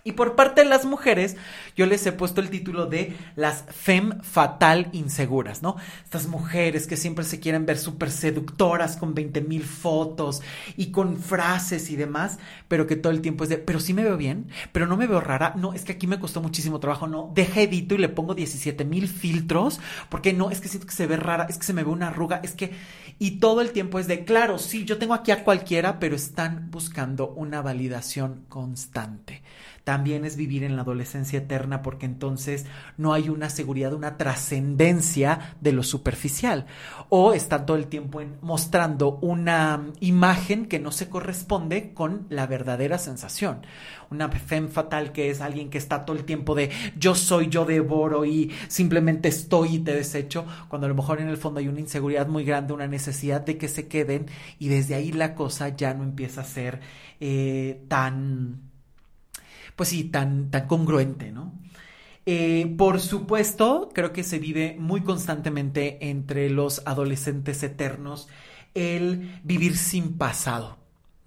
Y 0.07 0.13
por 0.13 0.37
parte 0.37 0.63
de 0.63 0.69
las 0.69 0.85
mujeres, 0.85 1.37
yo 1.75 1.85
les 1.85 2.07
he 2.07 2.13
puesto 2.13 2.41
el 2.41 2.49
título 2.49 2.87
de 2.87 3.17
las 3.35 3.65
fem 3.69 4.23
fatal 4.23 4.89
inseguras, 4.93 5.63
¿no? 5.63 5.75
Estas 6.05 6.29
mujeres 6.29 6.87
que 6.87 6.97
siempre 6.97 7.25
se 7.25 7.41
quieren 7.41 7.67
ver 7.67 7.77
súper 7.77 8.13
seductoras 8.13 8.97
con 8.97 9.15
20 9.15 9.41
mil 9.41 9.65
fotos 9.65 10.43
y 10.77 10.93
con 10.93 11.17
frases 11.17 11.91
y 11.91 11.97
demás, 11.97 12.39
pero 12.69 12.87
que 12.87 12.95
todo 12.95 13.13
el 13.13 13.21
tiempo 13.21 13.43
es 13.43 13.51
de, 13.51 13.59
pero 13.59 13.81
sí 13.81 13.95
me 13.95 14.05
veo 14.05 14.17
bien, 14.17 14.47
pero 14.71 14.87
no 14.87 14.97
me 14.97 15.09
veo 15.09 15.21
rara, 15.21 15.55
no, 15.57 15.73
es 15.73 15.85
que 15.85 15.95
aquí 15.95 16.07
me 16.07 16.21
costó 16.21 16.41
muchísimo 16.41 16.79
trabajo, 16.79 17.09
no, 17.09 17.33
deja 17.35 17.63
edito 17.63 17.97
y 17.97 17.99
le 17.99 18.09
pongo 18.09 18.37
17 18.37 18.85
mil 18.85 19.09
filtros, 19.09 19.81
porque 20.09 20.33
no, 20.33 20.53
es 20.53 20.61
que 20.61 20.69
siento 20.69 20.87
que 20.87 20.95
se 20.95 21.09
ve 21.09 21.17
rara, 21.17 21.49
es 21.51 21.59
que 21.59 21.67
se 21.67 21.73
me 21.73 21.83
ve 21.83 21.91
una 21.91 22.11
arruga, 22.11 22.39
es 22.45 22.53
que, 22.53 22.71
y 23.19 23.41
todo 23.41 23.61
el 23.61 23.73
tiempo 23.73 23.99
es 23.99 24.07
de, 24.07 24.25
claro, 24.25 24.59
sí, 24.59 24.85
yo 24.85 24.99
tengo 24.99 25.15
aquí 25.15 25.33
a 25.33 25.43
cualquiera, 25.43 25.99
pero 25.99 26.15
están 26.15 26.71
buscando 26.71 27.31
una 27.31 27.61
validación 27.61 28.45
constante 28.49 29.43
también 29.87 30.25
es 30.25 30.35
vivir 30.35 30.65
en 30.65 30.75
la 30.75 30.83
adolescencia 30.83 31.39
eterna 31.39 31.81
porque 31.81 32.07
entonces 32.07 32.67
no 32.97 33.13
hay 33.13 33.29
una 33.29 33.49
seguridad, 33.51 33.93
una 33.93 34.17
trascendencia 34.17 35.55
de 35.61 35.71
lo 35.71 35.85
superficial. 35.85 36.67
O 37.09 37.33
están 37.35 37.67
todo 37.67 37.77
el 37.77 37.87
tiempo 37.87 38.21
mostrando 38.43 39.21
una 39.23 39.87
imagen 40.01 40.67
que 40.67 40.81
no 40.81 40.91
se 40.91 41.09
corresponde 41.09 41.95
con 41.95 42.27
la 42.31 42.49
verdadera 42.49 42.99
sensación. 42.99 43.65
Una 44.11 44.29
femme 44.29 44.67
fatal 44.67 45.13
que 45.13 45.31
es 45.31 45.41
alguien 45.41 45.71
que 45.71 45.79
está 45.79 46.05
todo 46.05 46.17
el 46.17 46.25
tiempo 46.25 46.57
de 46.57 46.73
yo 46.99 47.15
soy, 47.15 47.49
yo 47.49 47.65
devoro 47.65 48.25
y 48.25 48.51
simplemente 48.67 49.29
estoy 49.29 49.77
y 49.77 49.79
te 49.79 49.95
desecho, 49.95 50.47
cuando 50.67 50.87
a 50.87 50.89
lo 50.89 50.97
mejor 50.97 51.21
en 51.21 51.29
el 51.29 51.37
fondo 51.37 51.61
hay 51.61 51.69
una 51.69 51.79
inseguridad 51.79 52.27
muy 52.27 52.45
grande, 52.45 52.73
una 52.73 52.89
necesidad 52.89 53.43
de 53.43 53.57
que 53.57 53.69
se 53.69 53.87
queden 53.87 54.27
y 54.59 54.67
desde 54.67 54.97
ahí 54.97 55.13
la 55.13 55.37
cosa 55.37 55.69
ya 55.69 55.95
no 55.95 56.03
empieza 56.03 56.41
a 56.41 56.45
ser 56.45 56.81
eh, 57.21 57.85
tan 57.87 58.66
pues 59.77 59.91
sí, 59.91 60.05
tan, 60.05 60.51
tan 60.51 60.67
congruente, 60.67 61.31
¿no? 61.31 61.53
Eh, 62.27 62.75
por 62.77 63.01
supuesto, 63.01 63.91
creo 63.95 64.13
que 64.13 64.25
se 64.25 64.41
vive 64.41 64.77
muy 64.79 65.03
constantemente 65.03 66.09
entre 66.09 66.51
los 66.51 66.83
adolescentes 66.87 67.63
eternos 67.63 68.29
el 68.75 69.41
vivir 69.45 69.77
sin 69.77 70.19
pasado. 70.19 70.77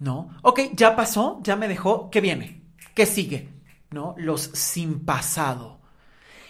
¿no? 0.00 0.30
Ok, 0.42 0.60
ya 0.72 0.96
pasó, 0.96 1.38
ya 1.44 1.54
me 1.54 1.68
dejó, 1.68 2.10
¿qué 2.10 2.20
viene? 2.20 2.62
¿Qué 2.94 3.06
sigue? 3.06 3.48
¿No? 3.90 4.14
Los 4.18 4.42
sin 4.54 5.04
pasado. 5.04 5.78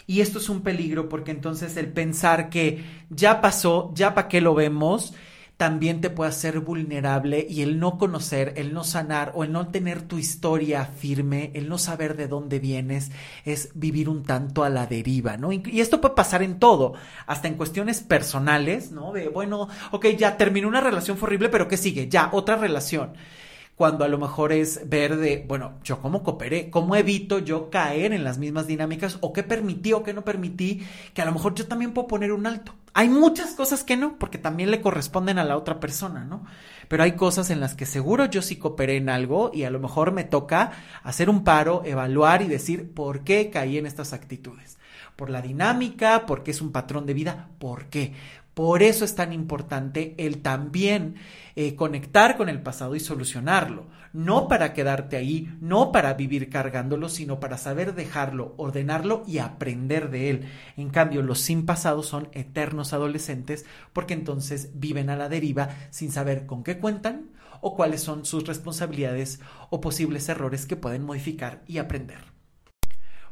Y 0.07 0.23
esto 0.23 0.39
es 0.39 0.49
un 0.49 0.63
peligro 0.63 1.09
porque 1.09 1.31
entonces 1.33 1.77
el 1.77 1.93
pensar 1.93 2.49
que 2.49 2.85
ya 3.11 3.41
pasó, 3.41 3.93
ya 3.95 4.15
para 4.15 4.29
qué 4.29 4.41
lo 4.41 4.55
vemos, 4.55 5.15
también 5.61 6.01
te 6.01 6.09
puede 6.09 6.31
hacer 6.31 6.61
vulnerable 6.61 7.47
y 7.47 7.61
el 7.61 7.79
no 7.79 7.99
conocer, 7.99 8.55
el 8.57 8.73
no 8.73 8.83
sanar 8.83 9.33
o 9.35 9.45
el 9.45 9.53
no 9.53 9.69
tener 9.69 10.01
tu 10.01 10.17
historia 10.17 10.87
firme, 10.87 11.51
el 11.53 11.69
no 11.69 11.77
saber 11.77 12.17
de 12.17 12.29
dónde 12.29 12.59
vienes, 12.59 13.11
es 13.45 13.69
vivir 13.75 14.09
un 14.09 14.23
tanto 14.23 14.65
a 14.65 14.71
la 14.71 14.87
deriva, 14.87 15.37
¿no? 15.37 15.53
Y 15.53 15.83
esto 15.83 16.01
puede 16.01 16.15
pasar 16.15 16.43
en 16.43 16.59
todo, 16.59 16.95
hasta 17.27 17.47
en 17.47 17.57
cuestiones 17.57 18.01
personales, 18.01 18.91
¿no? 18.91 19.13
De, 19.13 19.29
bueno, 19.29 19.69
ok, 19.91 20.07
ya 20.17 20.39
terminó 20.39 20.67
una 20.67 20.81
relación 20.81 21.19
horrible, 21.21 21.51
pero 21.51 21.69
¿qué 21.69 21.77
sigue? 21.77 22.09
Ya, 22.09 22.31
otra 22.33 22.57
relación 22.57 23.13
cuando 23.81 24.05
a 24.05 24.09
lo 24.09 24.19
mejor 24.19 24.53
es 24.53 24.91
ver 24.91 25.17
de, 25.17 25.43
bueno, 25.49 25.79
yo 25.83 26.03
cómo 26.03 26.23
cooperé, 26.23 26.69
cómo 26.69 26.97
evito 26.97 27.39
yo 27.39 27.71
caer 27.71 28.13
en 28.13 28.25
las 28.25 28.37
mismas 28.37 28.67
dinámicas 28.67 29.17
o 29.23 29.33
qué 29.33 29.43
permití 29.43 29.95
o 29.95 30.03
qué 30.03 30.13
no 30.13 30.23
permití, 30.23 30.87
que 31.15 31.23
a 31.23 31.25
lo 31.25 31.33
mejor 31.33 31.55
yo 31.55 31.67
también 31.67 31.95
puedo 31.95 32.07
poner 32.07 32.31
un 32.33 32.47
alto. 32.47 32.75
Hay 32.93 33.09
muchas 33.09 33.53
cosas 33.53 33.83
que 33.83 33.97
no, 33.97 34.19
porque 34.19 34.37
también 34.37 34.71
le 34.71 34.83
corresponden 34.83 35.39
a 35.39 35.45
la 35.45 35.57
otra 35.57 35.81
persona, 35.81 36.27
¿no? 36.27 36.45
Pero 36.89 37.05
hay 37.05 37.13
cosas 37.13 37.49
en 37.49 37.59
las 37.59 37.75
que 37.75 37.87
seguro 37.87 38.27
yo 38.27 38.43
sí 38.43 38.57
cooperé 38.57 38.99
en 38.99 39.09
algo 39.09 39.51
y 39.55 39.65
a 39.65 39.71
lo 39.71 39.81
mejor 39.81 40.13
me 40.13 40.25
toca 40.25 40.73
hacer 41.03 41.31
un 41.31 41.43
paro, 41.43 41.81
evaluar 41.87 42.43
y 42.43 42.49
decir 42.49 42.93
por 42.93 43.25
qué 43.25 43.49
caí 43.49 43.79
en 43.79 43.87
estas 43.87 44.13
actitudes. 44.13 44.77
Por 45.17 45.31
la 45.31 45.41
dinámica, 45.41 46.27
porque 46.27 46.51
es 46.51 46.61
un 46.61 46.71
patrón 46.71 47.07
de 47.07 47.15
vida, 47.15 47.49
¿por 47.59 47.87
qué? 47.87 48.13
Por 48.61 48.83
eso 48.83 49.07
es 49.07 49.15
tan 49.15 49.33
importante 49.33 50.15
el 50.19 50.43
también 50.43 51.15
eh, 51.57 51.75
conectar 51.77 52.37
con 52.37 52.51
el 52.51 52.61
pasado 52.61 52.95
y 52.95 53.01
solucionarlo. 53.01 53.87
No 54.13 54.49
para 54.49 54.75
quedarte 54.75 55.17
ahí, 55.17 55.51
no 55.63 55.93
para 55.93 56.13
vivir 56.13 56.51
cargándolo, 56.51 57.09
sino 57.09 57.41
para 57.41 57.57
saber 57.57 57.95
dejarlo, 57.95 58.53
ordenarlo 58.59 59.23
y 59.27 59.39
aprender 59.39 60.11
de 60.11 60.29
él. 60.29 60.49
En 60.77 60.91
cambio, 60.91 61.23
los 61.23 61.41
sin 61.41 61.65
pasado 61.65 62.03
son 62.03 62.29
eternos 62.33 62.93
adolescentes 62.93 63.65
porque 63.95 64.13
entonces 64.13 64.73
viven 64.75 65.09
a 65.09 65.17
la 65.17 65.31
deriva 65.31 65.71
sin 65.89 66.13
saber 66.13 66.45
con 66.45 66.63
qué 66.63 66.77
cuentan 66.77 67.31
o 67.63 67.75
cuáles 67.75 68.03
son 68.03 68.27
sus 68.27 68.47
responsabilidades 68.47 69.41
o 69.71 69.81
posibles 69.81 70.29
errores 70.29 70.67
que 70.67 70.77
pueden 70.77 71.05
modificar 71.05 71.63
y 71.67 71.79
aprender. 71.79 72.40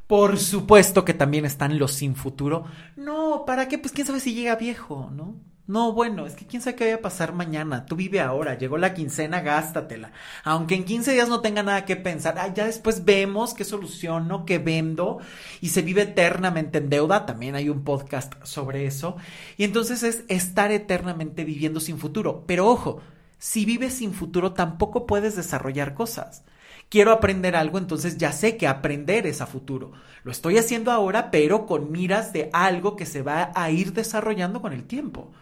Por 0.08 0.38
supuesto 0.38 1.04
que 1.04 1.12
también 1.12 1.44
están 1.44 1.78
los 1.78 1.92
sin 1.92 2.16
futuro. 2.16 2.64
No, 2.96 3.44
¿para 3.46 3.68
qué? 3.68 3.78
Pues 3.78 3.92
quién 3.92 4.06
sabe 4.06 4.20
si 4.20 4.32
llega 4.34 4.56
viejo, 4.56 5.10
¿no? 5.12 5.36
No, 5.66 5.92
bueno, 5.92 6.24
es 6.24 6.34
que 6.34 6.46
quién 6.46 6.62
sabe 6.62 6.76
qué 6.76 6.84
vaya 6.84 6.96
a 6.96 7.02
pasar 7.02 7.34
mañana. 7.34 7.84
Tú 7.84 7.94
vive 7.94 8.20
ahora, 8.20 8.56
llegó 8.56 8.78
la 8.78 8.94
quincena, 8.94 9.42
gástatela. 9.42 10.12
Aunque 10.44 10.76
en 10.76 10.84
15 10.84 11.12
días 11.12 11.28
no 11.28 11.42
tenga 11.42 11.62
nada 11.62 11.84
que 11.84 11.94
pensar, 11.94 12.54
ya 12.54 12.64
después 12.64 13.04
vemos 13.04 13.52
qué 13.52 13.64
soluciono, 13.64 14.46
qué 14.46 14.56
vendo 14.56 15.18
y 15.60 15.68
se 15.68 15.82
vive 15.82 16.02
eternamente 16.02 16.78
en 16.78 16.88
deuda. 16.88 17.26
También 17.26 17.54
hay 17.54 17.68
un 17.68 17.84
podcast 17.84 18.32
sobre 18.44 18.86
eso. 18.86 19.16
Y 19.58 19.64
entonces 19.64 20.02
es 20.04 20.24
estar 20.28 20.72
eternamente 20.72 21.44
viviendo 21.44 21.80
sin 21.80 21.98
futuro. 21.98 22.44
Pero 22.46 22.66
ojo, 22.66 23.02
si 23.38 23.66
vives 23.66 23.92
sin 23.92 24.14
futuro 24.14 24.54
tampoco 24.54 25.04
puedes 25.04 25.36
desarrollar 25.36 25.92
cosas 25.92 26.44
quiero 26.88 27.12
aprender 27.12 27.56
algo, 27.56 27.78
entonces 27.78 28.18
ya 28.18 28.32
sé 28.32 28.56
que 28.56 28.66
aprender 28.66 29.26
es 29.26 29.40
a 29.40 29.46
futuro. 29.46 29.92
Lo 30.24 30.32
estoy 30.32 30.58
haciendo 30.58 30.90
ahora, 30.90 31.30
pero 31.30 31.66
con 31.66 31.92
miras 31.92 32.32
de 32.32 32.50
algo 32.52 32.96
que 32.96 33.06
se 33.06 33.22
va 33.22 33.50
a 33.54 33.70
ir 33.70 33.92
desarrollando 33.92 34.60
con 34.60 34.72
el 34.72 34.84
tiempo. 34.84 35.32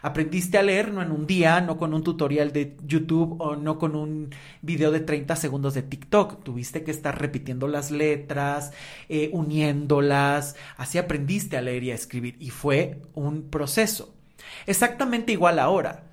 Aprendiste 0.00 0.58
a 0.58 0.62
leer 0.62 0.92
no 0.92 1.02
en 1.02 1.10
un 1.10 1.26
día, 1.26 1.60
no 1.60 1.76
con 1.76 1.92
un 1.92 2.04
tutorial 2.04 2.52
de 2.52 2.76
YouTube 2.84 3.36
o 3.40 3.56
no 3.56 3.78
con 3.78 3.96
un 3.96 4.30
video 4.62 4.92
de 4.92 5.00
30 5.00 5.34
segundos 5.34 5.74
de 5.74 5.82
TikTok. 5.82 6.44
Tuviste 6.44 6.84
que 6.84 6.92
estar 6.92 7.20
repitiendo 7.20 7.66
las 7.66 7.90
letras, 7.90 8.72
eh, 9.08 9.30
uniéndolas. 9.32 10.54
Así 10.76 10.98
aprendiste 10.98 11.56
a 11.56 11.62
leer 11.62 11.82
y 11.82 11.90
a 11.90 11.96
escribir 11.96 12.36
y 12.38 12.50
fue 12.50 13.02
un 13.14 13.50
proceso. 13.50 14.14
Exactamente 14.66 15.32
igual 15.32 15.58
ahora 15.58 16.07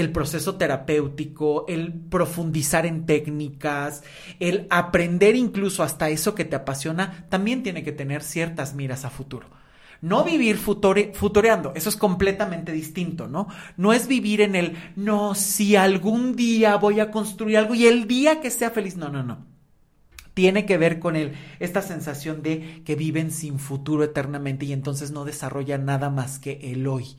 el 0.00 0.12
proceso 0.12 0.56
terapéutico, 0.56 1.66
el 1.68 1.92
profundizar 1.92 2.86
en 2.86 3.06
técnicas, 3.06 4.02
el 4.38 4.66
aprender 4.70 5.36
incluso 5.36 5.82
hasta 5.82 6.08
eso 6.08 6.34
que 6.34 6.44
te 6.44 6.56
apasiona, 6.56 7.26
también 7.28 7.62
tiene 7.62 7.82
que 7.82 7.92
tener 7.92 8.22
ciertas 8.22 8.74
miras 8.74 9.04
a 9.04 9.10
futuro. 9.10 9.48
No 10.00 10.22
vivir 10.22 10.58
futureando, 10.58 11.72
eso 11.74 11.88
es 11.88 11.96
completamente 11.96 12.70
distinto, 12.70 13.26
¿no? 13.26 13.48
No 13.76 13.92
es 13.92 14.06
vivir 14.06 14.40
en 14.42 14.54
el, 14.54 14.76
no, 14.94 15.34
si 15.34 15.74
algún 15.74 16.36
día 16.36 16.76
voy 16.76 17.00
a 17.00 17.10
construir 17.10 17.58
algo 17.58 17.74
y 17.74 17.86
el 17.86 18.06
día 18.06 18.40
que 18.40 18.50
sea 18.50 18.70
feliz, 18.70 18.96
no, 18.96 19.08
no, 19.08 19.24
no. 19.24 19.44
Tiene 20.34 20.66
que 20.66 20.78
ver 20.78 21.00
con 21.00 21.16
el, 21.16 21.32
esta 21.58 21.82
sensación 21.82 22.44
de 22.44 22.82
que 22.84 22.94
viven 22.94 23.32
sin 23.32 23.58
futuro 23.58 24.04
eternamente 24.04 24.66
y 24.66 24.72
entonces 24.72 25.10
no 25.10 25.24
desarrollan 25.24 25.84
nada 25.84 26.10
más 26.10 26.38
que 26.38 26.60
el 26.62 26.86
hoy. 26.86 27.16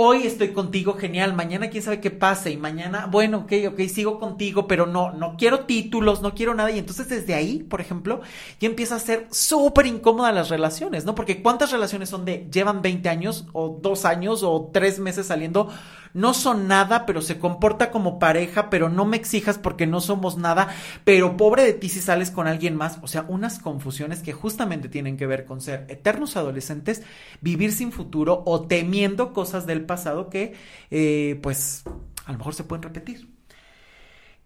Hoy 0.00 0.28
estoy 0.28 0.52
contigo, 0.52 0.94
genial. 0.94 1.34
Mañana 1.34 1.70
quién 1.70 1.82
sabe 1.82 2.00
qué 2.00 2.12
pase. 2.12 2.52
Y 2.52 2.56
mañana, 2.56 3.08
bueno, 3.10 3.38
ok, 3.38 3.52
ok, 3.72 3.80
sigo 3.88 4.20
contigo, 4.20 4.68
pero 4.68 4.86
no, 4.86 5.10
no 5.12 5.34
quiero 5.36 5.64
títulos, 5.66 6.22
no 6.22 6.34
quiero 6.34 6.54
nada. 6.54 6.70
Y 6.70 6.78
entonces 6.78 7.08
desde 7.08 7.34
ahí, 7.34 7.64
por 7.64 7.80
ejemplo, 7.80 8.20
ya 8.60 8.68
empieza 8.68 8.94
a 8.94 9.00
ser 9.00 9.26
súper 9.32 9.86
incómoda 9.86 10.30
las 10.30 10.50
relaciones, 10.50 11.04
¿no? 11.04 11.16
Porque 11.16 11.42
¿cuántas 11.42 11.72
relaciones 11.72 12.10
son 12.10 12.24
de 12.24 12.46
llevan 12.48 12.80
20 12.80 13.08
años 13.08 13.48
o 13.52 13.76
dos 13.82 14.04
años 14.04 14.44
o 14.44 14.70
tres 14.72 15.00
meses 15.00 15.26
saliendo? 15.26 15.68
No 16.14 16.34
son 16.34 16.68
nada, 16.68 17.06
pero 17.06 17.20
se 17.20 17.38
comporta 17.38 17.90
como 17.90 18.18
pareja, 18.18 18.70
pero 18.70 18.88
no 18.88 19.04
me 19.04 19.16
exijas 19.16 19.58
porque 19.58 19.86
no 19.86 20.00
somos 20.00 20.36
nada, 20.36 20.68
pero 21.04 21.36
pobre 21.36 21.64
de 21.64 21.72
ti 21.72 21.88
si 21.88 22.00
sales 22.00 22.30
con 22.30 22.46
alguien 22.46 22.76
más. 22.76 22.98
O 23.02 23.08
sea, 23.08 23.24
unas 23.28 23.58
confusiones 23.58 24.20
que 24.20 24.32
justamente 24.32 24.88
tienen 24.88 25.16
que 25.16 25.26
ver 25.26 25.44
con 25.44 25.60
ser 25.60 25.86
eternos 25.88 26.36
adolescentes, 26.36 27.02
vivir 27.40 27.72
sin 27.72 27.92
futuro 27.92 28.42
o 28.46 28.66
temiendo 28.66 29.32
cosas 29.32 29.66
del 29.66 29.84
pasado 29.84 30.30
que, 30.30 30.54
eh, 30.90 31.38
pues, 31.42 31.84
a 32.26 32.32
lo 32.32 32.38
mejor 32.38 32.54
se 32.54 32.64
pueden 32.64 32.82
repetir. 32.82 33.38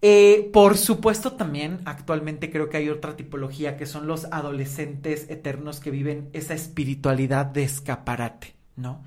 Eh, 0.05 0.49
por 0.51 0.77
supuesto, 0.77 1.31
también 1.33 1.79
actualmente 1.85 2.51
creo 2.51 2.67
que 2.69 2.75
hay 2.75 2.89
otra 2.89 3.15
tipología 3.15 3.77
que 3.77 3.85
son 3.85 4.05
los 4.05 4.25
adolescentes 4.25 5.29
eternos 5.29 5.79
que 5.79 5.91
viven 5.91 6.29
esa 6.33 6.53
espiritualidad 6.53 7.45
de 7.45 7.63
escaparate, 7.63 8.53
¿no? 8.75 9.05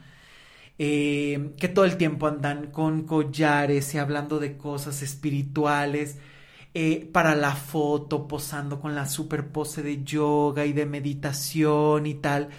Eh, 0.79 1.55
que 1.59 1.69
todo 1.69 1.85
el 1.87 1.97
tiempo 1.97 2.27
andan 2.27 2.71
con 2.71 3.05
collares 3.05 3.95
y 3.95 3.99
hablando 3.99 4.39
de 4.39 4.57
cosas 4.57 5.03
espirituales, 5.03 6.19
eh, 6.79 7.09
para 7.11 7.35
la 7.35 7.55
foto, 7.55 8.29
posando 8.29 8.81
con 8.81 8.95
la 8.95 9.07
super 9.07 9.49
pose 9.49 9.83
de 9.83 10.05
yoga 10.05 10.67
y 10.67 10.75
de 10.75 10.85
meditación 10.85 12.07
y 12.07 12.17
tal, 12.17 12.51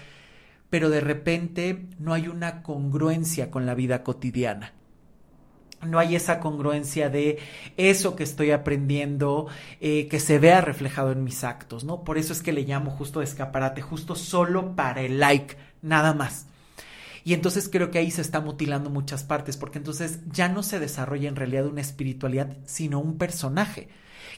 pero 0.71 0.89
de 0.89 1.01
repente 1.01 1.85
no 1.99 2.13
hay 2.13 2.27
una 2.27 2.63
congruencia 2.63 3.51
con 3.51 3.67
la 3.67 3.75
vida 3.75 4.03
cotidiana. 4.03 4.73
No 5.85 5.99
hay 5.99 6.15
esa 6.15 6.39
congruencia 6.39 7.11
de 7.11 7.37
eso 7.77 8.15
que 8.15 8.23
estoy 8.23 8.49
aprendiendo, 8.49 9.47
eh, 9.79 10.07
que 10.07 10.19
se 10.19 10.39
vea 10.39 10.61
reflejado 10.61 11.11
en 11.11 11.23
mis 11.23 11.43
actos, 11.43 11.83
¿no? 11.83 12.03
Por 12.03 12.17
eso 12.17 12.33
es 12.33 12.41
que 12.41 12.53
le 12.53 12.63
llamo 12.63 12.89
justo 12.89 13.21
escaparate, 13.21 13.83
justo 13.83 14.15
solo 14.15 14.75
para 14.75 15.01
el 15.01 15.19
like, 15.19 15.55
nada 15.83 16.15
más. 16.15 16.47
Y 17.27 17.33
entonces 17.33 17.67
creo 17.67 17.91
que 17.91 17.97
ahí 17.97 18.09
se 18.09 18.21
está 18.21 18.39
mutilando 18.39 18.89
muchas 18.89 19.25
partes, 19.25 19.57
porque 19.57 19.79
entonces 19.79 20.21
ya 20.31 20.47
no 20.47 20.63
se 20.63 20.79
desarrolla 20.79 21.27
en 21.27 21.35
realidad 21.35 21.65
una 21.65 21.81
espiritualidad, 21.81 22.55
sino 22.63 23.01
un 23.01 23.17
personaje 23.17 23.89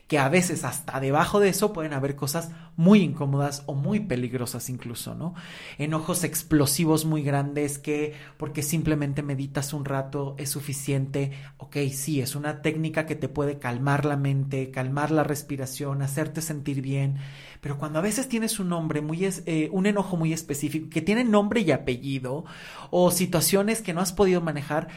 que 0.09 0.17
a 0.17 0.27
veces 0.27 0.63
hasta 0.63 0.99
debajo 0.99 1.39
de 1.39 1.49
eso 1.49 1.71
pueden 1.71 1.93
haber 1.93 2.15
cosas 2.15 2.49
muy 2.75 3.01
incómodas 3.01 3.61
o 3.67 3.75
muy 3.75 3.99
peligrosas 3.99 4.67
incluso, 4.71 5.13
¿no? 5.13 5.35
Enojos 5.77 6.23
explosivos 6.23 7.05
muy 7.05 7.21
grandes 7.21 7.77
que 7.77 8.15
porque 8.37 8.63
simplemente 8.63 9.21
meditas 9.21 9.71
un 9.71 9.85
rato 9.85 10.33
es 10.39 10.49
suficiente, 10.49 11.33
ok, 11.57 11.77
sí, 11.93 12.21
es 12.21 12.35
una 12.35 12.63
técnica 12.63 13.05
que 13.05 13.15
te 13.15 13.29
puede 13.29 13.59
calmar 13.59 14.03
la 14.03 14.17
mente, 14.17 14.71
calmar 14.71 15.11
la 15.11 15.23
respiración, 15.23 16.01
hacerte 16.01 16.41
sentir 16.41 16.81
bien, 16.81 17.17
pero 17.61 17.77
cuando 17.77 17.99
a 17.99 18.01
veces 18.01 18.27
tienes 18.27 18.59
un 18.59 18.69
nombre 18.69 19.01
muy, 19.01 19.29
eh, 19.45 19.69
un 19.71 19.85
enojo 19.85 20.17
muy 20.17 20.33
específico, 20.33 20.89
que 20.89 21.03
tiene 21.03 21.23
nombre 21.23 21.61
y 21.61 21.71
apellido, 21.71 22.45
o 22.89 23.11
situaciones 23.11 23.83
que 23.83 23.93
no 23.93 24.01
has 24.01 24.11
podido 24.11 24.41
manejar, 24.41 24.87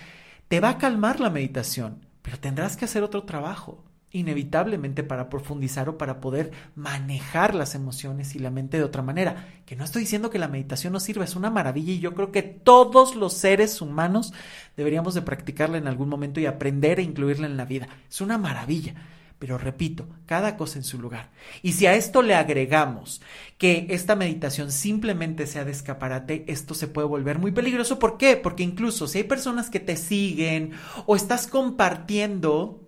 te 0.48 0.60
va 0.60 0.70
a 0.70 0.78
calmar 0.78 1.20
la 1.20 1.28
meditación, 1.28 2.06
pero 2.22 2.38
tendrás 2.38 2.78
que 2.78 2.86
hacer 2.86 3.02
otro 3.02 3.24
trabajo 3.24 3.84
inevitablemente 4.12 5.02
para 5.02 5.28
profundizar 5.28 5.88
o 5.88 5.98
para 5.98 6.20
poder 6.20 6.52
manejar 6.74 7.54
las 7.54 7.74
emociones 7.74 8.34
y 8.34 8.38
la 8.38 8.50
mente 8.50 8.76
de 8.76 8.84
otra 8.84 9.02
manera. 9.02 9.48
Que 9.66 9.76
no 9.76 9.84
estoy 9.84 10.02
diciendo 10.02 10.30
que 10.30 10.38
la 10.38 10.48
meditación 10.48 10.92
no 10.92 11.00
sirva, 11.00 11.24
es 11.24 11.36
una 11.36 11.50
maravilla 11.50 11.92
y 11.92 12.00
yo 12.00 12.14
creo 12.14 12.30
que 12.30 12.42
todos 12.42 13.16
los 13.16 13.32
seres 13.32 13.80
humanos 13.80 14.32
deberíamos 14.76 15.14
de 15.14 15.22
practicarla 15.22 15.78
en 15.78 15.88
algún 15.88 16.08
momento 16.08 16.40
y 16.40 16.46
aprender 16.46 17.00
e 17.00 17.02
incluirla 17.02 17.46
en 17.46 17.56
la 17.56 17.64
vida. 17.64 17.88
Es 18.08 18.20
una 18.20 18.38
maravilla. 18.38 18.94
Pero 19.42 19.58
repito, 19.58 20.06
cada 20.24 20.56
cosa 20.56 20.78
en 20.78 20.84
su 20.84 21.00
lugar. 21.00 21.30
Y 21.62 21.72
si 21.72 21.86
a 21.86 21.96
esto 21.96 22.22
le 22.22 22.36
agregamos 22.36 23.20
que 23.58 23.88
esta 23.90 24.14
meditación 24.14 24.70
simplemente 24.70 25.48
sea 25.48 25.64
de 25.64 25.72
escaparate, 25.72 26.44
esto 26.46 26.74
se 26.74 26.86
puede 26.86 27.08
volver 27.08 27.40
muy 27.40 27.50
peligroso. 27.50 27.98
¿Por 27.98 28.18
qué? 28.18 28.36
Porque 28.36 28.62
incluso 28.62 29.08
si 29.08 29.18
hay 29.18 29.24
personas 29.24 29.68
que 29.68 29.80
te 29.80 29.96
siguen 29.96 30.70
o 31.06 31.16
estás 31.16 31.48
compartiendo 31.48 32.82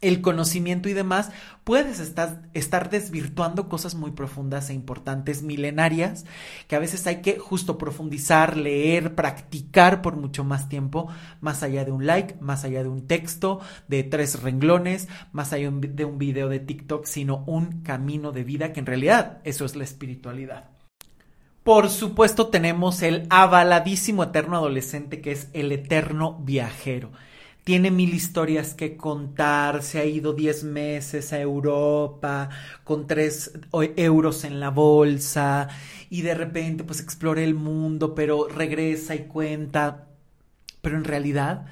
el 0.00 0.22
conocimiento 0.22 0.88
y 0.88 0.94
demás, 0.94 1.30
puedes 1.64 2.00
estar, 2.00 2.90
desvirtuando 2.90 3.68
cosas 3.68 3.94
muy 3.94 4.12
profundas 4.12 4.70
e 4.70 4.74
importantes, 4.74 5.42
milenarias, 5.42 6.24
que 6.68 6.76
a 6.76 6.78
veces 6.78 7.06
hay 7.06 7.20
que 7.20 7.38
justo 7.38 7.76
profundizar, 7.76 8.56
leer, 8.56 9.14
practicar 9.14 10.00
por 10.00 10.16
mucho 10.16 10.42
más 10.42 10.68
tiempo, 10.68 11.08
más 11.40 11.62
allá 11.62 11.84
de 11.84 11.92
un 11.92 12.06
like, 12.06 12.36
más 12.40 12.64
allá 12.64 12.82
de 12.82 12.88
un 12.88 13.06
texto 13.06 13.60
de 13.88 14.02
tres 14.02 14.42
renglones, 14.42 15.08
más 15.32 15.52
allá 15.52 15.70
de 15.70 16.04
un 16.04 16.18
video 16.18 16.48
de 16.48 16.60
TikTok, 16.60 17.04
sino 17.04 17.44
un 17.46 17.82
camino 17.82 18.32
de 18.32 18.44
vida 18.44 18.72
que 18.72 18.80
en 18.80 18.86
realidad 18.86 19.38
eso 19.44 19.64
es 19.64 19.76
la 19.76 19.84
espiritualidad. 19.84 20.70
Por 21.62 21.90
supuesto 21.90 22.46
tenemos 22.46 23.02
el 23.02 23.26
avaladísimo 23.28 24.24
eterno 24.24 24.56
adolescente 24.56 25.20
que 25.20 25.32
es 25.32 25.48
el 25.52 25.72
eterno 25.72 26.38
viajero 26.42 27.10
tiene 27.64 27.90
mil 27.90 28.14
historias 28.14 28.74
que 28.74 28.96
contar, 28.96 29.82
se 29.82 29.98
ha 29.98 30.04
ido 30.04 30.32
diez 30.32 30.64
meses 30.64 31.32
a 31.32 31.40
Europa 31.40 32.48
con 32.84 33.06
tres 33.06 33.52
euros 33.96 34.44
en 34.44 34.60
la 34.60 34.70
bolsa 34.70 35.68
y 36.08 36.22
de 36.22 36.34
repente 36.34 36.84
pues 36.84 37.00
explora 37.00 37.42
el 37.42 37.54
mundo, 37.54 38.14
pero 38.14 38.48
regresa 38.48 39.14
y 39.14 39.26
cuenta. 39.26 40.08
Pero 40.80 40.96
en 40.96 41.04
realidad 41.04 41.66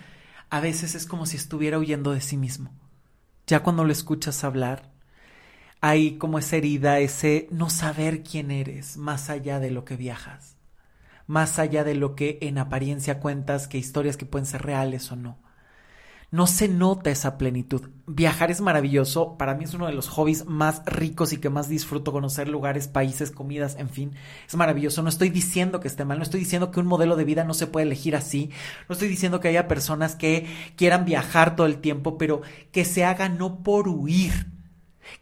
a 0.51 0.61
veces 0.61 0.95
es 0.95 1.07
como 1.07 1.27
si 1.27 1.37
estuviera 1.37 1.79
huyendo 1.79 2.13
de 2.13 2.21
sí 2.21 2.37
mismo. 2.37 2.71
Ya 3.47 3.63
cuando 3.63 3.85
lo 3.85 3.93
escuchas 3.93 4.45
hablar, 4.45 4.91
hay 5.81 6.19
como 6.19 6.39
esa 6.39 6.57
herida, 6.57 6.99
ese 6.99 7.49
no 7.51 7.71
saber 7.71 8.23
quién 8.23 8.51
eres 8.51 8.99
más 8.99 9.31
allá 9.31 9.59
de 9.59 9.71
lo 9.71 9.85
que 9.87 9.97
viajas, 9.97 10.57
más 11.27 11.59
allá 11.59 11.83
de 11.85 11.95
lo 11.95 12.15
que 12.15 12.39
en 12.43 12.59
apariencia 12.59 13.21
cuentas, 13.21 13.69
que 13.69 13.79
historias 13.79 14.19
que 14.19 14.27
pueden 14.27 14.47
ser 14.47 14.63
reales 14.63 15.11
o 15.13 15.17
no 15.17 15.48
no 16.31 16.47
se 16.47 16.69
nota 16.69 17.11
esa 17.11 17.39
plenitud. 17.39 17.89
Viajar 18.07 18.51
es 18.51 18.61
maravilloso, 18.61 19.39
para 19.39 19.55
mí 19.55 19.65
es 19.65 19.73
uno 19.73 19.87
de 19.87 19.93
los 19.93 20.09
hobbies 20.09 20.45
más 20.47 20.83
ricos 20.85 21.33
y 21.33 21.39
que 21.39 21.49
más 21.49 21.69
disfruto 21.69 22.13
conocer 22.13 22.49
lugares, 22.49 22.87
países, 22.87 23.31
comidas, 23.31 23.77
en 23.79 23.89
fin, 23.89 24.13
es 24.47 24.55
maravilloso. 24.55 25.03
No 25.03 25.09
estoy 25.09 25.31
diciendo 25.31 25.81
que 25.81 25.89
esté 25.89 26.05
mal, 26.05 26.19
no 26.19 26.25
estoy 26.25 26.41
diciendo 26.41 26.71
que 26.71 26.81
un 26.81 26.87
modelo 26.87 27.17
de 27.17 27.25
vida 27.25 27.45
no 27.45 27.55
se 27.55 27.67
puede 27.67 27.87
elegir 27.87 28.15
así, 28.15 28.51
no 28.89 28.93
estoy 28.93 29.09
diciendo 29.09 29.41
que 29.41 29.49
haya 29.49 29.69
personas 29.69 30.17
que 30.17 30.47
quieran 30.77 31.07
viajar 31.07 31.57
todo 31.57 31.67
el 31.67 31.79
tiempo, 31.79 32.19
pero 32.19 32.43
que 32.73 32.85
se 32.85 33.05
haga 33.05 33.31
no 33.31 33.63
por 33.63 33.89
huir, 33.89 34.49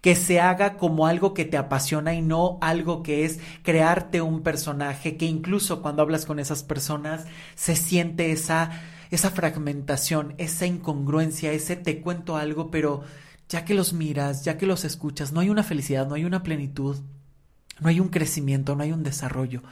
que 0.01 0.17
se 0.17 0.41
haga 0.41 0.77
como 0.77 1.07
algo 1.07 1.35
que 1.35 1.45
te 1.45 1.57
apasiona 1.57 2.15
y 2.15 2.23
no 2.23 2.59
algo 2.61 3.05
que 3.05 3.25
es 3.25 3.39
crearte 3.63 4.21
un 4.23 4.43
personaje 4.43 5.17
que 5.17 5.27
incluso 5.27 5.83
cuando 5.83 6.03
hablas 6.03 6.27
con 6.27 6.41
esas 6.41 6.65
personas 6.65 7.27
se 7.55 7.77
siente 7.77 8.33
esa 8.33 8.71
esa 9.11 9.31
fragmentación, 9.31 10.35
esa 10.39 10.67
incongruencia, 10.67 11.53
ese 11.53 11.77
te 11.77 12.01
cuento 12.01 12.37
algo, 12.37 12.71
pero 12.71 13.03
ya 13.49 13.65
que 13.65 13.75
los 13.75 13.93
miras, 13.93 14.45
ya 14.45 14.59
que 14.59 14.67
los 14.67 14.85
escuchas, 14.85 15.33
no 15.33 15.41
hay 15.41 15.51
una 15.51 15.63
felicidad, 15.63 16.07
no 16.07 16.15
hay 16.15 16.25
una 16.25 16.43
plenitud, 16.43 16.97
no 17.81 17.89
hay 17.89 18.01
un 18.01 18.09
crecimiento, 18.09 18.75
no 18.75 18.83
hay 18.83 18.93
un 18.93 19.03
desarrollo. 19.03 19.63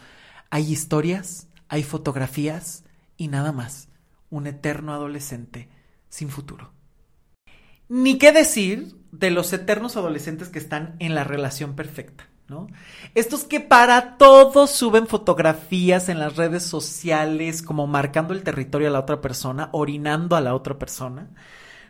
Hay 0.51 0.71
historias, 0.71 1.49
hay 1.69 1.83
fotografías 1.83 2.85
y 3.17 3.29
nada 3.29 3.53
más. 3.53 3.89
Un 4.31 4.47
eterno 4.47 4.93
adolescente 4.93 5.69
sin 6.09 6.29
futuro. 6.29 6.73
Ni 7.89 8.19
qué 8.19 8.33
decir 8.33 8.97
de 9.13 9.31
los 9.31 9.53
eternos 9.53 9.97
adolescentes 9.97 10.49
que 10.49 10.59
están 10.59 10.97
en 10.99 11.15
la 11.15 11.25
relación 11.25 11.75
perfecta. 11.75 12.29
¿No? 12.49 12.67
Estos 13.15 13.45
que 13.45 13.61
para 13.61 14.17
todos 14.17 14.71
suben 14.71 15.07
fotografías 15.07 16.09
en 16.09 16.19
las 16.19 16.37
redes 16.37 16.63
sociales, 16.63 17.63
como 17.63 17.87
marcando 17.87 18.35
el 18.35 18.43
territorio 18.43 18.89
a 18.89 18.91
la 18.91 19.01
otra 19.01 19.21
persona, 19.21 19.71
orinando 19.73 20.37
a 20.37 20.41
la 20.41 20.55
otra 20.55 20.79
persona. 20.79 21.31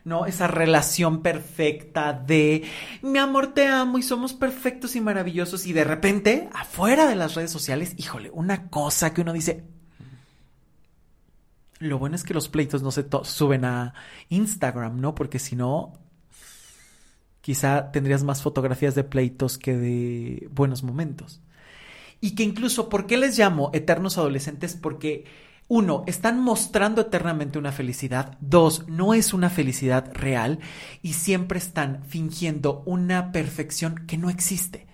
¿no? 0.05 0.27
Esa 0.27 0.47
relación 0.47 1.23
perfecta 1.23 2.13
de 2.13 2.65
mi 3.03 3.19
amor, 3.19 3.55
te 3.55 3.67
amo 3.67 3.99
y 3.99 4.03
somos 4.03 4.35
perfectos 4.35 4.97
y 4.97 5.01
maravillosos 5.01 5.67
y 5.67 5.73
de 5.73 5.85
repente, 5.85 6.49
afuera 6.53 7.07
de 7.07 7.17
las 7.17 7.35
redes 7.35 7.51
sociales, 7.51 7.95
híjole, 7.97 8.31
una 8.31 8.69
cosa 8.69 9.15
que 9.15 9.23
uno 9.23 9.33
dice, 9.33 9.65
lo 11.79 11.99
bueno 11.99 12.17
es 12.17 12.25
que 12.25 12.35
los 12.35 12.49
pleitos 12.49 12.83
no 12.83 12.91
se 12.91 13.07
suben 13.23 13.65
a 13.65 13.95
Instagram, 14.29 15.01
¿no? 15.01 15.15
Porque 15.15 15.39
si 15.39 15.57
no, 15.57 15.95
quizá 17.45 17.93
tendrías 17.93 18.25
más 18.25 18.41
fotografías 18.41 18.95
de 18.95 19.05
pleitos 19.05 19.59
que 19.59 19.77
de 19.77 20.49
buenos 20.51 20.83
momentos. 20.83 21.43
Y 22.23 22.35
que 22.35 22.43
incluso, 22.43 22.89
¿por 22.89 23.07
qué 23.07 23.19
les 23.19 23.37
llamo 23.37 23.71
eternos 23.75 24.17
adolescentes? 24.17 24.75
Porque, 24.75 25.27
uno, 25.69 26.05
están 26.07 26.41
mostrando 26.41 27.03
eternamente 27.03 27.59
una 27.59 27.71
felicidad. 27.71 28.39
Dos, 28.41 28.89
no 28.89 29.13
es 29.13 29.35
una 29.35 29.51
felicidad 29.51 30.11
real. 30.15 30.59
Y 31.03 31.13
siempre 31.13 31.59
están 31.59 32.03
fingiendo 32.09 32.83
una 32.87 33.31
perfección 33.31 34.07
que 34.07 34.17
no 34.17 34.31
existe 34.31 34.87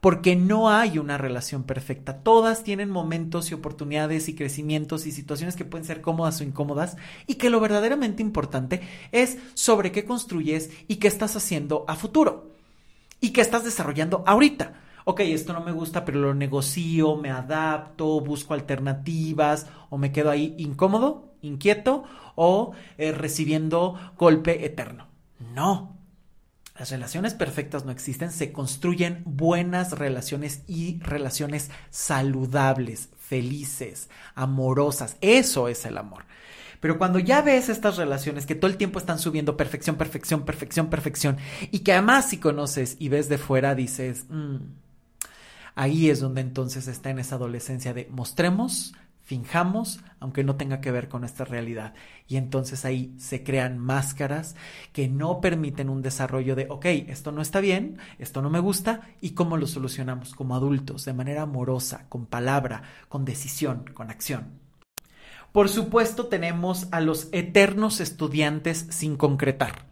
porque 0.00 0.34
no 0.34 0.70
hay 0.70 0.98
una 0.98 1.18
relación 1.18 1.64
perfecta. 1.64 2.22
Todas 2.22 2.64
tienen 2.64 2.90
momentos 2.90 3.50
y 3.50 3.54
oportunidades 3.54 4.28
y 4.28 4.34
crecimientos 4.34 5.06
y 5.06 5.12
situaciones 5.12 5.56
que 5.56 5.64
pueden 5.64 5.84
ser 5.84 6.00
cómodas 6.00 6.40
o 6.40 6.44
incómodas 6.44 6.96
y 7.26 7.34
que 7.34 7.50
lo 7.50 7.60
verdaderamente 7.60 8.22
importante 8.22 8.80
es 9.12 9.38
sobre 9.54 9.92
qué 9.92 10.04
construyes 10.04 10.70
y 10.88 10.96
qué 10.96 11.08
estás 11.08 11.36
haciendo 11.36 11.84
a 11.86 11.96
futuro 11.96 12.50
y 13.20 13.30
qué 13.30 13.42
estás 13.42 13.64
desarrollando 13.64 14.24
ahorita. 14.26 14.74
Ok, 15.04 15.20
esto 15.20 15.52
no 15.52 15.60
me 15.60 15.72
gusta, 15.72 16.04
pero 16.04 16.20
lo 16.20 16.34
negocio, 16.34 17.16
me 17.16 17.30
adapto, 17.30 18.20
busco 18.20 18.54
alternativas 18.54 19.66
o 19.88 19.98
me 19.98 20.12
quedo 20.12 20.30
ahí 20.30 20.54
incómodo, 20.58 21.32
inquieto 21.42 22.04
o 22.36 22.72
eh, 22.98 23.12
recibiendo 23.12 23.98
golpe 24.16 24.64
eterno. 24.64 25.08
No, 25.54 25.99
las 26.80 26.90
relaciones 26.90 27.34
perfectas 27.34 27.84
no 27.84 27.92
existen, 27.92 28.30
se 28.30 28.52
construyen 28.52 29.20
buenas 29.26 29.98
relaciones 29.98 30.62
y 30.66 30.98
relaciones 31.00 31.70
saludables, 31.90 33.10
felices, 33.18 34.08
amorosas. 34.34 35.18
Eso 35.20 35.68
es 35.68 35.84
el 35.84 35.98
amor. 35.98 36.24
Pero 36.80 36.96
cuando 36.96 37.18
ya 37.18 37.42
ves 37.42 37.68
estas 37.68 37.98
relaciones 37.98 38.46
que 38.46 38.54
todo 38.54 38.70
el 38.70 38.78
tiempo 38.78 38.98
están 38.98 39.18
subiendo 39.18 39.58
perfección, 39.58 39.96
perfección, 39.96 40.46
perfección, 40.46 40.88
perfección, 40.88 41.36
y 41.70 41.80
que 41.80 41.92
además 41.92 42.30
si 42.30 42.38
conoces 42.38 42.96
y 42.98 43.10
ves 43.10 43.28
de 43.28 43.36
fuera, 43.36 43.74
dices, 43.74 44.24
mm", 44.30 44.56
ahí 45.74 46.08
es 46.08 46.20
donde 46.20 46.40
entonces 46.40 46.88
está 46.88 47.10
en 47.10 47.18
esa 47.18 47.34
adolescencia 47.34 47.92
de 47.92 48.08
mostremos 48.10 48.94
finjamos, 49.30 50.00
aunque 50.18 50.42
no 50.42 50.56
tenga 50.56 50.80
que 50.80 50.90
ver 50.90 51.08
con 51.08 51.20
nuestra 51.20 51.44
realidad. 51.44 51.94
Y 52.26 52.36
entonces 52.36 52.84
ahí 52.84 53.14
se 53.16 53.44
crean 53.44 53.78
máscaras 53.78 54.56
que 54.92 55.06
no 55.06 55.40
permiten 55.40 55.88
un 55.88 56.02
desarrollo 56.02 56.56
de, 56.56 56.66
ok, 56.68 56.84
esto 56.86 57.30
no 57.30 57.40
está 57.40 57.60
bien, 57.60 57.98
esto 58.18 58.42
no 58.42 58.50
me 58.50 58.58
gusta, 58.58 59.02
y 59.20 59.30
cómo 59.30 59.56
lo 59.56 59.68
solucionamos 59.68 60.34
como 60.34 60.56
adultos, 60.56 61.04
de 61.04 61.12
manera 61.12 61.42
amorosa, 61.42 62.06
con 62.08 62.26
palabra, 62.26 62.82
con 63.08 63.24
decisión, 63.24 63.84
con 63.94 64.10
acción. 64.10 64.48
Por 65.52 65.68
supuesto 65.68 66.26
tenemos 66.26 66.88
a 66.90 67.00
los 67.00 67.28
eternos 67.30 68.00
estudiantes 68.00 68.88
sin 68.90 69.16
concretar 69.16 69.89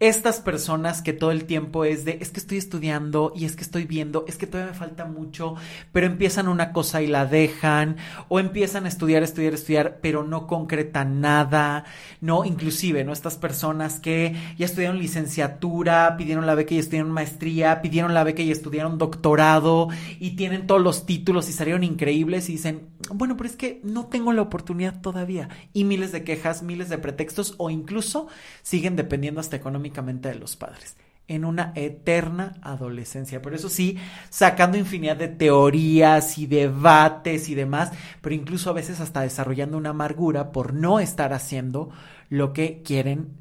estas 0.00 0.40
personas 0.40 1.02
que 1.02 1.12
todo 1.12 1.30
el 1.30 1.44
tiempo 1.44 1.84
es 1.84 2.06
de, 2.06 2.16
es 2.22 2.30
que 2.30 2.40
estoy 2.40 2.56
estudiando 2.56 3.34
y 3.36 3.44
es 3.44 3.54
que 3.54 3.62
estoy 3.62 3.84
viendo, 3.84 4.24
es 4.26 4.38
que 4.38 4.46
todavía 4.46 4.72
me 4.72 4.78
falta 4.78 5.04
mucho, 5.04 5.56
pero 5.92 6.06
empiezan 6.06 6.48
una 6.48 6.72
cosa 6.72 7.02
y 7.02 7.06
la 7.06 7.26
dejan, 7.26 7.98
o 8.30 8.40
empiezan 8.40 8.86
a 8.86 8.88
estudiar, 8.88 9.22
estudiar, 9.22 9.52
estudiar, 9.52 9.98
pero 10.00 10.24
no 10.24 10.46
concretan 10.46 11.20
nada, 11.20 11.84
no, 12.22 12.46
inclusive, 12.46 13.04
¿no? 13.04 13.12
Estas 13.12 13.36
personas 13.36 14.00
que 14.00 14.34
ya 14.56 14.64
estudiaron 14.64 14.98
licenciatura, 14.98 16.16
pidieron 16.16 16.46
la 16.46 16.54
beca 16.54 16.74
y 16.74 16.78
estudiaron 16.78 17.12
maestría, 17.12 17.82
pidieron 17.82 18.14
la 18.14 18.24
beca 18.24 18.40
y 18.40 18.50
estudiaron 18.50 18.96
doctorado, 18.96 19.88
y 20.18 20.30
tienen 20.30 20.66
todos 20.66 20.80
los 20.80 21.04
títulos 21.04 21.46
y 21.50 21.52
salieron 21.52 21.84
increíbles 21.84 22.48
y 22.48 22.52
dicen, 22.52 22.88
bueno, 23.12 23.36
pero 23.36 23.50
es 23.50 23.56
que 23.56 23.82
no 23.84 24.06
tengo 24.06 24.32
la 24.32 24.40
oportunidad 24.40 25.02
todavía, 25.02 25.50
y 25.74 25.84
miles 25.84 26.10
de 26.10 26.24
quejas, 26.24 26.62
miles 26.62 26.88
de 26.88 26.96
pretextos, 26.96 27.54
o 27.58 27.68
incluso 27.68 28.28
siguen 28.62 28.96
dependiendo 28.96 29.40
hasta 29.40 29.56
económicamente 29.56 29.89
de 29.92 30.34
los 30.34 30.56
padres 30.56 30.96
en 31.30 31.44
una 31.44 31.72
eterna 31.76 32.54
adolescencia. 32.60 33.40
Por 33.40 33.54
eso 33.54 33.68
sí, 33.68 33.96
sacando 34.30 34.76
infinidad 34.76 35.16
de 35.16 35.28
teorías 35.28 36.38
y 36.38 36.46
debates 36.46 37.48
y 37.48 37.54
demás, 37.54 37.92
pero 38.20 38.34
incluso 38.34 38.68
a 38.68 38.72
veces 38.72 38.98
hasta 38.98 39.20
desarrollando 39.20 39.78
una 39.78 39.90
amargura 39.90 40.50
por 40.50 40.74
no 40.74 40.98
estar 40.98 41.32
haciendo 41.32 41.90
lo 42.30 42.52
que 42.52 42.82
quieren, 42.82 43.38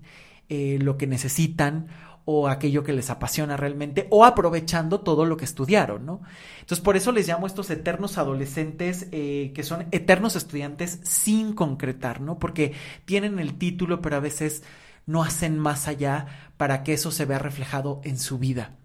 eh, 0.50 0.78
lo 0.80 0.98
que 0.98 1.08
necesitan 1.08 1.88
o 2.26 2.48
aquello 2.48 2.84
que 2.84 2.94
les 2.94 3.10
apasiona 3.10 3.58
realmente, 3.58 4.06
o 4.12 4.24
aprovechando 4.24 5.00
todo 5.00 5.26
lo 5.26 5.36
que 5.36 5.46
estudiaron, 5.46 6.06
¿no? 6.06 6.22
Entonces, 6.60 6.82
por 6.82 6.96
eso 6.96 7.12
les 7.12 7.28
llamo 7.28 7.48
estos 7.48 7.72
eternos 7.72 8.20
adolescentes, 8.20 9.08
eh, 9.12 9.52
que 9.56 9.64
son 9.64 9.88
eternos 9.90 10.36
estudiantes 10.36 11.00
sin 11.02 11.54
concretar, 11.54 12.22
¿no? 12.22 12.38
Porque 12.38 12.74
tienen 13.06 13.40
el 13.40 13.58
título, 13.58 14.00
pero 14.00 14.18
a 14.18 14.20
veces 14.20 14.62
no 15.10 15.24
hacen 15.24 15.58
más 15.58 15.88
allá 15.88 16.28
para 16.58 16.84
que 16.84 16.94
eso 16.94 17.10
se 17.10 17.26
vea 17.26 17.40
reflejado 17.40 18.00
en 18.04 18.20
su 18.20 18.38
vida. 18.38 18.78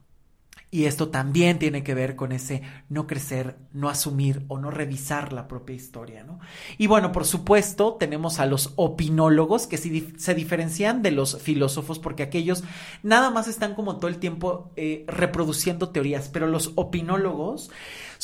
Y 0.71 0.87
esto 0.87 1.11
también 1.11 1.59
tiene 1.59 1.85
que 1.85 1.93
ver 1.93 2.17
con 2.17 2.33
ese 2.33 2.63
no 2.89 3.07
crecer, 3.07 3.59
no 3.73 3.91
asumir 3.91 4.43
o 4.49 4.59
no 4.59 4.71
revisar 4.71 5.35
la 5.35 5.47
propia 5.47 5.77
historia, 5.77 6.25
¿no? 6.25 6.41
Y 6.79 6.87
bueno, 6.87 7.13
por 7.13 7.27
supuesto, 7.27 7.95
tenemos 7.95 8.41
a 8.41 8.47
los 8.47 8.73
opinólogos 8.77 9.67
que 9.67 9.77
se 9.77 10.35
diferencian 10.35 11.03
de 11.03 11.11
los 11.11 11.41
filósofos 11.43 11.99
porque 11.99 12.23
aquellos 12.23 12.65
nada 13.03 13.31
más 13.31 13.47
están 13.47 13.75
como 13.75 13.99
todo 13.99 14.09
el 14.09 14.19
tiempo 14.19 14.73
eh, 14.77 15.05
reproduciendo 15.07 15.91
teorías, 15.91 16.31
pero 16.31 16.47
los 16.47 16.73
opinólogos 16.75 17.71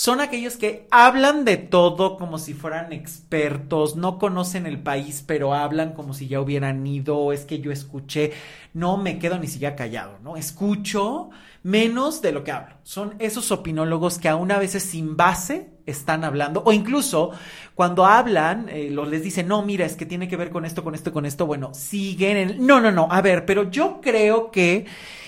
son 0.00 0.22
aquellos 0.22 0.56
que 0.56 0.86
hablan 0.90 1.44
de 1.44 1.58
todo 1.58 2.16
como 2.16 2.38
si 2.38 2.54
fueran 2.54 2.90
expertos, 2.90 3.96
no 3.96 4.18
conocen 4.18 4.64
el 4.64 4.82
país, 4.82 5.22
pero 5.26 5.52
hablan 5.52 5.92
como 5.92 6.14
si 6.14 6.26
ya 6.26 6.40
hubieran 6.40 6.86
ido, 6.86 7.34
es 7.34 7.44
que 7.44 7.60
yo 7.60 7.70
escuché, 7.70 8.32
no 8.72 8.96
me 8.96 9.18
quedo 9.18 9.38
ni 9.38 9.46
siquiera 9.46 9.76
callado, 9.76 10.18
¿no? 10.22 10.38
Escucho 10.38 11.28
menos 11.62 12.22
de 12.22 12.32
lo 12.32 12.44
que 12.44 12.50
hablo. 12.50 12.76
Son 12.82 13.14
esos 13.18 13.52
opinólogos 13.52 14.18
que 14.18 14.30
aún 14.30 14.50
a 14.52 14.58
veces 14.58 14.84
sin 14.84 15.18
base 15.18 15.68
están 15.84 16.24
hablando, 16.24 16.62
o 16.64 16.72
incluso 16.72 17.32
cuando 17.74 18.06
hablan, 18.06 18.70
eh, 18.70 18.90
les 18.90 19.22
dicen, 19.22 19.48
no, 19.48 19.60
mira, 19.60 19.84
es 19.84 19.96
que 19.96 20.06
tiene 20.06 20.28
que 20.28 20.38
ver 20.38 20.48
con 20.48 20.64
esto, 20.64 20.82
con 20.82 20.94
esto, 20.94 21.12
con 21.12 21.26
esto, 21.26 21.44
bueno, 21.44 21.74
siguen 21.74 22.38
en, 22.38 22.66
no, 22.66 22.80
no, 22.80 22.90
no, 22.90 23.08
a 23.10 23.20
ver, 23.20 23.44
pero 23.44 23.70
yo 23.70 24.00
creo 24.00 24.50
que, 24.50 24.86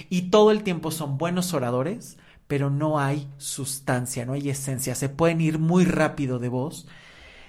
y 0.09 0.31
todo 0.31 0.51
el 0.51 0.63
tiempo 0.63 0.91
son 0.91 1.19
buenos 1.19 1.53
oradores, 1.53 2.17
pero 2.53 2.69
no 2.69 3.01
hay 3.01 3.31
sustancia, 3.39 4.27
no 4.27 4.35
hay 4.35 4.51
esencia, 4.51 4.95
se 4.95 5.09
pueden 5.09 5.41
ir 5.41 5.59
muy 5.59 5.87
rápido 5.87 6.39
de 6.39 6.51
voz 6.51 6.87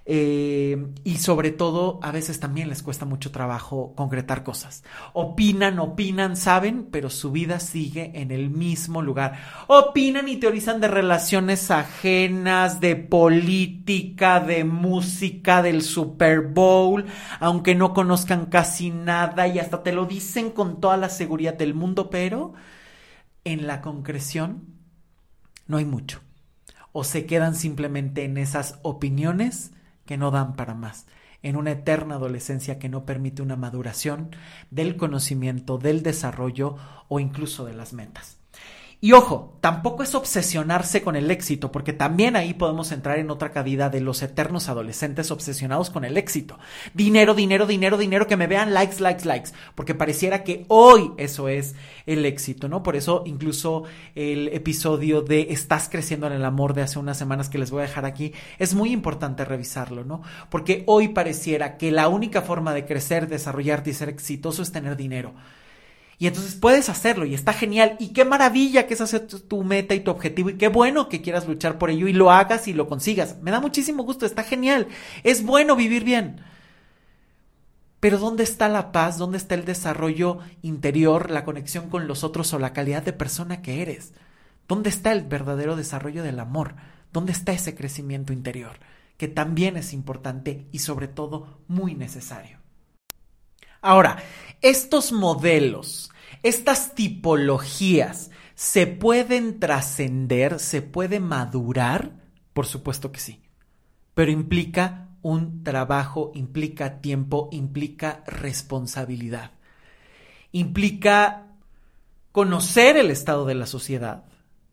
eh, 0.06 0.78
y 1.04 1.18
sobre 1.18 1.51
todo 1.51 1.99
a 2.01 2.14
veces 2.14 2.39
también 2.39 2.70
les 2.70 2.82
cuesta 2.82 3.04
mucho 3.04 3.30
trabajo 3.30 3.91
concretar 3.97 4.45
cosas. 4.45 4.86
Opinan, 5.12 5.80
opinan, 5.80 6.38
saben, 6.38 6.88
pero 6.89 7.10
su 7.10 7.34
vida 7.34 7.60
sigue 7.60 8.14
en 8.16 8.32
el 8.32 8.49
mismo 8.49 9.01
lugar. 9.01 9.41
Opinan 9.68 10.30
y 10.30 10.38
teorizan 10.38 10.80
de 10.80 10.88
relaciones 10.88 11.70
ajenas, 11.70 12.80
de 12.80 12.95
política, 12.95 14.39
de 14.39 14.64
música, 14.64 15.62
del 15.62 15.82
Super 15.82 16.39
Bowl, 16.39 17.08
aunque 17.41 17.76
no 17.76 17.93
conozcan 17.93 18.45
casi 18.45 18.89
nada 18.89 19.49
y 19.49 19.60
hasta 19.60 19.84
te 19.84 19.91
lo 19.91 20.06
dicen 20.06 20.49
con 20.49 20.80
toda 20.80 20.95
la 20.95 21.10
seguridad 21.10 21.56
del 21.56 21.74
mundo, 21.74 22.10
pero 22.10 22.54
en 23.43 23.68
la 23.68 23.82
concreción 23.82 24.72
no 25.68 25.78
hay 25.78 25.86
mucho. 25.86 26.22
O 26.91 27.03
se 27.03 27.26
quedan 27.26 27.55
simplemente 27.55 28.24
en 28.24 28.38
esas 28.38 28.80
opiniones 28.84 29.72
que 30.05 30.18
no 30.18 30.32
dan 30.32 30.55
para 30.55 30.74
más, 30.74 31.07
en 31.41 31.55
una 31.55 31.72
eterna 31.72 32.16
adolescencia 32.16 32.80
que 32.80 32.89
no 32.89 33.05
permite 33.05 33.41
una 33.41 33.55
maduración 33.55 34.36
del 34.72 34.95
conocimiento, 34.97 35.78
del 35.78 36.03
desarrollo 36.03 36.78
o 37.07 37.20
incluso 37.20 37.66
de 37.66 37.74
las 37.74 37.93
metas. 37.93 38.43
Y 39.04 39.12
ojo, 39.12 39.58
tampoco 39.60 40.01
es 40.01 40.16
obsesionarse 40.16 41.01
con 41.01 41.18
el 41.18 41.30
éxito, 41.30 41.74
porque 41.74 41.91
también 41.91 42.38
ahí 42.38 42.54
podemos 42.54 42.93
entrar 42.93 43.20
en 43.20 43.32
otra 43.32 43.51
cabida 43.51 43.89
de 43.89 43.99
los 43.99 44.24
eternos 44.24 44.70
adolescentes 44.70 45.30
obsesionados 45.30 45.89
con 45.89 46.06
el 46.06 46.16
éxito. 46.16 46.58
Dinero, 46.93 47.34
dinero, 47.34 47.68
dinero, 47.68 47.97
dinero, 47.97 48.28
que 48.28 48.38
me 48.38 48.47
vean 48.47 48.74
likes, 48.74 49.01
likes, 49.01 49.26
likes, 49.26 49.49
porque 49.76 49.93
pareciera 49.93 50.45
que 50.45 50.64
hoy 50.70 51.12
eso 51.18 51.49
es 51.49 51.76
el 52.06 52.26
éxito, 52.26 52.70
¿no? 52.70 52.82
Por 52.82 52.95
eso 52.95 53.24
incluso 53.26 53.84
el 54.16 54.47
episodio 54.54 55.22
de 55.22 55.47
Estás 55.49 55.89
creciendo 55.89 56.28
en 56.28 56.32
el 56.32 56.45
amor 56.45 56.74
de 56.74 56.84
hace 56.84 56.97
unas 56.97 57.18
semanas 57.18 57.49
que 57.49 57.58
les 57.58 57.72
voy 57.72 57.80
a 57.80 57.88
dejar 57.88 58.06
aquí, 58.06 58.32
es 58.58 58.74
muy 58.74 58.93
importante 58.93 59.43
revisarlo, 59.43 60.06
¿no? 60.06 60.22
Porque 60.49 60.86
hoy 60.88 61.10
pareciera 61.10 61.76
que 61.76 61.91
la 61.91 62.08
única 62.08 62.41
forma 62.41 62.74
de 62.74 62.86
crecer, 62.86 63.28
desarrollarte 63.28 63.89
y 63.89 63.93
ser 63.95 64.08
exitoso 64.08 64.62
es 64.62 64.72
tener 64.72 64.95
dinero. 64.95 65.34
Y 66.24 66.28
entonces 66.28 66.55
puedes 66.55 66.88
hacerlo 66.88 67.26
y 67.26 67.34
está 67.34 67.51
genial. 67.51 67.97
Y 67.99 68.13
qué 68.13 68.24
maravilla 68.24 68.88
que 68.88 68.93
esa 68.93 69.07
sea 69.07 69.28
tu 69.28 69.61
meta 69.65 69.93
y 69.93 69.99
tu 69.99 70.09
objetivo. 70.09 70.51
Y 70.51 70.57
qué 70.57 70.69
bueno 70.69 71.09
que 71.09 71.21
quieras 71.21 71.45
luchar 71.45 71.78
por 71.78 71.89
ello 71.89 72.07
y 72.07 72.13
lo 72.13 72.32
hagas 72.32 72.69
y 72.69 72.74
lo 72.74 72.88
consigas. 72.88 73.39
Me 73.41 73.51
da 73.51 73.59
muchísimo 73.59 74.03
gusto, 74.03 74.26
está 74.26 74.41
genial. 74.41 74.88
Es 75.24 75.43
bueno 75.43 75.76
vivir 75.76 76.05
bien. 76.05 76.39
Pero 77.99 78.19
¿dónde 78.19 78.43
está 78.43 78.69
la 78.69 78.93
paz? 78.93 79.17
¿Dónde 79.17 79.38
está 79.38 79.55
el 79.55 79.65
desarrollo 79.65 80.39
interior, 80.61 81.30
la 81.30 81.43
conexión 81.43 81.89
con 81.89 82.07
los 82.07 82.24
otros 82.24 82.53
o 82.53 82.59
la 82.59 82.71
calidad 82.71 83.03
de 83.03 83.11
persona 83.11 83.61
que 83.61 83.82
eres? 83.82 84.13
¿Dónde 84.69 84.91
está 84.91 85.11
el 85.11 85.24
verdadero 85.24 85.76
desarrollo 85.76 86.24
del 86.24 86.39
amor? 86.39 86.76
¿Dónde 87.11 87.34
está 87.34 87.51
ese 87.51 87.76
crecimiento 87.76 88.32
interior? 88.32 88.80
Que 89.17 89.28
también 89.28 89.76
es 89.76 89.91
importante 89.91 90.69
y 90.71 90.80
sobre 90.80 91.09
todo 91.09 91.59
muy 91.67 91.95
necesario. 91.95 92.59
Ahora, 93.82 94.24
estos 94.61 95.11
modelos 95.11 96.11
estas 96.44 96.94
tipologías 96.94 98.30
se 98.56 98.86
pueden 98.86 99.60
trascender, 99.60 100.60
se 100.60 100.82
puede 100.82 101.20
madurar, 101.20 102.12
por 102.54 102.66
supuesto 102.66 103.12
que 103.12 103.20
sí, 103.20 103.41
pero 104.14 104.30
implica 104.30 105.10
un 105.22 105.64
trabajo, 105.64 106.32
implica 106.36 107.00
tiempo, 107.00 107.50
implica 107.52 108.24
responsabilidad, 108.28 109.52
implica 110.52 111.48
conocer 112.34 112.98
el 112.98 113.10
estado 113.10 113.46
de 113.46 113.56
la 113.56 113.66
sociedad, 113.66 114.26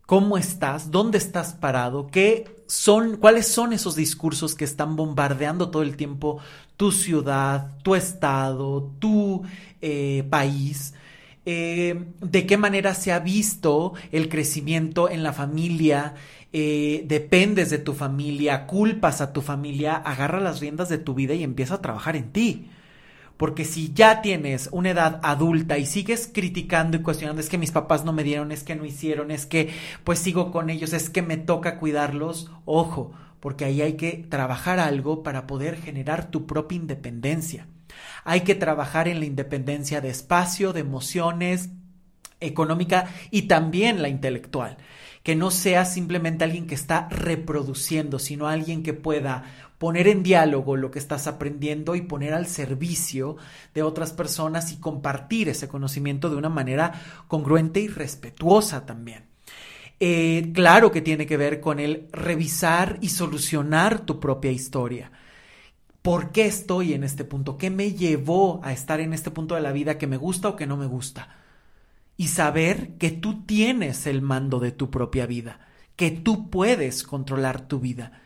cómo 0.07 0.37
estás, 0.37 0.91
dónde 0.91 1.19
estás 1.19 1.55
parado, 1.55 2.09
qué 2.09 2.65
son, 2.67 3.17
cuáles 3.17 3.47
son 3.47 3.73
esos 3.73 3.95
discursos 3.95 4.57
que 4.57 4.65
están 4.65 4.97
bombardeando 4.97 5.71
todo 5.71 5.83
el 5.83 5.97
tiempo 5.97 6.41
tu 6.77 6.91
ciudad, 6.91 7.79
tu 7.83 7.95
estado, 7.95 8.93
tu 8.99 9.45
eh, 9.81 10.27
país 10.29 10.95
eh, 11.47 12.05
de 12.21 12.47
qué 12.47 12.57
manera 12.57 12.95
se 12.95 13.13
ha 13.13 13.19
visto 13.19 13.95
el 14.13 14.29
crecimiento 14.29 15.09
en 15.09 15.23
la 15.23 15.33
familia, 15.33 16.15
eh, 16.53 17.05
dependes 17.07 17.71
de 17.71 17.79
tu 17.79 17.95
familia, 17.95 18.67
culpas 18.67 19.21
a 19.21 19.33
tu 19.33 19.41
familia, 19.41 19.95
agarra 19.97 20.41
las 20.41 20.61
riendas 20.61 20.89
de 20.89 20.99
tu 20.99 21.15
vida 21.15 21.35
y 21.35 21.45
empieza 21.45 21.75
a 21.75 21.83
trabajar 21.83 22.17
en 22.17 22.33
ti. 22.33 22.69
Porque 23.37 23.65
si 23.65 23.95
ya 23.95 24.21
tienes 24.21 24.69
una 24.71 24.91
edad 24.91 25.19
adulta 25.23 25.79
y 25.79 25.87
sigues 25.87 26.31
criticando 26.33 26.99
y 26.99 27.03
cuestionando, 27.03 27.41
es 27.41 27.49
que 27.49 27.57
mis 27.57 27.71
papás 27.71 28.05
no 28.05 28.13
me 28.13 28.23
dieron, 28.23 28.53
es 28.53 28.65
que 28.65 28.77
no 28.77 28.85
hicieron, 28.85 29.31
es 29.31 29.47
que 29.47 29.71
pues 30.05 30.19
sigo 30.19 30.53
con 30.53 30.69
ellos, 30.69 30.93
es 30.93 31.09
que 31.09 31.23
me 31.23 31.39
toca 31.39 31.79
cuidarlos, 31.79 32.51
ojo, 32.67 33.13
porque 33.41 33.65
ahí 33.65 33.81
hay 33.81 33.95
que 33.95 34.27
trabajar 34.29 34.79
algo 34.79 35.23
para 35.23 35.47
poder 35.47 35.77
generar 35.81 36.31
tu 36.31 36.47
propia 36.47 36.77
independencia. 36.77 37.67
Hay 38.25 38.43
que 38.43 38.55
trabajar 38.55 39.09
en 39.09 39.21
la 39.21 39.27
independencia 39.27 40.01
de 40.01 40.11
espacio, 40.11 40.73
de 40.73 40.81
emociones, 40.81 41.71
económica 42.41 43.09
y 43.31 43.43
también 43.43 44.03
la 44.03 44.09
intelectual. 44.09 44.79
Que 45.23 45.37
no 45.37 45.51
sea 45.51 45.85
simplemente 45.85 46.45
alguien 46.45 46.67
que 46.67 46.75
está 46.75 47.09
reproduciendo, 47.11 48.19
sino 48.19 48.47
alguien 48.47 48.83
que 48.83 48.95
pueda 48.95 49.45
poner 49.79 50.09
en 50.09 50.23
diálogo 50.23 50.77
lo 50.77 50.91
que 50.91 50.99
estás 50.99 51.27
aprendiendo 51.27 51.95
y 51.95 52.03
poner 52.03 52.35
al 52.35 52.47
servicio 52.47 53.37
de 53.75 53.83
otras 53.83 54.13
personas 54.13 54.73
y 54.73 54.77
compartir 54.77 55.49
ese 55.49 55.69
conocimiento 55.69 56.29
de 56.29 56.37
una 56.37 56.51
manera 56.51 56.93
congruente 57.29 57.81
y 57.81 57.89
respetuosa 57.89 58.85
también. 58.85 59.25
Eh, 59.99 60.51
claro 60.55 60.91
que 60.91 61.03
tiene 61.03 61.27
que 61.27 61.37
ver 61.37 61.61
con 61.61 61.79
el 61.79 62.09
revisar 62.13 62.99
y 63.03 63.11
solucionar 63.11 64.01
tu 64.01 64.21
propia 64.21 64.51
historia. 64.51 65.13
¿Por 66.03 66.33
qué 66.33 66.47
estoy 66.47 66.95
en 66.95 67.05
este 67.05 67.25
punto? 67.25 67.59
¿Qué 67.59 67.69
me 67.69 67.93
llevó 67.93 68.61
a 68.65 68.73
estar 68.73 69.01
en 69.01 69.13
este 69.13 69.31
punto 69.31 69.55
de 69.55 69.61
la 69.61 69.73
vida 69.73 69.99
que 69.99 70.07
me 70.07 70.17
gusta 70.17 70.49
o 70.49 70.57
que 70.57 70.67
no 70.67 70.79
me 70.79 70.87
gusta? 70.87 71.37
Y 72.17 72.29
saber 72.29 72.95
que 72.97 73.11
tú 73.11 73.45
tienes 73.45 74.07
el 74.07 74.23
mando 74.23 74.61
de 74.61 74.73
tu 74.73 74.91
propia 74.91 75.27
vida, 75.27 75.61
que 75.97 76.11
tú 76.11 76.49
puedes 76.49 77.03
controlar 77.03 77.69
tu 77.69 77.81
vida. 77.81 78.23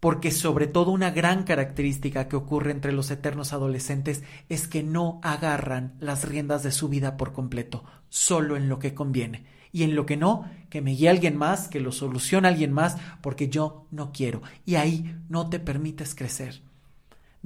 Porque 0.00 0.30
sobre 0.30 0.66
todo 0.66 0.90
una 0.90 1.10
gran 1.10 1.42
característica 1.42 2.26
que 2.26 2.36
ocurre 2.36 2.70
entre 2.70 2.92
los 2.92 3.10
eternos 3.10 3.52
adolescentes 3.52 4.22
es 4.48 4.66
que 4.66 4.82
no 4.82 5.20
agarran 5.22 5.94
las 6.00 6.26
riendas 6.26 6.62
de 6.62 6.72
su 6.72 6.88
vida 6.88 7.18
por 7.18 7.34
completo, 7.34 7.84
solo 8.08 8.56
en 8.56 8.70
lo 8.70 8.78
que 8.78 8.94
conviene. 8.94 9.44
Y 9.72 9.82
en 9.82 9.94
lo 9.94 10.06
que 10.06 10.16
no, 10.16 10.48
que 10.70 10.80
me 10.80 10.92
guíe 10.92 11.10
alguien 11.10 11.36
más, 11.36 11.68
que 11.68 11.80
lo 11.80 11.92
solucione 11.92 12.48
alguien 12.48 12.72
más, 12.72 12.96
porque 13.20 13.48
yo 13.50 13.86
no 13.90 14.12
quiero. 14.12 14.40
Y 14.64 14.76
ahí 14.76 15.14
no 15.28 15.50
te 15.50 15.58
permites 15.58 16.14
crecer. 16.14 16.67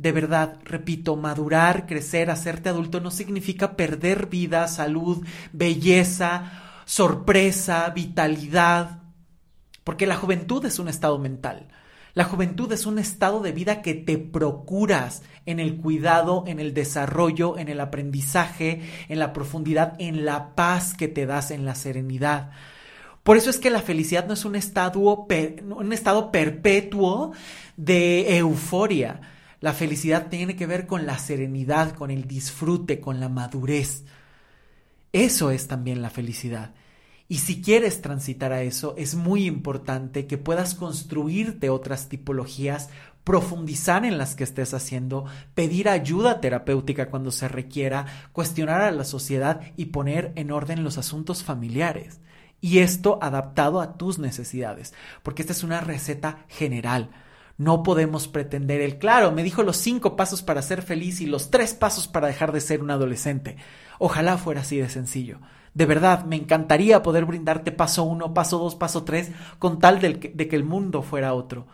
De 0.03 0.11
verdad, 0.11 0.59
repito, 0.64 1.14
madurar, 1.14 1.86
crecer, 1.86 2.28
hacerte 2.28 2.68
adulto 2.68 2.98
no 2.98 3.12
significa 3.12 3.76
perder 3.76 4.26
vida, 4.26 4.66
salud, 4.66 5.24
belleza, 5.53 6.82
sorpresa, 6.86 7.88
vitalidad, 7.90 8.98
porque 9.84 10.09
la 10.09 10.16
juventud 10.16 10.66
es 10.66 10.80
un 10.80 10.88
estado 10.88 11.20
mental. 11.20 11.68
La 12.14 12.24
juventud 12.24 12.72
es 12.72 12.84
un 12.84 12.98
estado 12.98 13.42
de 13.42 13.53
vida 13.53 13.80
que 13.80 13.94
te 13.94 14.18
procuras 14.18 15.22
en 15.46 15.61
el 15.61 15.76
cuidado, 15.76 16.42
en 16.48 16.59
el 16.59 16.74
desarrollo, 16.74 17.57
en 17.57 17.68
el 17.68 17.78
aprendizaje, 17.78 18.82
en 19.09 19.20
la 19.20 19.32
profundidad, 19.32 19.94
en 20.00 20.24
la 20.24 20.57
paz 20.57 20.94
que 20.94 21.07
te 21.07 21.26
das, 21.26 21.53
en 21.53 21.64
la 21.64 21.76
serenidad. 21.76 22.50
Por 23.22 23.36
eso 23.36 23.50
es 23.50 23.61
que 23.61 23.70
la 23.70 23.82
felicidad 23.82 24.26
no 24.26 24.34
es 24.34 24.44
un 24.44 24.57
estado, 24.57 24.98
un 24.98 25.92
estado 25.92 26.32
perpetuo 26.32 27.34
de 27.76 28.36
euforia. 28.38 29.20
La 29.63 29.73
felicidad 29.73 30.27
tiene 30.29 30.57
que 30.57 30.67
ver 30.67 30.89
con 30.89 31.07
la 31.07 31.19
serenidad, 31.19 31.95
con 31.95 32.11
el 32.11 32.27
disfrute, 32.27 33.01
con 33.01 33.21
la 33.21 33.29
madurez. 33.29 34.03
Eso 35.13 35.53
es 35.53 35.69
también 35.69 36.03
la 36.03 36.11
felicidad. 36.11 36.75
Y 37.29 37.39
si 37.39 37.63
quieres 37.63 38.03
transitar 38.03 38.53
a 38.53 38.63
eso, 38.63 38.97
es 38.99 39.15
muy 39.15 39.47
importante 39.47 40.27
que 40.27 40.37
puedas 40.37 40.75
construirte 40.75 41.71
otras 41.71 42.09
tipologías, 42.09 42.91
profundizar 43.23 44.05
en 44.05 44.19
las 44.19 44.35
que 44.35 44.43
estés 44.43 44.75
haciendo, 44.75 45.27
pedir 45.55 45.89
ayuda 45.89 46.41
terapéutica 46.41 47.09
cuando 47.09 47.31
se 47.31 47.47
requiera, 47.47 48.07
cuestionar 48.33 48.81
a 48.81 48.91
la 48.91 49.05
sociedad 49.05 49.61
y 49.77 49.87
poner 49.87 50.33
en 50.35 50.51
orden 50.51 50.83
los 50.83 50.99
asuntos 50.99 51.45
familiares. 51.45 52.21
Y 52.61 52.79
esto 52.79 53.21
adaptado 53.23 53.81
a 53.81 53.97
tus 53.97 54.19
necesidades, 54.19 54.93
porque 55.23 55.43
esta 55.43 55.53
es 55.53 55.63
una 55.63 55.81
receta 55.81 56.47
general. 56.49 57.11
No 57.63 57.83
podemos 57.83 58.29
pretender 58.29 58.81
el 58.81 58.99
claro, 58.99 59.33
me 59.33 59.43
dijo 59.43 59.63
los 59.63 59.77
cinco 59.77 60.17
pasos 60.17 60.43
para 60.43 60.63
ser 60.63 60.83
feliz 60.83 61.21
y 61.21 61.27
los 61.27 61.51
tres 61.51 61.75
pasos 61.75 62.09
para 62.09 62.27
dejar 62.27 62.53
de 62.53 62.61
ser 62.61 62.83
un 62.83 62.91
adolescente. 62.91 63.57
Ojalá 63.99 64.39
fuera 64.39 64.63
así 64.63 64.79
de 64.79 64.89
sencillo. 64.89 65.41
De 65.75 65.87
verdad, 65.87 66.25
me 66.25 66.37
encantaría 66.37 67.03
poder 67.03 67.25
brindarte 67.25 67.73
paso 67.73 68.03
uno, 68.03 68.35
paso 68.35 68.59
dos, 68.59 68.75
paso 68.75 69.05
tres, 69.05 69.31
con 69.59 69.79
tal 69.79 70.01
de 70.01 70.49
que 70.49 70.57
el 70.57 70.65
mundo 70.65 71.03
fuera 71.03 71.35
otro 71.35 71.67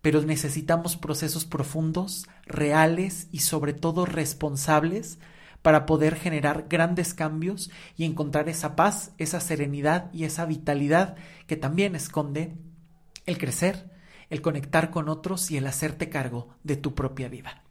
pero 0.00 0.22
necesitamos 0.22 0.96
procesos 0.96 1.44
profundos, 1.44 2.26
reales 2.46 3.28
y 3.32 3.40
sobre 3.40 3.72
todo 3.72 4.06
responsables 4.06 5.18
para 5.62 5.86
poder 5.86 6.14
generar 6.14 6.66
grandes 6.68 7.14
cambios 7.14 7.70
y 7.96 8.04
encontrar 8.04 8.48
esa 8.48 8.76
paz, 8.76 9.12
esa 9.18 9.40
serenidad 9.40 10.10
y 10.12 10.24
esa 10.24 10.46
vitalidad 10.46 11.16
que 11.46 11.56
también 11.56 11.96
esconde 11.96 12.56
el 13.26 13.38
crecer, 13.38 13.90
el 14.30 14.42
conectar 14.42 14.90
con 14.90 15.08
otros 15.08 15.50
y 15.50 15.56
el 15.56 15.66
hacerte 15.66 16.08
cargo 16.08 16.48
de 16.62 16.76
tu 16.76 16.94
propia 16.94 17.28
vida. 17.28 17.62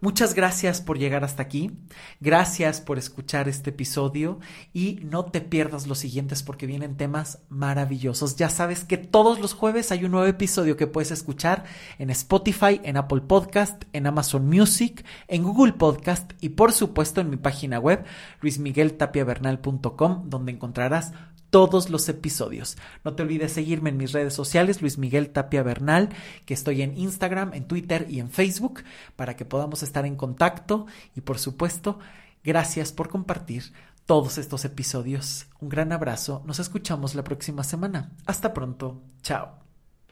Muchas 0.00 0.34
gracias 0.34 0.80
por 0.80 0.98
llegar 0.98 1.24
hasta 1.24 1.42
aquí, 1.42 1.72
gracias 2.20 2.80
por 2.80 2.98
escuchar 2.98 3.48
este 3.48 3.70
episodio 3.70 4.38
y 4.72 5.00
no 5.02 5.26
te 5.26 5.42
pierdas 5.42 5.86
los 5.86 5.98
siguientes 5.98 6.42
porque 6.42 6.66
vienen 6.66 6.96
temas 6.96 7.40
maravillosos. 7.50 8.36
Ya 8.36 8.48
sabes 8.48 8.84
que 8.84 8.96
todos 8.96 9.40
los 9.40 9.52
jueves 9.52 9.92
hay 9.92 10.04
un 10.04 10.12
nuevo 10.12 10.26
episodio 10.26 10.76
que 10.76 10.86
puedes 10.86 11.10
escuchar 11.10 11.64
en 11.98 12.08
Spotify, 12.10 12.80
en 12.82 12.96
Apple 12.96 13.20
Podcast, 13.20 13.84
en 13.92 14.06
Amazon 14.06 14.46
Music, 14.46 15.04
en 15.28 15.42
Google 15.42 15.74
Podcast 15.74 16.32
y 16.40 16.50
por 16.50 16.72
supuesto 16.72 17.20
en 17.20 17.28
mi 17.28 17.36
página 17.36 17.78
web 17.78 18.04
luismigueltapiavernal.com 18.40 20.30
donde 20.30 20.52
encontrarás 20.52 21.12
todos 21.50 21.90
los 21.90 22.08
episodios. 22.08 22.76
No 23.04 23.14
te 23.14 23.22
olvides 23.22 23.52
seguirme 23.52 23.90
en 23.90 23.96
mis 23.96 24.12
redes 24.12 24.34
sociales, 24.34 24.80
Luis 24.80 24.98
Miguel 24.98 25.30
Tapia 25.30 25.62
Bernal, 25.62 26.08
que 26.46 26.54
estoy 26.54 26.82
en 26.82 26.96
Instagram, 26.96 27.54
en 27.54 27.64
Twitter 27.66 28.06
y 28.08 28.20
en 28.20 28.30
Facebook, 28.30 28.82
para 29.16 29.36
que 29.36 29.44
podamos 29.44 29.82
estar 29.82 30.06
en 30.06 30.16
contacto. 30.16 30.86
Y 31.14 31.20
por 31.20 31.38
supuesto, 31.38 31.98
gracias 32.42 32.92
por 32.92 33.08
compartir 33.08 33.72
todos 34.06 34.38
estos 34.38 34.64
episodios. 34.64 35.46
Un 35.60 35.68
gran 35.68 35.92
abrazo, 35.92 36.42
nos 36.46 36.58
escuchamos 36.58 37.14
la 37.14 37.24
próxima 37.24 37.64
semana. 37.64 38.10
Hasta 38.26 38.52
pronto, 38.52 39.02
chao. 39.22 39.59